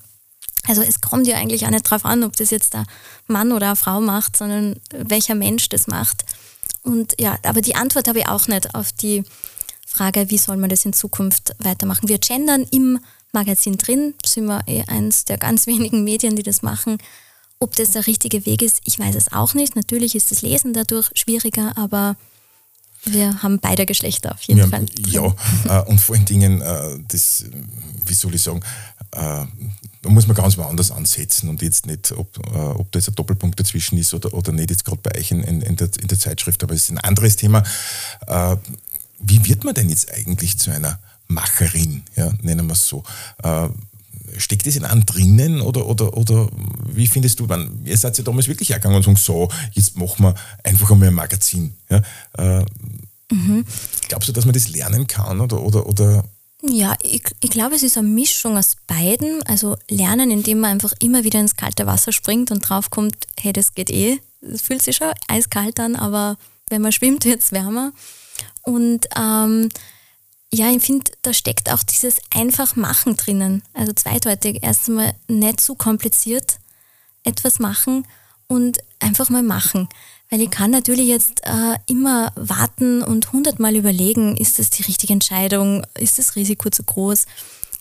also 0.67 0.81
es 0.81 1.01
kommt 1.01 1.27
ja 1.27 1.37
eigentlich 1.37 1.65
auch 1.65 1.69
nicht 1.69 1.85
darauf 1.85 2.05
an, 2.05 2.23
ob 2.23 2.35
das 2.35 2.49
jetzt 2.49 2.73
ein 2.73 2.87
Mann 3.27 3.51
oder 3.51 3.67
eine 3.67 3.75
Frau 3.75 4.01
macht, 4.01 4.35
sondern 4.35 4.79
welcher 4.89 5.35
Mensch 5.35 5.69
das 5.69 5.85
macht. 5.85 6.25
Und 6.81 7.15
ja, 7.19 7.37
aber 7.43 7.61
die 7.61 7.75
Antwort 7.75 8.07
habe 8.07 8.19
ich 8.19 8.27
auch 8.27 8.47
nicht 8.47 8.73
auf 8.73 8.91
die 8.91 9.23
Frage, 9.85 10.29
wie 10.29 10.37
soll 10.37 10.57
man 10.57 10.69
das 10.69 10.85
in 10.85 10.93
Zukunft 10.93 11.55
weitermachen. 11.59 12.09
Wir 12.09 12.17
gendern 12.17 12.65
im 12.71 12.99
Magazin 13.31 13.77
drin, 13.77 14.13
sind 14.25 14.45
wir 14.45 14.61
eh 14.67 14.83
eins 14.87 15.25
der 15.25 15.37
ganz 15.37 15.67
wenigen 15.67 16.03
Medien, 16.03 16.35
die 16.35 16.43
das 16.43 16.61
machen. 16.61 16.97
Ob 17.59 17.75
das 17.75 17.91
der 17.91 18.05
richtige 18.05 18.45
Weg 18.45 18.61
ist, 18.61 18.81
ich 18.83 18.99
weiß 18.99 19.15
es 19.15 19.31
auch 19.31 19.53
nicht. 19.53 19.75
Natürlich 19.75 20.15
ist 20.15 20.31
das 20.31 20.41
Lesen 20.41 20.73
dadurch 20.73 21.09
schwieriger, 21.15 21.77
aber 21.77 22.17
wir 23.05 23.43
haben 23.43 23.59
beide 23.59 23.85
Geschlechter 23.85 24.33
auf 24.33 24.41
jeden 24.43 24.69
Fall. 24.69 24.85
ja, 25.07 25.33
äh, 25.65 25.83
und 25.83 26.01
vor 26.01 26.15
allen 26.15 26.25
Dingen, 26.25 26.61
äh, 26.61 26.99
das, 27.07 27.45
wie 28.05 28.13
soll 28.13 28.35
ich 28.35 28.41
sagen, 28.41 28.61
äh, 29.11 29.45
da 30.01 30.09
muss 30.09 30.27
man 30.27 30.35
ganz 30.35 30.57
woanders 30.57 30.91
ansetzen 30.91 31.49
und 31.49 31.61
jetzt 31.61 31.85
nicht, 31.87 32.11
ob, 32.11 32.37
ob 32.55 32.91
da 32.91 32.99
jetzt 32.99 33.09
ein 33.09 33.15
Doppelpunkt 33.15 33.59
dazwischen 33.59 33.97
ist 33.97 34.13
oder, 34.13 34.33
oder 34.33 34.51
nicht, 34.51 34.69
jetzt 34.69 34.85
gerade 34.85 34.99
bei 35.01 35.17
euch 35.17 35.31
in, 35.31 35.41
in, 35.41 35.75
der, 35.75 35.89
in 35.99 36.07
der 36.07 36.19
Zeitschrift, 36.19 36.63
aber 36.63 36.75
es 36.75 36.83
ist 36.83 36.91
ein 36.91 36.99
anderes 36.99 37.35
Thema. 37.35 37.63
Wie 39.19 39.45
wird 39.45 39.63
man 39.63 39.73
denn 39.73 39.89
jetzt 39.89 40.13
eigentlich 40.13 40.59
zu 40.59 40.69
einer 40.69 40.99
Macherin, 41.27 42.03
ja, 42.15 42.31
nennen 42.43 42.67
wir 42.67 42.73
es 42.73 42.87
so? 42.87 43.03
Steckt 44.37 44.67
das 44.67 44.75
in 44.75 44.85
einem 44.85 45.05
drinnen 45.05 45.61
oder, 45.61 45.87
oder, 45.87 46.15
oder 46.17 46.49
wie 46.87 47.07
findest 47.07 47.39
du, 47.39 47.45
man, 47.45 47.81
ihr 47.85 47.97
seid 47.97 48.17
ja 48.17 48.23
damals 48.23 48.47
wirklich 48.47 48.69
hergegangen 48.69 48.97
und 48.97 49.03
sagen, 49.03 49.17
so, 49.17 49.49
jetzt 49.73 49.97
machen 49.97 50.23
wir 50.23 50.35
einfach 50.63 50.91
einmal 50.91 51.09
ein 51.09 51.13
Magazin. 51.13 51.75
Ja? 51.89 52.01
Äh, 52.37 52.65
mhm. 53.31 53.65
Glaubst 54.07 54.29
du, 54.29 54.33
dass 54.33 54.45
man 54.45 54.53
das 54.53 54.69
lernen 54.69 55.07
kann 55.07 55.41
oder, 55.41 55.61
oder, 55.61 55.87
oder 55.87 56.23
ja, 56.67 56.95
ich, 57.01 57.23
ich 57.41 57.49
glaube, 57.49 57.75
es 57.75 57.83
ist 57.83 57.97
eine 57.97 58.07
Mischung 58.07 58.57
aus 58.57 58.77
beiden. 58.87 59.43
Also 59.43 59.77
lernen, 59.89 60.31
indem 60.31 60.61
man 60.61 60.71
einfach 60.71 60.93
immer 60.99 61.23
wieder 61.23 61.39
ins 61.39 61.55
kalte 61.55 61.85
Wasser 61.85 62.11
springt 62.11 62.49
und 62.51 62.67
draufkommt, 62.67 63.15
hey, 63.39 63.53
das 63.53 63.75
geht 63.75 63.91
eh. 63.91 64.19
Es 64.41 64.61
fühlt 64.61 64.81
sich 64.81 64.95
schon 64.95 65.11
eiskalt 65.27 65.79
an, 65.79 65.95
aber 65.95 66.37
wenn 66.69 66.81
man 66.81 66.91
schwimmt, 66.91 67.25
wird 67.25 67.41
es 67.41 67.51
wärmer. 67.51 67.93
Und 68.63 69.05
ähm, 69.17 69.69
ja, 70.53 70.71
ich 70.71 70.83
finde, 70.83 71.11
da 71.21 71.33
steckt 71.33 71.71
auch 71.71 71.83
dieses 71.83 72.19
einfach 72.33 72.75
machen 72.75 73.17
drinnen. 73.17 73.63
Also 73.73 73.93
zweideutig. 73.93 74.63
Erstmal 74.63 75.13
nicht 75.27 75.59
zu 75.59 75.75
kompliziert 75.75 76.59
etwas 77.23 77.59
machen 77.59 78.05
und 78.47 78.77
einfach 78.99 79.29
mal 79.29 79.43
machen. 79.43 79.89
Weil 80.29 80.41
ich 80.41 80.49
kann 80.49 80.71
natürlich 80.71 81.07
jetzt 81.07 81.41
äh, 81.43 81.77
immer 81.87 82.31
warten 82.35 83.03
und 83.03 83.31
hundertmal 83.31 83.75
überlegen, 83.75 84.37
ist 84.37 84.59
das 84.59 84.69
die 84.69 84.83
richtige 84.83 85.13
Entscheidung, 85.13 85.85
ist 85.95 86.17
das 86.17 86.35
Risiko 86.35 86.69
zu 86.69 86.83
groß. 86.83 87.25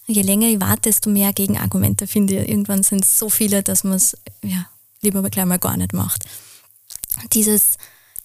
Je 0.07 0.23
länger 0.23 0.49
ich 0.49 0.61
warte, 0.61 0.83
desto 0.83 1.09
mehr 1.09 1.33
Gegenargumente 1.33 2.07
finde 2.07 2.43
ich. 2.43 2.49
Irgendwann 2.49 2.83
sind 2.83 3.05
es 3.05 3.19
so 3.19 3.31
viele, 3.31 3.63
dass 3.63 3.85
man 3.85 3.95
es 3.95 4.17
ja, 4.43 4.69
lieber 5.01 5.23
gleich 5.31 5.47
mal 5.47 5.59
gar 5.59 5.77
nicht 5.77 5.95
macht. 5.95 6.25
Dieses, 7.33 7.79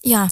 ja, 0.04 0.28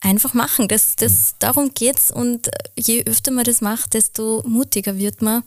einfach 0.00 0.34
machen. 0.34 0.68
Das, 0.68 0.96
das, 0.96 1.34
darum 1.38 1.72
geht's 1.74 2.10
und 2.10 2.48
je 2.78 3.04
öfter 3.04 3.30
man 3.30 3.44
das 3.44 3.60
macht, 3.60 3.94
desto 3.94 4.42
mutiger 4.46 4.96
wird 4.96 5.22
man. 5.22 5.42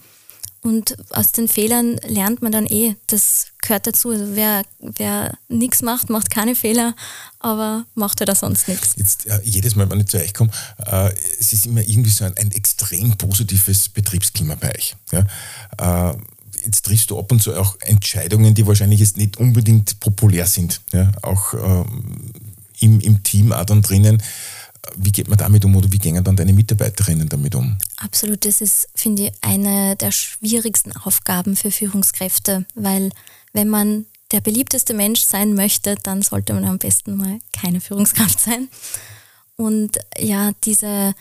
Und 0.63 0.95
aus 1.09 1.31
den 1.31 1.47
Fehlern 1.47 1.97
lernt 2.07 2.43
man 2.43 2.51
dann 2.51 2.67
eh. 2.67 2.95
Das 3.07 3.47
gehört 3.63 3.87
dazu. 3.87 4.11
Also 4.11 4.35
wer, 4.35 4.61
wer 4.79 5.35
nichts 5.49 5.81
macht, 5.81 6.11
macht 6.11 6.29
keine 6.29 6.55
Fehler, 6.55 6.95
aber 7.39 7.85
macht 7.95 8.19
halt 8.19 8.29
auch 8.29 8.35
sonst 8.35 8.67
nichts. 8.67 8.93
Jetzt 8.95 9.25
äh, 9.25 9.39
jedes 9.43 9.75
Mal, 9.75 9.89
wenn 9.89 10.01
ich 10.01 10.07
zu 10.07 10.17
euch 10.17 10.35
komme, 10.35 10.51
äh, 10.85 11.11
es 11.39 11.51
ist 11.51 11.65
immer 11.65 11.81
irgendwie 11.81 12.11
so 12.11 12.25
ein, 12.25 12.37
ein 12.37 12.51
extrem 12.51 13.17
positives 13.17 13.89
Betriebsklima 13.89 14.53
bei 14.53 14.75
euch. 14.75 14.95
Ja? 15.11 16.11
Äh, 16.11 16.15
jetzt 16.63 16.85
triffst 16.85 17.09
du 17.09 17.17
ab 17.17 17.31
und 17.31 17.41
zu 17.41 17.55
auch 17.55 17.77
Entscheidungen, 17.81 18.53
die 18.53 18.67
wahrscheinlich 18.67 18.99
jetzt 18.99 19.17
nicht 19.17 19.37
unbedingt 19.37 19.99
populär 19.99 20.45
sind. 20.45 20.81
Ja? 20.93 21.11
Auch 21.23 21.55
ähm, 21.55 22.33
im, 22.81 22.99
im 22.99 23.23
Team 23.23 23.51
auch 23.51 23.65
dann 23.65 23.81
drinnen. 23.81 24.21
Wie 24.97 25.11
geht 25.11 25.27
man 25.27 25.37
damit 25.37 25.63
um 25.63 25.75
oder 25.75 25.91
wie 25.91 25.99
gehen 25.99 26.23
dann 26.23 26.35
deine 26.35 26.53
Mitarbeiterinnen 26.53 27.29
damit 27.29 27.55
um? 27.55 27.77
Absolut, 27.97 28.45
das 28.45 28.61
ist, 28.61 28.89
finde 28.95 29.23
ich, 29.23 29.31
eine 29.41 29.95
der 29.95 30.11
schwierigsten 30.11 30.91
Aufgaben 30.97 31.55
für 31.55 31.71
Führungskräfte, 31.71 32.65
weil 32.73 33.11
wenn 33.53 33.69
man 33.69 34.05
der 34.31 34.41
beliebteste 34.41 34.93
Mensch 34.93 35.21
sein 35.21 35.53
möchte, 35.53 35.95
dann 36.01 36.21
sollte 36.21 36.53
man 36.53 36.65
am 36.65 36.77
besten 36.77 37.15
mal 37.15 37.39
keine 37.51 37.81
Führungskraft 37.81 38.39
sein. 38.45 38.69
Und 39.55 39.99
ja, 40.17 40.51
diese 40.63 41.13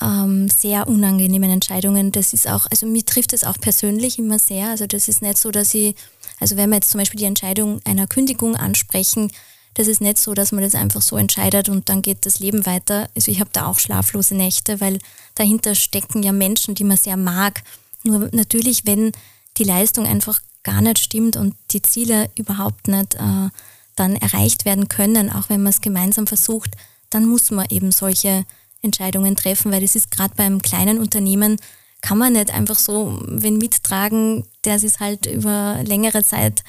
ähm, 0.00 0.48
sehr 0.48 0.86
unangenehmen 0.86 1.50
Entscheidungen, 1.50 2.12
das 2.12 2.32
ist 2.32 2.48
auch, 2.48 2.66
also 2.70 2.86
mir 2.86 3.04
trifft 3.04 3.32
es 3.32 3.44
auch 3.44 3.58
persönlich 3.58 4.18
immer 4.18 4.38
sehr. 4.38 4.68
Also 4.68 4.86
das 4.86 5.08
ist 5.08 5.22
nicht 5.22 5.38
so, 5.38 5.50
dass 5.50 5.74
ich, 5.74 5.96
also 6.38 6.56
wenn 6.56 6.70
wir 6.70 6.76
jetzt 6.76 6.90
zum 6.90 6.98
Beispiel 6.98 7.18
die 7.18 7.26
Entscheidung 7.26 7.80
einer 7.84 8.06
Kündigung 8.06 8.56
ansprechen, 8.56 9.32
das 9.74 9.88
ist 9.88 10.00
nicht 10.00 10.18
so, 10.18 10.34
dass 10.34 10.52
man 10.52 10.62
das 10.62 10.74
einfach 10.74 11.02
so 11.02 11.16
entscheidet 11.16 11.68
und 11.68 11.88
dann 11.88 12.02
geht 12.02 12.26
das 12.26 12.38
Leben 12.38 12.64
weiter. 12.64 13.08
Also 13.14 13.30
ich 13.30 13.40
habe 13.40 13.50
da 13.52 13.66
auch 13.66 13.78
schlaflose 13.78 14.34
Nächte, 14.34 14.80
weil 14.80 14.98
dahinter 15.34 15.74
stecken 15.74 16.22
ja 16.22 16.32
Menschen, 16.32 16.74
die 16.74 16.84
man 16.84 16.96
sehr 16.96 17.16
mag. 17.16 17.62
Nur 18.04 18.28
natürlich, 18.32 18.86
wenn 18.86 19.12
die 19.56 19.64
Leistung 19.64 20.06
einfach 20.06 20.40
gar 20.62 20.80
nicht 20.80 20.98
stimmt 20.98 21.36
und 21.36 21.54
die 21.72 21.82
Ziele 21.82 22.30
überhaupt 22.36 22.88
nicht 22.88 23.14
äh, 23.14 23.50
dann 23.96 24.16
erreicht 24.16 24.64
werden 24.64 24.88
können, 24.88 25.30
auch 25.30 25.48
wenn 25.48 25.62
man 25.62 25.70
es 25.70 25.80
gemeinsam 25.80 26.26
versucht, 26.26 26.70
dann 27.10 27.26
muss 27.26 27.50
man 27.50 27.66
eben 27.70 27.92
solche 27.92 28.44
Entscheidungen 28.82 29.36
treffen, 29.36 29.72
weil 29.72 29.82
es 29.82 29.96
ist 29.96 30.10
gerade 30.10 30.34
beim 30.36 30.62
kleinen 30.62 30.98
Unternehmen 30.98 31.58
kann 32.00 32.18
man 32.18 32.34
nicht 32.34 32.52
einfach 32.52 32.78
so 32.78 33.18
wen 33.26 33.56
mittragen, 33.56 34.44
der 34.64 34.78
sich 34.78 35.00
halt 35.00 35.24
über 35.24 35.80
längere 35.84 36.22
Zeit 36.22 36.62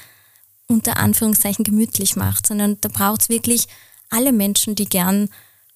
unter 0.68 0.96
Anführungszeichen 0.96 1.64
gemütlich 1.64 2.16
macht, 2.16 2.46
sondern 2.46 2.78
da 2.80 2.88
braucht 2.88 3.22
es 3.22 3.28
wirklich 3.28 3.66
alle 4.10 4.32
Menschen, 4.32 4.74
die 4.74 4.86
gern 4.86 5.28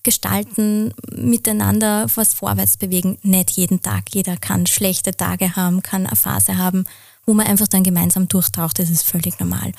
gestalten, 0.02 0.94
miteinander 1.12 2.06
was 2.14 2.34
vorwärts 2.34 2.76
bewegen. 2.76 3.18
Nicht 3.22 3.50
jeden 3.50 3.82
Tag. 3.82 4.14
Jeder 4.14 4.36
kann 4.36 4.66
schlechte 4.66 5.12
Tage 5.12 5.56
haben, 5.56 5.82
kann 5.82 6.06
eine 6.06 6.16
Phase 6.16 6.56
haben, 6.56 6.84
wo 7.26 7.34
man 7.34 7.46
einfach 7.46 7.68
dann 7.68 7.84
gemeinsam 7.84 8.28
durchtaucht. 8.28 8.78
Das 8.78 8.88
ist 8.90 9.02
völlig 9.02 9.38
normal. 9.38 9.72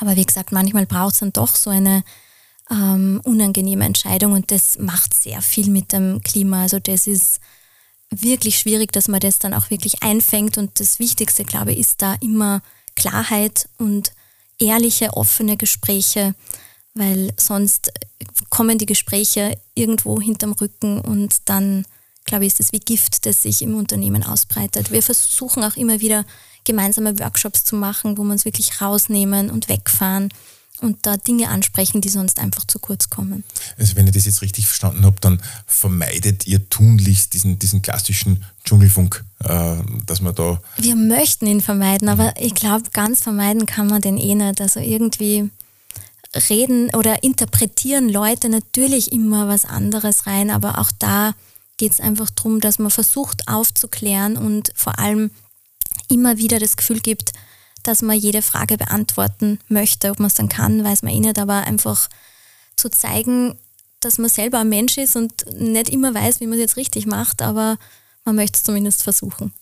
Aber 0.00 0.16
wie 0.16 0.24
gesagt, 0.24 0.52
manchmal 0.52 0.86
braucht 0.86 1.14
es 1.14 1.20
dann 1.20 1.32
doch 1.32 1.54
so 1.56 1.70
eine 1.70 2.04
ähm, 2.70 3.20
unangenehme 3.24 3.84
Entscheidung 3.84 4.32
und 4.32 4.50
das 4.50 4.78
macht 4.78 5.14
sehr 5.14 5.42
viel 5.42 5.68
mit 5.68 5.92
dem 5.92 6.22
Klima. 6.22 6.62
Also 6.62 6.78
das 6.78 7.06
ist 7.06 7.40
wirklich 8.10 8.58
schwierig, 8.58 8.92
dass 8.92 9.08
man 9.08 9.20
das 9.20 9.38
dann 9.38 9.54
auch 9.54 9.70
wirklich 9.70 10.02
einfängt 10.02 10.56
und 10.56 10.80
das 10.80 10.98
Wichtigste, 10.98 11.44
glaube 11.44 11.72
ich, 11.72 11.78
ist 11.78 12.00
da 12.00 12.14
immer 12.20 12.62
Klarheit 12.98 13.68
und 13.78 14.12
ehrliche, 14.58 15.16
offene 15.16 15.56
Gespräche, 15.56 16.34
weil 16.94 17.32
sonst 17.36 17.92
kommen 18.50 18.76
die 18.76 18.86
Gespräche 18.86 19.56
irgendwo 19.74 20.20
hinterm 20.20 20.52
Rücken 20.52 21.00
und 21.00 21.48
dann, 21.48 21.84
glaube 22.24 22.44
ich, 22.44 22.52
ist 22.52 22.60
es 22.60 22.72
wie 22.72 22.80
Gift, 22.80 23.24
das 23.24 23.42
sich 23.42 23.62
im 23.62 23.76
Unternehmen 23.76 24.24
ausbreitet. 24.24 24.90
Wir 24.90 25.02
versuchen 25.02 25.62
auch 25.62 25.76
immer 25.76 26.00
wieder 26.00 26.24
gemeinsame 26.64 27.18
Workshops 27.20 27.64
zu 27.64 27.76
machen, 27.76 28.18
wo 28.18 28.24
wir 28.24 28.32
uns 28.32 28.44
wirklich 28.44 28.80
rausnehmen 28.80 29.50
und 29.50 29.68
wegfahren 29.68 30.28
und 30.80 31.06
da 31.06 31.16
Dinge 31.16 31.48
ansprechen, 31.48 32.00
die 32.00 32.08
sonst 32.08 32.38
einfach 32.38 32.64
zu 32.64 32.78
kurz 32.78 33.10
kommen. 33.10 33.44
Also 33.78 33.96
wenn 33.96 34.06
ich 34.06 34.12
das 34.12 34.26
jetzt 34.26 34.42
richtig 34.42 34.66
verstanden 34.66 35.04
habe, 35.04 35.16
dann 35.20 35.40
vermeidet 35.66 36.46
ihr 36.46 36.68
tunlichst 36.68 37.34
diesen, 37.34 37.58
diesen 37.58 37.82
klassischen 37.82 38.44
Dschungelfunk, 38.64 39.24
äh, 39.44 39.76
dass 40.06 40.20
man 40.20 40.34
da... 40.34 40.60
Wir 40.76 40.96
möchten 40.96 41.46
ihn 41.46 41.60
vermeiden, 41.60 42.08
aber 42.08 42.34
ich 42.38 42.54
glaube, 42.54 42.90
ganz 42.92 43.20
vermeiden 43.20 43.66
kann 43.66 43.86
man 43.86 44.00
den 44.00 44.16
eh 44.18 44.34
nicht. 44.34 44.60
Also 44.60 44.80
irgendwie 44.80 45.50
reden 46.48 46.94
oder 46.94 47.22
interpretieren 47.22 48.08
Leute 48.08 48.48
natürlich 48.48 49.12
immer 49.12 49.48
was 49.48 49.64
anderes 49.64 50.26
rein, 50.26 50.50
aber 50.50 50.78
auch 50.78 50.90
da 50.98 51.34
geht 51.78 51.92
es 51.92 52.00
einfach 52.00 52.28
darum, 52.30 52.60
dass 52.60 52.78
man 52.78 52.90
versucht 52.90 53.48
aufzuklären 53.48 54.36
und 54.36 54.70
vor 54.74 54.98
allem 54.98 55.30
immer 56.08 56.36
wieder 56.36 56.58
das 56.58 56.76
Gefühl 56.76 57.00
gibt, 57.00 57.32
dass 57.82 58.02
man 58.02 58.18
jede 58.18 58.42
Frage 58.42 58.76
beantworten 58.76 59.58
möchte. 59.68 60.10
Ob 60.10 60.18
man 60.18 60.28
es 60.28 60.34
dann 60.34 60.48
kann, 60.48 60.84
weiß 60.84 61.02
man 61.02 61.12
eh 61.12 61.20
nicht, 61.20 61.38
aber 61.38 61.64
einfach 61.64 62.08
zu 62.76 62.88
zeigen, 62.90 63.54
dass 64.00 64.18
man 64.18 64.30
selber 64.30 64.60
ein 64.60 64.68
Mensch 64.68 64.96
ist 64.98 65.16
und 65.16 65.32
nicht 65.60 65.88
immer 65.88 66.14
weiß, 66.14 66.40
wie 66.40 66.46
man 66.46 66.54
es 66.54 66.62
jetzt 66.62 66.76
richtig 66.76 67.06
macht, 67.06 67.42
aber 67.42 67.76
man 68.24 68.36
möchte 68.36 68.56
es 68.56 68.62
zumindest 68.62 69.02
versuchen. 69.02 69.52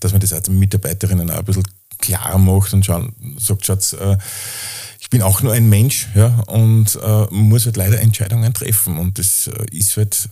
Dass 0.00 0.12
man 0.12 0.20
das 0.20 0.32
als 0.32 0.48
Mitarbeiterinnen 0.48 1.30
auch 1.30 1.38
ein 1.38 1.44
bisschen 1.44 1.66
klarer 1.98 2.38
macht 2.38 2.72
und 2.72 2.84
schauen, 2.84 3.14
sagt, 3.38 3.66
Schatz, 3.66 3.92
äh, 3.92 4.16
ich 5.00 5.10
bin 5.10 5.22
auch 5.22 5.42
nur 5.42 5.52
ein 5.52 5.68
Mensch 5.68 6.08
ja, 6.14 6.42
und 6.46 6.98
äh, 7.02 7.26
muss 7.30 7.64
halt 7.64 7.76
leider 7.76 8.00
Entscheidungen 8.00 8.52
treffen. 8.52 8.98
Und 8.98 9.18
das 9.18 9.46
äh, 9.46 9.76
ist 9.76 9.96
halt 9.96 10.28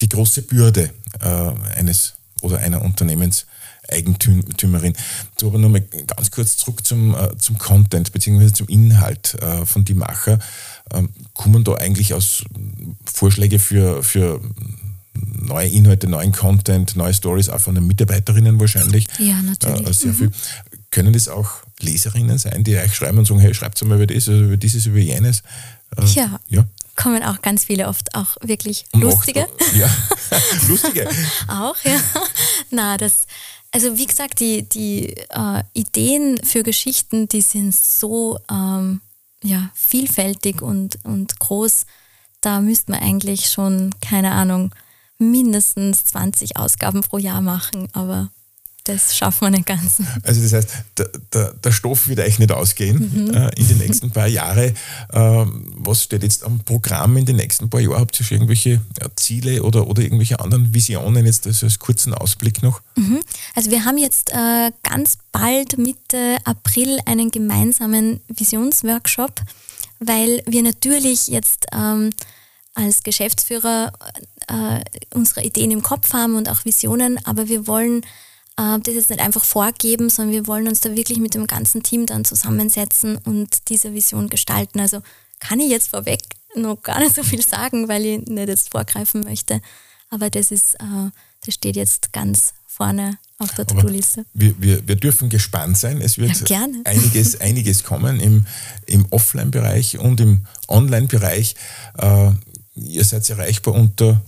die 0.00 0.08
große 0.08 0.42
Bürde 0.42 0.90
äh, 1.20 1.52
eines 1.76 2.14
oder 2.40 2.58
einer 2.58 2.82
Unternehmenseigentümerin. 3.88 4.94
So, 5.38 5.48
aber 5.48 5.58
nochmal 5.58 5.82
ganz 5.82 6.30
kurz 6.30 6.56
zurück 6.56 6.86
zum, 6.86 7.14
äh, 7.14 7.36
zum 7.38 7.58
Content 7.58 8.12
bzw. 8.12 8.52
zum 8.52 8.68
Inhalt 8.68 9.34
äh, 9.40 9.66
von 9.66 9.84
die 9.84 9.94
Macher. 9.94 10.38
Ähm, 10.92 11.10
kommen 11.34 11.64
da 11.64 11.74
eigentlich 11.74 12.14
aus 12.14 12.44
Vorschläge 13.04 13.58
für, 13.58 14.02
für 14.02 14.40
neue 15.14 15.68
Inhalte, 15.68 16.08
neuen 16.08 16.32
Content, 16.32 16.96
neue 16.96 17.14
Stories 17.14 17.48
auch 17.48 17.60
von 17.60 17.74
den 17.74 17.86
Mitarbeiterinnen 17.86 18.60
wahrscheinlich? 18.60 19.06
Ja, 19.18 19.40
natürlich. 19.42 19.88
Äh, 19.88 19.92
sehr 19.92 20.12
mhm. 20.12 20.16
viel. 20.16 20.30
Können 20.90 21.12
das 21.12 21.28
auch 21.28 21.50
Leserinnen 21.80 22.38
sein, 22.38 22.64
die 22.64 22.76
euch 22.76 22.94
schreiben 22.94 23.18
und 23.18 23.26
sagen, 23.26 23.40
hey, 23.40 23.52
schreibt 23.52 23.82
mal 23.84 23.96
über 23.96 24.06
das, 24.06 24.28
also 24.28 24.44
über 24.44 24.56
dieses, 24.56 24.86
über 24.86 24.98
jenes? 24.98 25.42
Äh, 25.96 26.04
ja. 26.06 26.40
ja. 26.48 26.64
Kommen 26.96 27.22
auch 27.22 27.42
ganz 27.42 27.64
viele 27.64 27.86
oft 27.86 28.14
auch 28.16 28.36
wirklich 28.40 28.84
und 28.92 29.02
lustige. 29.02 29.44
Auch, 29.44 29.76
ja, 29.76 29.88
lustige. 30.68 31.08
auch, 31.48 31.76
ja. 31.84 32.00
Na, 32.70 32.96
das, 32.96 33.26
also 33.70 33.98
wie 33.98 34.06
gesagt, 34.06 34.40
die, 34.40 34.68
die 34.68 35.14
äh, 35.30 35.62
Ideen 35.72 36.38
für 36.42 36.62
Geschichten, 36.62 37.28
die 37.28 37.42
sind 37.42 37.74
so 37.74 38.38
ähm, 38.50 39.00
ja, 39.42 39.70
vielfältig 39.74 40.62
und, 40.62 40.98
und 41.04 41.38
groß. 41.38 41.86
Da 42.40 42.60
müsste 42.60 42.92
man 42.92 43.00
eigentlich 43.02 43.50
schon, 43.50 43.94
keine 44.00 44.32
Ahnung, 44.32 44.74
mindestens 45.18 46.04
20 46.04 46.56
Ausgaben 46.56 47.02
pro 47.02 47.18
Jahr 47.18 47.40
machen, 47.40 47.88
aber 47.92 48.30
das 48.88 49.16
schaffen 49.16 49.46
wir 49.46 49.50
nicht 49.50 49.66
ganz. 49.66 50.00
Also 50.22 50.42
das 50.42 50.52
heißt, 50.52 50.70
der, 50.96 51.10
der, 51.32 51.52
der 51.52 51.72
Stoff 51.72 52.08
wird 52.08 52.20
eigentlich 52.20 52.38
nicht 52.38 52.52
ausgehen 52.52 53.26
mhm. 53.26 53.34
äh, 53.34 53.50
in 53.56 53.68
den 53.68 53.78
nächsten 53.78 54.10
paar 54.10 54.26
Jahren. 54.26 54.74
Ähm, 55.12 55.72
was 55.76 56.04
steht 56.04 56.22
jetzt 56.22 56.42
am 56.42 56.60
Programm 56.60 57.16
in 57.18 57.26
den 57.26 57.36
nächsten 57.36 57.68
paar 57.68 57.80
Jahren? 57.80 58.00
Habt 58.00 58.18
ihr 58.18 58.24
schon 58.24 58.36
irgendwelche 58.38 58.80
ja, 59.00 59.08
Ziele 59.16 59.62
oder, 59.62 59.86
oder 59.86 60.02
irgendwelche 60.02 60.40
anderen 60.40 60.72
Visionen 60.72 61.26
jetzt 61.26 61.46
also 61.46 61.66
als 61.66 61.78
kurzen 61.78 62.14
Ausblick 62.14 62.62
noch? 62.62 62.80
Mhm. 62.96 63.20
Also 63.54 63.70
wir 63.70 63.84
haben 63.84 63.98
jetzt 63.98 64.30
äh, 64.30 64.72
ganz 64.82 65.18
bald 65.32 65.76
Mitte 65.76 66.38
April 66.44 66.98
einen 67.04 67.30
gemeinsamen 67.30 68.20
Visionsworkshop, 68.28 69.42
weil 70.00 70.42
wir 70.46 70.62
natürlich 70.62 71.28
jetzt 71.28 71.66
ähm, 71.72 72.10
als 72.74 73.02
Geschäftsführer 73.02 73.92
äh, 74.48 74.80
unsere 75.12 75.42
Ideen 75.42 75.72
im 75.72 75.82
Kopf 75.82 76.14
haben 76.14 76.36
und 76.36 76.48
auch 76.48 76.64
Visionen, 76.64 77.18
aber 77.26 77.48
wir 77.48 77.66
wollen 77.66 78.02
äh, 78.58 78.78
das 78.80 78.94
jetzt 78.94 79.10
nicht 79.10 79.20
einfach 79.20 79.44
vorgeben, 79.44 80.10
sondern 80.10 80.34
wir 80.34 80.46
wollen 80.46 80.68
uns 80.68 80.80
da 80.80 80.94
wirklich 80.94 81.18
mit 81.18 81.34
dem 81.34 81.46
ganzen 81.46 81.82
Team 81.82 82.04
dann 82.04 82.24
zusammensetzen 82.24 83.16
und 83.16 83.68
diese 83.68 83.94
Vision 83.94 84.28
gestalten. 84.28 84.80
Also 84.80 85.00
kann 85.38 85.60
ich 85.60 85.70
jetzt 85.70 85.88
vorweg 85.90 86.20
noch 86.56 86.82
gar 86.82 86.98
nicht 86.98 87.14
so 87.14 87.22
viel 87.22 87.42
sagen, 87.42 87.88
weil 87.88 88.04
ich 88.04 88.18
nicht 88.26 88.48
jetzt 88.48 88.70
vorgreifen 88.70 89.22
möchte. 89.22 89.60
Aber 90.10 90.28
das 90.30 90.50
ist, 90.50 90.74
äh, 90.74 91.10
das 91.44 91.54
steht 91.54 91.76
jetzt 91.76 92.12
ganz 92.12 92.54
vorne 92.66 93.18
auf 93.38 93.54
der 93.54 93.66
To-Do-Liste. 93.66 94.24
Wir, 94.32 94.60
wir, 94.60 94.86
wir 94.88 94.96
dürfen 94.96 95.28
gespannt 95.28 95.78
sein. 95.78 96.00
Es 96.00 96.18
wird 96.18 96.48
ja, 96.48 96.66
einiges, 96.84 97.40
einiges 97.40 97.84
kommen 97.84 98.18
im, 98.18 98.46
im 98.86 99.06
Offline-Bereich 99.10 99.98
und 99.98 100.20
im 100.20 100.46
Online-Bereich. 100.66 101.54
Äh, 101.98 102.32
ihr 102.74 103.04
seid 103.04 103.28
erreichbar 103.30 103.74
unter 103.74 104.20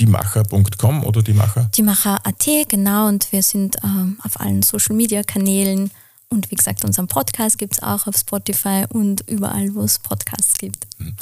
diemacher.com 0.00 1.04
oder 1.04 1.22
diemacher? 1.22 1.70
Diemacher.at, 1.76 2.46
genau. 2.68 3.08
Und 3.08 3.30
wir 3.32 3.42
sind 3.42 3.76
ähm, 3.82 4.18
auf 4.22 4.40
allen 4.40 4.62
Social-Media-Kanälen. 4.62 5.90
Und 6.28 6.50
wie 6.50 6.56
gesagt, 6.56 6.84
unseren 6.84 7.06
Podcast 7.06 7.58
gibt 7.58 7.74
es 7.74 7.82
auch 7.82 8.06
auf 8.06 8.16
Spotify 8.16 8.84
und 8.88 9.22
überall, 9.28 9.74
wo 9.74 9.82
es 9.82 9.98
Podcasts 9.98 10.58
gibt. 10.58 10.86
Hm. 10.98 11.14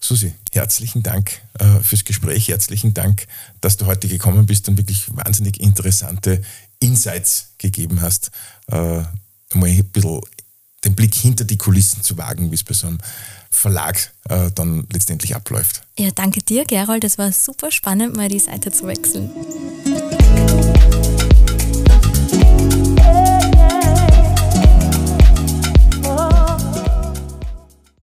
Susi, 0.00 0.32
herzlichen 0.52 1.02
Dank 1.02 1.42
äh, 1.58 1.80
fürs 1.80 2.04
Gespräch. 2.04 2.48
Herzlichen 2.48 2.94
Dank, 2.94 3.26
dass 3.60 3.76
du 3.76 3.86
heute 3.86 4.08
gekommen 4.08 4.46
bist 4.46 4.68
und 4.68 4.78
wirklich 4.78 5.04
wahnsinnig 5.14 5.60
interessante 5.60 6.42
Insights 6.78 7.54
gegeben 7.58 8.00
hast. 8.00 8.30
Äh, 8.68 9.02
mal 9.54 9.68
ein 9.68 9.84
bisschen 9.84 10.20
den 10.84 10.94
Blick 10.94 11.14
hinter 11.14 11.44
die 11.44 11.58
Kulissen 11.58 12.02
zu 12.02 12.16
wagen, 12.16 12.50
wie 12.50 12.54
es 12.54 12.62
bei 12.62 12.74
so 12.74 12.86
einem 12.86 12.98
Verlag 13.50 14.12
äh, 14.28 14.50
dann 14.54 14.86
letztendlich 14.92 15.34
abläuft. 15.34 15.82
Ja, 15.98 16.10
danke 16.14 16.42
dir, 16.42 16.64
Gerold. 16.64 17.04
Es 17.04 17.18
war 17.18 17.32
super 17.32 17.70
spannend, 17.70 18.16
mal 18.16 18.28
die 18.28 18.38
Seite 18.38 18.70
zu 18.70 18.86
wechseln. 18.86 19.30